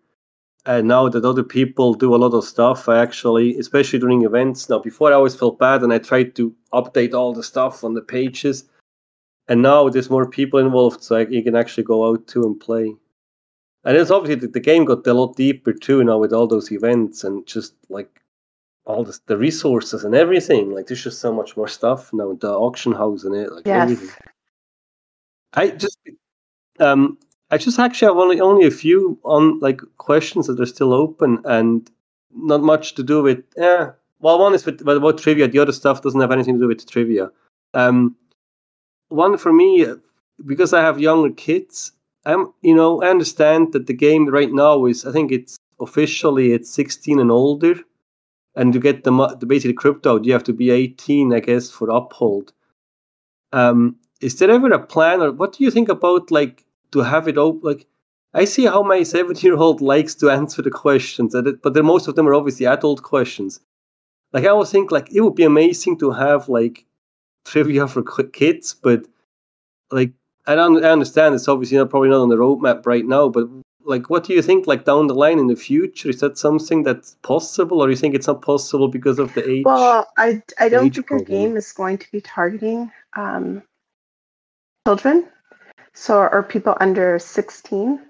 And 0.66 0.88
now 0.88 1.08
that 1.08 1.24
other 1.24 1.44
people 1.44 1.94
do 1.94 2.12
a 2.12 2.18
lot 2.18 2.34
of 2.34 2.44
stuff, 2.44 2.88
I 2.88 2.98
actually, 2.98 3.56
especially 3.56 4.00
during 4.00 4.24
events. 4.24 4.68
Now, 4.68 4.80
before 4.80 5.10
I 5.10 5.14
always 5.14 5.36
felt 5.36 5.60
bad, 5.60 5.82
and 5.82 5.92
I 5.92 5.98
tried 5.98 6.34
to 6.34 6.52
update 6.72 7.14
all 7.14 7.32
the 7.32 7.44
stuff 7.44 7.84
on 7.84 7.94
the 7.94 8.02
pages. 8.02 8.64
And 9.46 9.62
now 9.62 9.88
there's 9.88 10.10
more 10.10 10.28
people 10.28 10.58
involved, 10.58 11.04
so 11.04 11.16
I, 11.16 11.26
you 11.26 11.44
can 11.44 11.54
actually 11.54 11.84
go 11.84 12.08
out 12.08 12.26
too 12.26 12.42
and 12.42 12.58
play. 12.58 12.96
And 13.84 13.96
it's 13.96 14.10
obviously 14.10 14.40
the, 14.40 14.48
the 14.48 14.60
game 14.60 14.84
got 14.84 15.06
a 15.06 15.14
lot 15.14 15.36
deeper 15.36 15.72
too 15.72 16.02
now 16.02 16.18
with 16.18 16.32
all 16.32 16.48
those 16.48 16.72
events 16.72 17.22
and 17.22 17.46
just 17.46 17.74
like 17.88 18.20
all 18.84 19.04
the, 19.04 19.16
the 19.26 19.38
resources 19.38 20.02
and 20.02 20.16
everything. 20.16 20.72
Like 20.72 20.88
there's 20.88 21.04
just 21.04 21.20
so 21.20 21.32
much 21.32 21.56
more 21.56 21.68
stuff 21.68 22.12
now. 22.12 22.32
The 22.32 22.50
auction 22.50 22.90
house 22.90 23.22
and 23.22 23.36
it, 23.36 23.52
like 23.52 23.66
yes. 23.66 23.82
everything. 23.82 24.10
I 25.54 25.68
just 25.70 25.98
um 26.80 27.18
I 27.50 27.58
just 27.58 27.78
actually 27.78 28.08
have 28.08 28.16
only 28.16 28.40
only 28.40 28.66
a 28.66 28.70
few 28.70 29.18
on 29.22 29.60
like 29.60 29.80
questions 29.98 30.46
that 30.46 30.60
are 30.60 30.66
still 30.66 30.92
open 30.92 31.42
and 31.44 31.88
not 32.34 32.62
much 32.62 32.94
to 32.94 33.02
do 33.02 33.22
with 33.22 33.44
yeah. 33.56 33.92
Well, 34.18 34.38
one 34.38 34.54
is 34.54 34.64
with, 34.64 34.80
about 34.80 35.18
trivia. 35.18 35.46
The 35.46 35.58
other 35.58 35.72
stuff 35.72 36.02
doesn't 36.02 36.20
have 36.20 36.32
anything 36.32 36.54
to 36.54 36.60
do 36.60 36.68
with 36.68 36.88
trivia. 36.90 37.30
Um, 37.74 38.16
one 39.08 39.36
for 39.36 39.52
me 39.52 39.86
because 40.44 40.72
I 40.72 40.80
have 40.80 41.00
younger 41.00 41.32
kids. 41.32 41.92
I'm 42.24 42.52
you 42.62 42.74
know 42.74 43.02
I 43.02 43.08
understand 43.08 43.72
that 43.72 43.86
the 43.86 43.94
game 43.94 44.26
right 44.28 44.52
now 44.52 44.86
is 44.86 45.04
I 45.04 45.12
think 45.12 45.30
it's 45.30 45.56
officially 45.80 46.52
it's 46.52 46.70
16 46.70 47.20
and 47.20 47.30
older 47.30 47.76
and 48.56 48.72
to 48.72 48.80
get 48.80 49.04
the, 49.04 49.36
the 49.38 49.46
basically 49.46 49.74
crypto 49.74 50.20
you 50.22 50.32
have 50.32 50.44
to 50.44 50.52
be 50.52 50.70
18, 50.70 51.32
I 51.32 51.40
guess, 51.40 51.70
for 51.70 51.90
Uphold. 51.90 52.52
Um, 53.52 53.96
is 54.20 54.38
there 54.38 54.50
ever 54.50 54.72
a 54.72 54.84
plan, 54.84 55.20
or 55.20 55.30
what 55.30 55.52
do 55.52 55.62
you 55.62 55.70
think 55.70 55.88
about 55.88 56.30
like 56.30 56.65
to 56.96 57.08
have 57.08 57.28
it 57.28 57.38
open? 57.38 57.60
Like, 57.62 57.86
I 58.34 58.44
see 58.44 58.66
how 58.66 58.82
my 58.82 59.02
seven-year-old 59.02 59.80
likes 59.80 60.14
to 60.16 60.30
answer 60.30 60.62
the 60.62 60.70
questions, 60.70 61.34
but 61.62 61.74
then 61.74 61.86
most 61.86 62.08
of 62.08 62.16
them 62.16 62.28
are 62.28 62.34
obviously 62.34 62.66
adult 62.66 63.02
questions. 63.02 63.60
Like, 64.32 64.44
I 64.44 64.48
always 64.48 64.70
think 64.70 64.90
like 64.90 65.12
it 65.12 65.20
would 65.20 65.34
be 65.34 65.44
amazing 65.44 65.98
to 65.98 66.10
have 66.10 66.48
like 66.48 66.84
trivia 67.44 67.86
for 67.86 68.02
kids, 68.02 68.74
but 68.74 69.06
like 69.90 70.12
I 70.46 70.54
don't 70.54 70.84
I 70.84 70.90
understand 70.90 71.34
it's 71.34 71.48
obviously 71.48 71.78
not 71.78 71.90
probably 71.90 72.08
not 72.08 72.20
on 72.20 72.28
the 72.28 72.36
roadmap 72.36 72.86
right 72.86 73.06
now, 73.06 73.28
but 73.28 73.48
like 73.86 74.10
what 74.10 74.24
do 74.24 74.34
you 74.34 74.42
think 74.42 74.66
like 74.66 74.84
down 74.84 75.06
the 75.06 75.14
line 75.14 75.38
in 75.38 75.46
the 75.46 75.56
future 75.56 76.10
is 76.10 76.20
that 76.20 76.36
something 76.36 76.82
that's 76.82 77.16
possible 77.22 77.82
or 77.82 77.88
you 77.88 77.96
think 77.96 78.14
it's 78.14 78.26
not 78.26 78.42
possible 78.42 78.88
because 78.88 79.18
of 79.18 79.32
the 79.34 79.48
age 79.48 79.64
well 79.64 80.06
i 80.18 80.42
i 80.58 80.68
don't 80.68 80.92
think 80.92 81.06
problem? 81.06 81.20
our 81.20 81.38
game 81.38 81.56
is 81.56 81.72
going 81.72 81.96
to 81.96 82.10
be 82.10 82.20
targeting 82.20 82.90
um, 83.16 83.62
children 84.86 85.28
so 85.96 86.18
are 86.18 86.42
people 86.42 86.76
under 86.80 87.18
16 87.18 88.00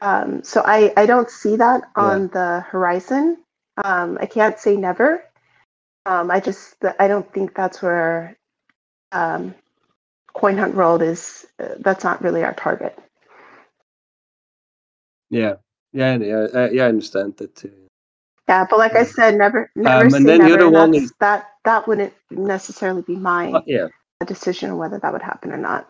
um, 0.00 0.42
so 0.42 0.62
i 0.64 0.92
i 0.96 1.06
don't 1.06 1.30
see 1.30 1.56
that 1.56 1.82
on 1.96 2.22
yeah. 2.22 2.28
the 2.32 2.60
horizon 2.68 3.38
um, 3.82 4.18
i 4.20 4.26
can't 4.26 4.58
say 4.58 4.76
never 4.76 5.24
um, 6.06 6.30
i 6.30 6.38
just 6.38 6.76
i 7.00 7.08
don't 7.08 7.32
think 7.32 7.54
that's 7.54 7.82
where 7.82 8.36
um, 9.12 9.54
Coin 10.32 10.56
Hunt 10.56 10.74
World 10.74 11.02
is 11.02 11.44
uh, 11.58 11.74
that's 11.80 12.04
not 12.04 12.22
really 12.22 12.42
our 12.42 12.54
target 12.54 12.98
yeah, 15.32 15.54
yeah, 15.94 16.18
yeah, 16.18 16.46
uh, 16.52 16.68
yeah. 16.70 16.84
I 16.84 16.88
understand 16.88 17.38
that 17.38 17.56
too. 17.56 17.72
Yeah, 18.48 18.66
but 18.68 18.78
like 18.78 18.94
I 18.94 19.04
said, 19.04 19.36
never, 19.36 19.70
never 19.74 20.04
um, 20.04 20.10
say 20.10 20.18
never. 20.20 20.70
The 20.70 20.90
is, 20.94 21.12
that 21.20 21.46
that 21.64 21.88
wouldn't 21.88 22.12
necessarily 22.30 23.00
be 23.00 23.16
my 23.16 23.50
uh, 23.50 23.62
yeah. 23.66 23.88
decision 24.26 24.76
whether 24.76 24.98
that 24.98 25.10
would 25.10 25.22
happen 25.22 25.52
or 25.52 25.56
not. 25.56 25.88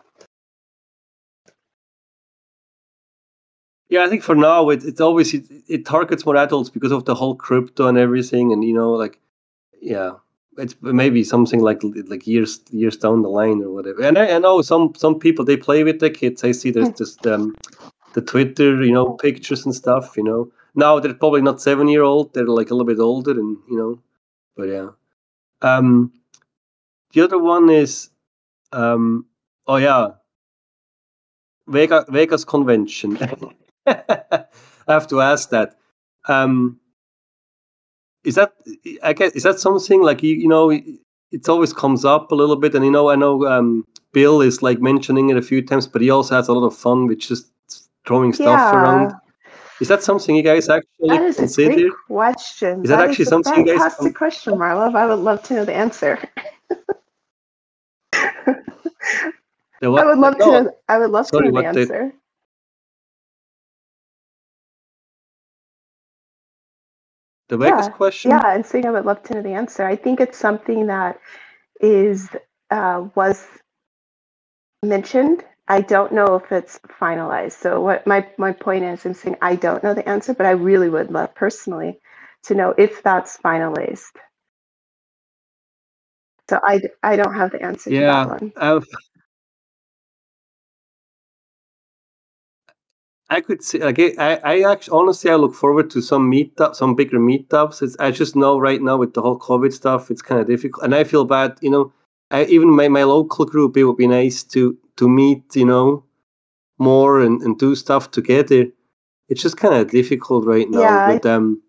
Yeah, 3.93 4.05
I 4.05 4.09
think 4.09 4.23
for 4.23 4.33
now 4.33 4.69
it, 4.71 4.83
it's 4.83 4.99
always 4.99 5.35
it, 5.35 5.45
it 5.67 5.85
targets 5.85 6.25
more 6.25 6.35
adults 6.35 6.71
because 6.71 6.91
of 6.91 7.05
the 7.05 7.13
whole 7.13 7.35
crypto 7.35 7.87
and 7.87 7.95
everything, 7.95 8.51
and 8.51 8.63
you 8.63 8.73
know, 8.73 8.93
like 8.93 9.19
yeah, 9.79 10.13
it's 10.57 10.75
maybe 10.81 11.23
something 11.23 11.59
like 11.59 11.79
like 12.07 12.25
years 12.25 12.59
years 12.71 12.97
down 12.97 13.21
the 13.21 13.29
line 13.29 13.61
or 13.61 13.69
whatever. 13.69 14.01
And 14.01 14.17
I, 14.17 14.31
I 14.31 14.39
know 14.39 14.63
some 14.63 14.95
some 14.95 15.19
people 15.19 15.45
they 15.45 15.57
play 15.57 15.83
with 15.83 15.99
their 15.99 16.09
kids. 16.09 16.43
I 16.43 16.53
see 16.53 16.71
there's 16.71 16.89
just 16.97 17.27
um 17.27 17.55
the 18.15 18.21
Twitter, 18.21 18.83
you 18.83 18.91
know, 18.91 19.11
pictures 19.11 19.63
and 19.63 19.75
stuff, 19.75 20.17
you 20.17 20.23
know. 20.23 20.51
Now 20.73 20.99
they're 20.99 21.13
probably 21.13 21.43
not 21.43 21.61
seven 21.61 21.87
year 21.87 22.01
old, 22.01 22.33
they're 22.33 22.47
like 22.47 22.71
a 22.71 22.73
little 22.73 22.91
bit 22.91 22.99
older 22.99 23.39
and 23.39 23.57
you 23.69 23.77
know, 23.77 23.99
but 24.57 24.69
yeah. 24.69 24.89
Um 25.61 26.11
the 27.13 27.21
other 27.21 27.37
one 27.37 27.69
is 27.69 28.09
um 28.71 29.27
oh 29.67 29.75
yeah. 29.75 30.13
Vega 31.67 32.05
Vegas 32.09 32.43
convention. 32.43 33.19
I 33.87 34.45
have 34.87 35.07
to 35.07 35.21
ask 35.21 35.49
that. 35.49 35.77
Um 36.27 36.79
is 38.23 38.35
that 38.35 38.53
I 39.03 39.13
guess 39.13 39.31
is 39.33 39.43
that 39.43 39.59
something 39.59 40.01
like 40.01 40.23
you 40.23 40.35
you 40.35 40.47
know 40.47 40.69
it 40.69 41.49
always 41.49 41.73
comes 41.73 42.05
up 42.05 42.31
a 42.31 42.35
little 42.35 42.55
bit 42.55 42.75
and 42.75 42.85
you 42.85 42.91
know 42.91 43.09
I 43.09 43.15
know 43.15 43.45
um 43.47 43.85
Bill 44.13 44.41
is 44.41 44.61
like 44.61 44.79
mentioning 44.79 45.29
it 45.29 45.37
a 45.37 45.41
few 45.41 45.61
times, 45.61 45.87
but 45.87 46.01
he 46.01 46.09
also 46.09 46.35
has 46.35 46.47
a 46.47 46.53
lot 46.53 46.65
of 46.65 46.77
fun 46.77 47.07
with 47.07 47.19
just 47.19 47.51
throwing 48.05 48.31
stuff 48.31 48.59
yeah. 48.59 48.75
around. 48.75 49.13
Is 49.81 49.87
that 49.87 50.03
something 50.03 50.35
you 50.35 50.43
guys 50.43 50.69
actually 50.69 51.09
that 51.09 51.21
is 51.23 51.37
consider? 51.37 51.71
A 51.71 51.75
great 51.75 51.91
question. 52.07 52.83
Is 52.83 52.89
that, 52.89 52.97
that 52.97 53.09
actually 53.09 53.23
is 53.23 53.29
something 53.29 53.65
you 53.65 53.73
guys? 53.73 53.79
Fantastic 53.79 54.15
question, 54.15 54.57
Marlov. 54.57 54.95
I 54.95 55.07
would 55.07 55.19
love 55.19 55.41
to 55.43 55.55
know 55.55 55.65
the 55.65 55.73
answer. 55.73 56.19
I 59.81 60.05
would 60.05 60.19
love 60.19 60.37
no. 60.37 60.45
to. 60.45 60.63
Know, 60.63 60.71
I 60.87 60.99
would 60.99 61.09
love 61.09 61.27
Sorry, 61.27 61.47
to 61.47 61.51
know 61.51 61.61
the 61.61 61.67
answer. 61.67 61.85
The... 61.85 62.13
The 67.53 67.57
Vegas 67.57 67.87
yeah, 67.87 67.89
question? 67.89 68.31
Yeah, 68.31 68.41
I'm 68.45 68.63
saying 68.63 68.85
I 68.87 68.91
would 68.91 69.05
love 69.05 69.23
to 69.23 69.35
know 69.35 69.43
the 69.43 69.53
answer. 69.53 69.85
I 69.85 69.95
think 69.97 70.21
it's 70.21 70.37
something 70.37 70.87
that 70.87 71.19
is 71.81 72.29
uh, 72.71 73.07
was 73.15 73.45
mentioned 74.83 75.43
I 75.67 75.81
don't 75.81 76.13
know 76.13 76.35
if 76.35 76.51
it's 76.51 76.79
finalized. 76.99 77.53
So 77.53 77.81
what 77.81 78.07
my 78.07 78.27
my 78.37 78.53
point 78.53 78.83
is, 78.85 79.05
I'm 79.05 79.13
saying 79.13 79.37
I 79.41 79.55
don't 79.55 79.83
know 79.83 79.93
the 79.93 80.07
answer, 80.09 80.33
but 80.33 80.45
I 80.47 80.51
really 80.51 80.89
would 80.89 81.11
love 81.11 81.35
personally 81.35 81.99
to 82.45 82.55
know 82.55 82.73
if 82.77 83.03
that's 83.03 83.37
finalized. 83.37 84.11
So 86.49 86.59
I 86.63 86.81
I 87.03 87.17
don't 87.17 87.35
have 87.35 87.51
the 87.51 87.63
answer 87.63 87.91
to 87.91 88.03
that 88.05 88.23
Yeah, 88.23 88.25
one. 88.25 88.53
I 93.35 93.41
could 93.41 93.63
see. 93.63 93.79
Like, 93.79 93.99
I, 93.99 94.39
I 94.43 94.61
actually 94.71 94.97
honestly, 94.99 95.31
I 95.31 95.35
look 95.35 95.53
forward 95.55 95.89
to 95.91 96.01
some 96.01 96.31
meetup, 96.31 96.75
some 96.75 96.95
bigger 96.95 97.19
meetups. 97.19 97.81
It's, 97.81 97.95
I 97.99 98.11
just 98.11 98.35
know 98.35 98.59
right 98.59 98.81
now 98.81 98.97
with 98.97 99.13
the 99.13 99.21
whole 99.21 99.39
COVID 99.39 99.73
stuff, 99.73 100.11
it's 100.11 100.21
kind 100.21 100.39
of 100.41 100.47
difficult, 100.47 100.83
and 100.85 100.95
I 100.95 101.03
feel 101.03 101.25
bad. 101.25 101.57
You 101.61 101.71
know, 101.71 101.93
I, 102.31 102.45
even 102.45 102.69
my, 102.69 102.87
my 102.87 103.03
local 103.03 103.45
group, 103.45 103.77
it 103.77 103.85
would 103.85 103.97
be 103.97 104.07
nice 104.07 104.43
to 104.55 104.77
to 104.97 105.09
meet. 105.09 105.55
You 105.55 105.65
know, 105.65 106.03
more 106.79 107.21
and, 107.21 107.41
and 107.41 107.57
do 107.59 107.75
stuff 107.75 108.11
together. 108.11 108.67
It's 109.29 109.41
just 109.41 109.57
kind 109.57 109.75
of 109.75 109.91
difficult 109.91 110.45
right 110.45 110.69
now 110.69 110.81
Yeah, 110.81 111.07
with 111.07 111.25
um, 111.25 111.61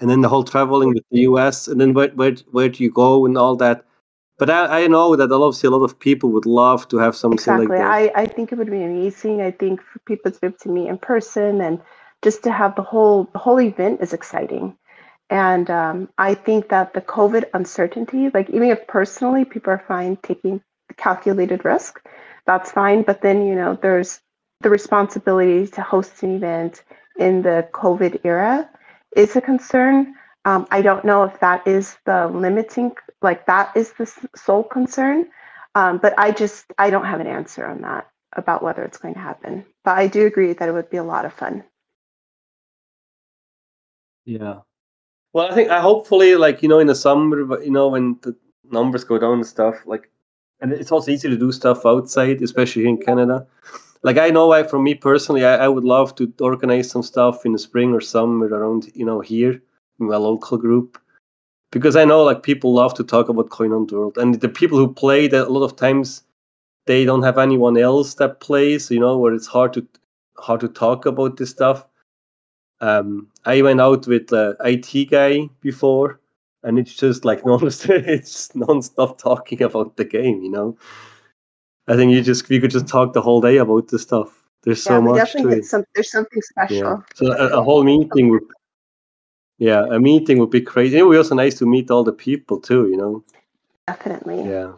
and 0.00 0.10
then 0.10 0.22
the 0.22 0.28
whole 0.30 0.44
traveling 0.44 0.90
with 0.94 1.04
the 1.10 1.20
US, 1.22 1.68
and 1.68 1.80
then 1.80 1.94
where 1.94 2.10
where 2.10 2.36
where 2.52 2.68
do 2.70 2.84
you 2.84 2.90
go 2.92 3.26
and 3.26 3.38
all 3.38 3.56
that. 3.56 3.84
But 4.40 4.48
I, 4.48 4.84
I 4.84 4.86
know 4.86 5.16
that 5.16 5.30
obviously 5.30 5.66
a 5.66 5.70
lot 5.70 5.84
of 5.84 5.98
people 5.98 6.30
would 6.30 6.46
love 6.46 6.88
to 6.88 6.96
have 6.96 7.14
something 7.14 7.34
Exactly. 7.36 7.66
like 7.66 7.78
that. 7.78 8.16
I, 8.16 8.22
I 8.22 8.26
think 8.26 8.50
it 8.50 8.56
would 8.56 8.70
be 8.70 8.82
amazing. 8.82 9.42
I 9.42 9.50
think 9.50 9.82
for 9.82 9.98
people 10.00 10.32
to 10.32 10.40
be 10.40 10.46
able 10.46 10.56
to 10.60 10.68
meet 10.70 10.88
in 10.88 10.96
person 10.96 11.60
and 11.60 11.78
just 12.22 12.42
to 12.44 12.50
have 12.50 12.74
the 12.74 12.82
whole 12.82 13.28
the 13.34 13.38
whole 13.38 13.60
event 13.60 14.00
is 14.00 14.14
exciting. 14.14 14.78
And 15.28 15.68
um, 15.70 16.08
I 16.16 16.32
think 16.32 16.70
that 16.70 16.94
the 16.94 17.02
COVID 17.02 17.50
uncertainty, 17.52 18.30
like 18.32 18.48
even 18.48 18.70
if 18.70 18.86
personally 18.86 19.44
people 19.44 19.74
are 19.74 19.84
fine 19.86 20.16
taking 20.22 20.62
calculated 20.96 21.62
risk, 21.66 22.00
that's 22.46 22.72
fine. 22.72 23.02
But 23.02 23.20
then 23.20 23.46
you 23.46 23.54
know 23.54 23.78
there's 23.82 24.20
the 24.62 24.70
responsibility 24.70 25.66
to 25.66 25.82
host 25.82 26.22
an 26.22 26.36
event 26.36 26.82
in 27.18 27.42
the 27.42 27.68
COVID 27.74 28.20
era 28.24 28.70
is 29.14 29.36
a 29.36 29.42
concern. 29.42 30.14
Um, 30.46 30.66
I 30.70 30.80
don't 30.80 31.04
know 31.04 31.24
if 31.24 31.38
that 31.40 31.66
is 31.66 31.98
the 32.06 32.28
limiting, 32.28 32.92
like 33.22 33.46
that 33.46 33.76
is 33.76 33.92
the 33.92 34.10
sole 34.36 34.64
concern. 34.64 35.28
Um, 35.74 35.98
but 35.98 36.14
I 36.18 36.32
just 36.32 36.66
I 36.78 36.90
don't 36.90 37.04
have 37.04 37.20
an 37.20 37.26
answer 37.26 37.66
on 37.66 37.82
that 37.82 38.08
about 38.34 38.62
whether 38.62 38.82
it's 38.82 38.98
going 38.98 39.14
to 39.14 39.20
happen. 39.20 39.64
But 39.84 39.98
I 39.98 40.06
do 40.06 40.26
agree 40.26 40.52
that 40.52 40.68
it 40.68 40.72
would 40.72 40.90
be 40.90 40.96
a 40.96 41.04
lot 41.04 41.24
of 41.24 41.32
fun. 41.32 41.64
Yeah. 44.24 44.60
Well, 45.32 45.50
I 45.50 45.54
think 45.54 45.70
I 45.70 45.80
hopefully 45.80 46.34
like 46.34 46.62
you 46.62 46.68
know 46.68 46.80
in 46.80 46.88
the 46.88 46.94
summer, 46.94 47.62
you 47.62 47.70
know 47.70 47.88
when 47.88 48.18
the 48.22 48.36
numbers 48.70 49.04
go 49.04 49.18
down 49.18 49.34
and 49.34 49.46
stuff 49.46 49.76
like, 49.86 50.10
and 50.60 50.72
it's 50.72 50.92
also 50.92 51.10
easy 51.10 51.28
to 51.28 51.36
do 51.36 51.52
stuff 51.52 51.86
outside, 51.86 52.42
especially 52.42 52.82
here 52.82 52.90
in 52.90 52.98
Canada. 52.98 53.46
Like 54.02 54.18
I 54.18 54.30
know, 54.30 54.52
I 54.52 54.62
for 54.64 54.78
me 54.78 54.94
personally, 54.94 55.44
I, 55.44 55.56
I 55.64 55.68
would 55.68 55.84
love 55.84 56.14
to 56.16 56.32
organize 56.40 56.90
some 56.90 57.02
stuff 57.02 57.46
in 57.46 57.52
the 57.52 57.58
spring 57.58 57.92
or 57.92 58.00
summer 58.00 58.46
around 58.46 58.90
you 58.94 59.04
know 59.04 59.20
here 59.20 59.62
in 60.00 60.06
my 60.08 60.16
local 60.16 60.58
group, 60.58 60.98
because 61.70 61.96
I 61.96 62.04
know 62.04 62.24
like 62.24 62.42
people 62.42 62.72
love 62.72 62.94
to 62.94 63.04
talk 63.04 63.28
about 63.28 63.50
Coin 63.50 63.70
Hunt 63.70 63.92
World, 63.92 64.18
and 64.18 64.40
the 64.40 64.48
people 64.48 64.78
who 64.78 64.92
play 64.92 65.28
that 65.28 65.48
a 65.48 65.50
lot 65.50 65.64
of 65.64 65.76
times 65.76 66.22
they 66.86 67.04
don't 67.04 67.22
have 67.22 67.38
anyone 67.38 67.76
else 67.76 68.14
that 68.14 68.40
plays, 68.40 68.90
you 68.90 69.00
know, 69.00 69.18
where 69.18 69.34
it's 69.34 69.46
hard 69.46 69.72
to 69.74 69.86
hard 70.36 70.60
to 70.60 70.68
talk 70.68 71.06
about 71.06 71.36
this 71.36 71.50
stuff. 71.50 71.86
Um, 72.80 73.28
I 73.44 73.62
went 73.62 73.80
out 73.80 74.06
with 74.06 74.28
the 74.28 74.56
IT 74.60 75.10
guy 75.10 75.48
before, 75.60 76.20
and 76.62 76.78
it's 76.78 76.94
just 76.94 77.24
like 77.24 77.44
non 77.46 77.60
it's 77.66 78.54
non-stop 78.54 79.18
talking 79.18 79.62
about 79.62 79.96
the 79.96 80.04
game. 80.04 80.42
You 80.42 80.50
know, 80.50 80.78
I 81.86 81.96
think 81.96 82.12
you 82.12 82.22
just 82.22 82.50
you 82.50 82.60
could 82.60 82.70
just 82.70 82.88
talk 82.88 83.12
the 83.12 83.22
whole 83.22 83.40
day 83.40 83.58
about 83.58 83.88
this 83.88 84.02
stuff. 84.02 84.36
There's 84.62 84.82
so 84.82 84.94
yeah, 84.94 84.98
we 84.98 85.04
much 85.06 85.16
definitely 85.16 85.54
to 85.56 85.58
it. 85.60 85.64
some. 85.64 85.84
There's 85.94 86.10
something 86.10 86.42
special. 86.42 86.76
Yeah. 86.76 86.96
So 87.14 87.32
a, 87.32 87.60
a 87.60 87.62
whole 87.62 87.82
meeting 87.82 88.28
would, 88.30 88.42
yeah, 89.60 89.84
a 89.90 90.00
meeting 90.00 90.38
would 90.38 90.50
be 90.50 90.62
crazy. 90.62 90.98
It 90.98 91.02
would 91.02 91.12
be 91.12 91.18
also 91.18 91.34
nice 91.34 91.56
to 91.58 91.66
meet 91.66 91.90
all 91.90 92.02
the 92.02 92.14
people 92.14 92.58
too. 92.58 92.88
You 92.88 92.96
know. 92.96 93.24
Definitely. 93.86 94.42
Yeah. 94.48 94.72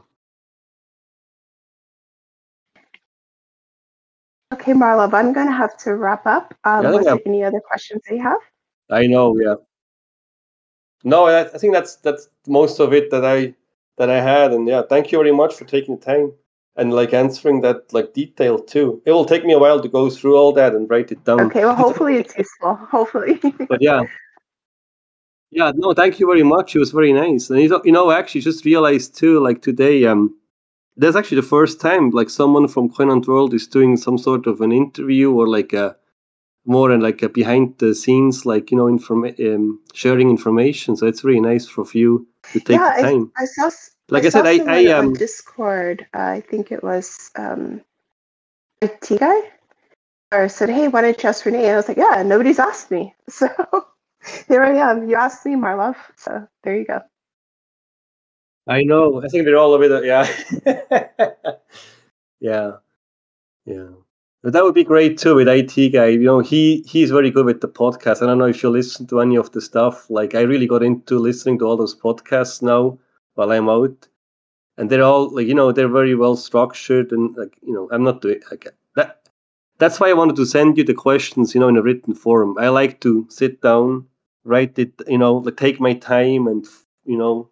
Okay, 4.53 4.75
Marlov, 4.75 5.15
I'm 5.15 5.33
going 5.33 5.47
to 5.47 5.53
have 5.53 5.77
to 5.79 5.95
wrap 5.95 6.27
up. 6.27 6.53
Um, 6.65 6.85
Yeah, 6.85 6.91
was 6.91 7.07
there 7.07 7.19
any 7.25 7.43
other 7.43 7.61
questions 7.61 8.03
that 8.07 8.15
you 8.15 8.23
have? 8.23 8.41
I 8.91 9.07
know. 9.07 9.39
Yeah. 9.39 9.55
No, 11.05 11.27
I, 11.27 11.41
I 11.43 11.59
think 11.59 11.73
that's 11.73 11.97
that's 11.97 12.29
most 12.47 12.81
of 12.81 12.93
it 12.93 13.11
that 13.13 13.25
I 13.25 13.55
that 13.99 14.11
I 14.11 14.21
had, 14.21 14.53
and 14.53 14.67
yeah, 14.67 14.83
thank 14.83 15.13
you 15.13 15.19
very 15.19 15.33
much 15.33 15.55
for 15.55 15.65
taking 15.65 15.97
the 15.97 16.05
time 16.05 16.33
and 16.77 16.93
like 16.93 17.15
answering 17.15 17.61
that 17.61 17.93
like 17.93 18.15
detail 18.15 18.59
too. 18.59 19.01
It 19.07 19.13
will 19.13 19.25
take 19.25 19.45
me 19.45 19.53
a 19.53 19.59
while 19.59 19.81
to 19.81 19.89
go 19.89 20.11
through 20.11 20.37
all 20.37 20.53
that 20.55 20.75
and 20.75 20.91
write 20.91 21.13
it 21.13 21.25
down. 21.25 21.41
Okay, 21.43 21.65
well, 21.65 21.77
hopefully 21.85 22.17
it's 22.17 22.37
useful. 22.37 22.75
Hopefully. 22.75 23.41
but 23.69 23.81
yeah, 23.81 24.03
yeah, 25.53 25.71
no, 25.75 25.93
thank 25.93 26.19
you 26.19 26.27
very 26.27 26.43
much. 26.43 26.75
It 26.75 26.79
was 26.79 26.93
very 26.93 27.13
nice, 27.13 27.51
and 27.51 27.61
you 27.61 27.93
know, 27.93 28.09
I 28.11 28.19
actually 28.19 28.41
just 28.41 28.65
realized 28.65 29.15
too, 29.15 29.39
like 29.39 29.61
today, 29.61 30.07
um, 30.07 30.35
that's 30.97 31.15
actually 31.15 31.41
the 31.41 31.47
first 31.47 31.79
time 31.81 32.11
like 32.11 32.31
someone 32.31 32.69
from 32.69 32.89
Coin 32.89 33.09
Hunt 33.09 33.29
World 33.29 33.53
is 33.53 33.67
doing 33.67 33.97
some 33.99 34.17
sort 34.17 34.47
of 34.47 34.63
an 34.63 34.73
interview 34.73 35.31
or 35.31 35.47
like 35.47 35.75
a 35.75 35.97
more 36.65 36.91
and 36.91 37.03
like 37.03 37.23
a 37.23 37.29
behind 37.29 37.77
the 37.79 37.95
scenes, 37.95 38.47
like 38.47 38.71
you 38.71 38.79
know, 38.79 38.87
inform 38.87 39.25
um, 39.25 39.81
sharing 39.93 40.31
information. 40.31 40.97
So 40.97 41.07
it's 41.07 41.23
really 41.23 41.41
nice 41.41 41.67
for 41.67 41.85
you 41.93 42.27
to 42.53 42.61
take 42.61 42.79
yeah, 42.79 42.97
the 42.97 43.03
time. 43.03 43.33
I, 43.37 43.43
I 43.43 43.47
saw. 43.47 43.71
Like 44.09 44.25
I, 44.25 44.29
saw 44.31 44.43
said, 44.43 44.69
I, 44.69 44.81
I 44.81 44.99
on 44.99 45.05
um, 45.07 45.13
Discord. 45.15 46.07
Uh, 46.15 46.19
I 46.19 46.41
think 46.41 46.73
it 46.73 46.83
was 46.83 47.31
um, 47.37 47.83
IT 48.81 49.19
guy, 49.19 49.41
or 50.33 50.49
said, 50.49 50.71
"Hey, 50.71 50.89
why 50.89 51.03
don't 51.03 51.23
you 51.23 51.29
ask 51.29 51.45
Renee?" 51.45 51.65
And 51.65 51.73
I 51.73 51.77
was 51.77 51.89
like, 51.89 51.99
"Yeah, 51.99 52.23
nobody's 52.25 52.59
asked 52.59 52.91
me." 52.91 53.15
So 53.29 53.49
here 54.49 54.63
I 54.63 54.77
am. 54.77 55.09
You 55.09 55.17
asked 55.17 55.47
me, 55.47 55.57
Marlov. 55.57 55.97
So 56.17 56.47
there 56.63 56.77
you 56.79 56.85
go. 56.87 57.01
I 58.67 58.83
know. 58.83 59.23
I 59.23 59.29
think 59.29 59.45
they're 59.45 59.59
all 59.59 59.75
a 59.75 59.79
bit. 59.79 60.05
Yeah, 60.05 60.27
yeah, 62.41 62.73
yeah. 63.65 63.89
But 64.43 64.53
that 64.55 64.65
would 64.65 64.75
be 64.75 64.85
great 64.85 65.19
too 65.19 65.37
with 65.37 65.49
IT 65.49 65.91
guy. 65.93 66.07
You 66.09 66.21
know, 66.25 66.41
he 66.41 66.85
he's 66.87 67.11
very 67.11 67.31
good 67.31 67.47
with 67.47 67.61
the 67.61 67.69
podcast. 67.69 68.23
I 68.23 68.27
don't 68.27 68.39
know 68.39 68.47
if 68.47 68.63
you 68.63 68.71
listen 68.71 69.07
to 69.09 69.21
any 69.21 69.37
of 69.37 69.53
the 69.53 69.61
stuff. 69.61 70.11
Like, 70.11 70.35
I 70.35 70.41
really 70.43 70.67
got 70.67 70.83
into 70.83 71.19
listening 71.19 71.59
to 71.61 71.65
all 71.67 71.77
those 71.77 71.95
podcasts 71.95 72.63
now 72.63 72.99
while 73.35 73.53
I'm 73.53 73.69
out, 73.69 74.09
and 74.77 74.91
they're 74.91 75.03
all 75.03 75.31
like, 75.35 75.47
you 75.47 75.55
know, 75.55 75.73
they're 75.73 75.89
very 75.89 76.15
well 76.15 76.37
structured 76.37 77.13
and 77.13 77.37
like, 77.37 77.57
you 77.63 77.73
know, 77.73 77.89
I'm 77.93 78.03
not 78.05 78.21
doing 78.21 78.41
like 78.51 78.67
that. 78.97 79.29
That's 79.79 79.99
why 80.01 80.11
I 80.11 80.15
wanted 80.15 80.37
to 80.37 80.47
send 80.47 80.79
you 80.79 80.85
the 80.85 80.95
questions, 80.95 81.55
you 81.55 81.61
know, 81.61 81.69
in 81.69 81.77
a 81.77 81.83
written 81.83 82.15
form. 82.15 82.57
I 82.59 82.69
like 82.69 83.01
to 83.01 83.27
sit 83.29 83.61
down, 83.61 84.07
write 84.45 84.79
it, 84.79 84.93
you 85.07 85.19
know, 85.19 85.35
like 85.37 85.57
take 85.57 85.81
my 85.81 85.95
time 85.95 86.47
and 86.47 86.67
you 87.05 87.17
know 87.17 87.49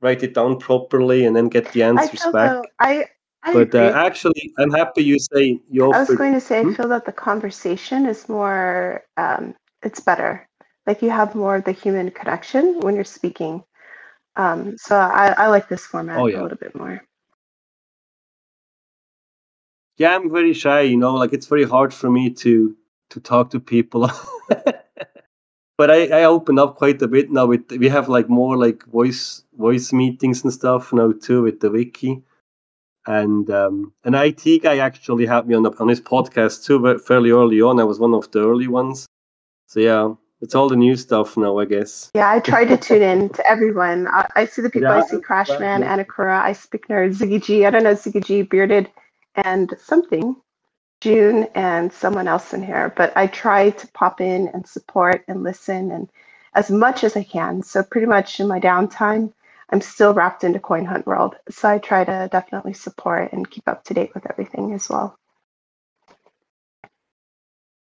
write 0.00 0.22
it 0.22 0.34
down 0.34 0.58
properly 0.58 1.24
and 1.24 1.36
then 1.36 1.48
get 1.48 1.72
the 1.72 1.82
I 1.82 1.90
answers 1.92 2.20
feel 2.20 2.32
back. 2.32 2.52
though. 2.52 2.66
I 2.78 3.06
I 3.42 3.52
But 3.52 3.74
uh, 3.74 3.92
actually, 3.94 4.52
I'm 4.58 4.70
happy 4.70 5.02
you 5.04 5.18
say 5.18 5.60
you 5.70 5.84
I 5.92 5.98
was 5.98 6.14
going 6.14 6.32
to 6.34 6.40
say, 6.40 6.60
Hmm? 6.60 6.70
I 6.70 6.74
feel 6.76 6.88
that 6.88 7.04
the 7.06 7.12
conversation 7.12 8.06
is 8.06 8.28
more, 8.28 9.04
um, 9.16 9.54
it's 9.82 10.00
better. 10.00 10.48
Like 10.86 11.02
you 11.02 11.10
have 11.10 11.34
more 11.34 11.56
of 11.56 11.64
the 11.64 11.72
human 11.72 12.10
connection 12.10 12.80
when 12.80 12.94
you're 12.94 13.04
speaking. 13.04 13.62
Um, 14.36 14.76
so 14.78 14.96
I, 14.96 15.34
I 15.36 15.48
like 15.48 15.68
this 15.68 15.86
format 15.86 16.18
Oh, 16.18 16.26
a 16.34 16.42
little 16.42 16.58
bit 16.58 16.74
more. 16.76 17.02
Yeah, 19.98 20.14
I'm 20.16 20.30
very 20.30 20.52
shy. 20.54 20.82
You 20.82 20.96
know, 20.96 21.14
like 21.14 21.32
it's 21.32 21.46
very 21.46 21.64
hard 21.64 21.92
for 21.94 22.10
me 22.10 22.30
to 22.30 22.76
to 23.10 23.20
talk 23.20 23.50
to 23.50 23.60
people. 23.60 24.10
but 25.78 25.90
I, 25.90 26.08
I 26.08 26.24
open 26.24 26.58
up 26.58 26.76
quite 26.76 27.00
a 27.00 27.08
bit 27.08 27.30
now. 27.30 27.46
With 27.46 27.70
we 27.70 27.88
have 27.88 28.08
like 28.08 28.28
more 28.28 28.58
like 28.58 28.84
voice 28.86 29.44
voice 29.56 29.92
meetings 29.92 30.44
and 30.44 30.52
stuff 30.52 30.92
now 30.92 31.12
too 31.12 31.42
with 31.42 31.60
the 31.60 31.70
wiki. 31.70 32.22
And 33.06 33.48
um, 33.48 33.94
an 34.04 34.14
IT 34.14 34.62
guy 34.62 34.78
actually 34.78 35.24
had 35.24 35.48
me 35.48 35.54
on 35.54 35.62
the, 35.62 35.70
on 35.78 35.88
his 35.88 36.00
podcast 36.00 36.66
too, 36.66 36.78
but 36.78 37.00
fairly 37.00 37.30
early 37.30 37.62
on. 37.62 37.80
I 37.80 37.84
was 37.84 37.98
one 37.98 38.12
of 38.12 38.30
the 38.32 38.40
early 38.40 38.68
ones. 38.68 39.06
So 39.66 39.80
yeah, 39.80 40.12
it's 40.42 40.54
all 40.54 40.68
the 40.68 40.76
new 40.76 40.96
stuff 40.96 41.36
now, 41.36 41.58
I 41.58 41.64
guess. 41.64 42.10
Yeah, 42.14 42.30
I 42.30 42.40
try 42.40 42.64
to 42.66 42.76
tune 42.76 43.02
in 43.02 43.30
to 43.30 43.46
everyone. 43.46 44.08
I, 44.08 44.28
I 44.36 44.44
see 44.46 44.60
the 44.60 44.68
people 44.68 44.88
I 44.88 45.00
see 45.06 45.16
Crashman, 45.16 45.80
yeah. 45.80 45.96
Anakura, 45.96 46.40
I 46.40 46.52
speak 46.52 46.88
nerd, 46.88 47.16
Ziggy 47.16 47.42
G. 47.42 47.64
I 47.64 47.70
don't 47.70 47.84
know 47.84 47.94
Ziggy 47.94 48.24
G, 48.24 48.42
Bearded, 48.42 48.90
and 49.36 49.72
something, 49.80 50.36
June, 51.00 51.46
and 51.54 51.92
someone 51.92 52.28
else 52.28 52.52
in 52.52 52.62
here. 52.62 52.92
But 52.96 53.16
I 53.16 53.26
try 53.26 53.70
to 53.70 53.88
pop 53.88 54.20
in 54.20 54.48
and 54.48 54.66
support 54.66 55.24
and 55.28 55.42
listen 55.42 55.90
and 55.90 56.08
as 56.54 56.70
much 56.70 57.04
as 57.04 57.16
I 57.16 57.22
can. 57.22 57.62
So 57.62 57.82
pretty 57.82 58.06
much 58.06 58.40
in 58.40 58.48
my 58.48 58.58
downtime, 58.58 59.32
I'm 59.70 59.80
still 59.80 60.14
wrapped 60.14 60.44
into 60.44 60.58
Coin 60.58 60.84
Hunt 60.84 61.06
World. 61.06 61.36
So 61.50 61.68
I 61.68 61.78
try 61.78 62.04
to 62.04 62.28
definitely 62.32 62.72
support 62.72 63.32
and 63.32 63.50
keep 63.50 63.68
up 63.68 63.84
to 63.84 63.94
date 63.94 64.14
with 64.14 64.28
everything 64.30 64.72
as 64.72 64.88
well. 64.88 65.18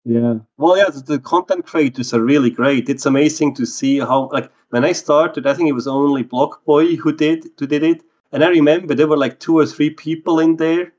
Yeah. 0.04 0.34
Well, 0.58 0.76
yeah, 0.76 0.90
the, 0.90 1.18
content 1.18 1.64
creators 1.64 2.12
are 2.12 2.20
really 2.20 2.50
great. 2.50 2.88
It's 2.88 3.06
amazing 3.06 3.54
to 3.54 3.64
see 3.64 3.98
how, 4.00 4.28
like, 4.32 4.50
when 4.68 4.84
I 4.84 4.92
started, 4.92 5.46
I 5.46 5.54
think 5.54 5.68
it 5.68 5.72
was 5.72 5.86
only 5.86 6.22
Blockboy 6.24 6.98
who 6.98 7.12
did 7.14 7.46
who 7.58 7.66
did 7.66 7.82
it, 7.82 8.02
and 8.32 8.44
I 8.44 8.48
remember 8.48 8.94
there 8.94 9.06
were 9.06 9.16
like 9.16 9.40
two 9.40 9.56
or 9.56 9.64
three 9.64 9.90
people 9.90 10.40
in 10.40 10.56
there, 10.56 10.92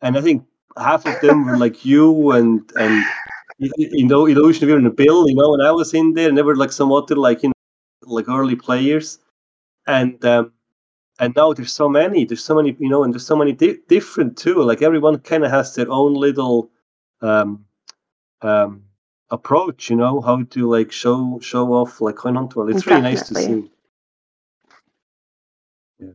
and 0.00 0.16
I 0.16 0.22
think 0.22 0.46
half 0.78 1.06
of 1.06 1.20
them 1.20 1.44
were 1.46 1.56
like 1.56 1.84
you 1.84 2.32
and 2.32 2.70
and 2.76 3.04
you, 3.58 3.70
you 3.76 4.06
know 4.06 4.26
Illusion 4.26 4.70
of 4.70 4.76
and 4.76 4.96
Bill, 4.96 5.28
you 5.28 5.34
know, 5.34 5.54
and 5.54 5.62
I 5.62 5.72
was 5.72 5.94
in 5.94 6.14
there, 6.14 6.28
and 6.28 6.36
they 6.38 6.42
were 6.42 6.56
like 6.56 6.72
some 6.72 6.92
other 6.92 7.16
like 7.16 7.42
you 7.42 7.48
know 7.48 7.54
like 8.14 8.28
early 8.28 8.56
players, 8.56 9.18
and 9.86 10.24
um, 10.24 10.52
and 11.18 11.34
now 11.36 11.52
there's 11.52 11.72
so 11.72 11.88
many, 11.88 12.24
there's 12.24 12.44
so 12.44 12.54
many, 12.54 12.76
you 12.78 12.88
know, 12.88 13.02
and 13.02 13.12
there's 13.12 13.26
so 13.26 13.36
many 13.36 13.52
di- 13.52 13.78
different 13.88 14.36
too. 14.36 14.62
Like 14.62 14.82
everyone 14.82 15.18
kind 15.18 15.44
of 15.44 15.50
has 15.50 15.74
their 15.74 15.90
own 15.90 16.14
little 16.14 16.70
um, 17.20 17.64
um, 18.42 18.84
approach, 19.30 19.90
you 19.90 19.96
know, 19.96 20.20
how 20.20 20.42
to 20.42 20.70
like 20.70 20.92
show 20.92 21.38
show 21.42 21.72
off 21.72 22.00
like 22.00 22.24
World. 22.24 22.70
It's 22.70 22.86
really 22.86 23.02
nice 23.02 23.22
to 23.28 23.34
see. 23.34 23.70
Yeah. 25.98 26.08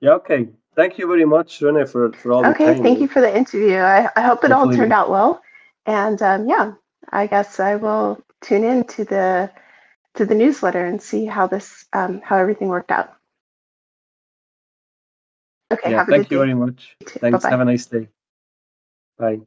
Yeah. 0.00 0.10
Okay. 0.14 0.48
Thank 0.76 0.98
you 0.98 1.06
very 1.06 1.24
much, 1.24 1.60
Renee, 1.62 1.86
for 1.86 2.12
for 2.12 2.32
all 2.32 2.46
Okay, 2.46 2.66
the. 2.66 2.70
Okay, 2.72 2.82
thank 2.82 3.00
you 3.00 3.08
for 3.08 3.20
the 3.22 3.34
interview. 3.34 3.78
I, 3.78 4.08
I 4.14 4.20
hope 4.20 4.44
it 4.44 4.52
all 4.52 4.70
turned 4.70 4.92
out 4.92 5.10
well. 5.10 5.42
And 5.86 6.20
um, 6.22 6.48
yeah, 6.48 6.74
I 7.10 7.26
guess 7.26 7.58
I 7.60 7.76
will 7.76 8.22
tune 8.42 8.64
in 8.64 8.84
to 8.84 9.04
the 9.04 9.50
to 10.14 10.26
the 10.26 10.34
newsletter 10.34 10.84
and 10.84 11.00
see 11.00 11.24
how 11.24 11.46
this 11.46 11.86
um, 11.94 12.20
how 12.22 12.36
everything 12.36 12.68
worked 12.68 12.90
out. 12.90 13.14
Okay, 15.72 15.90
Yeah. 15.90 15.98
have 15.98 16.08
a 16.08 16.10
Thank 16.12 16.30
you 16.30 16.38
day. 16.38 16.44
very 16.44 16.54
much. 16.54 16.96
Thanks. 17.04 17.42
Bye-bye. 17.42 17.50
Have 17.50 17.60
a 17.60 17.64
nice 17.64 17.86
day. 17.86 18.08
Bye. 19.18 19.40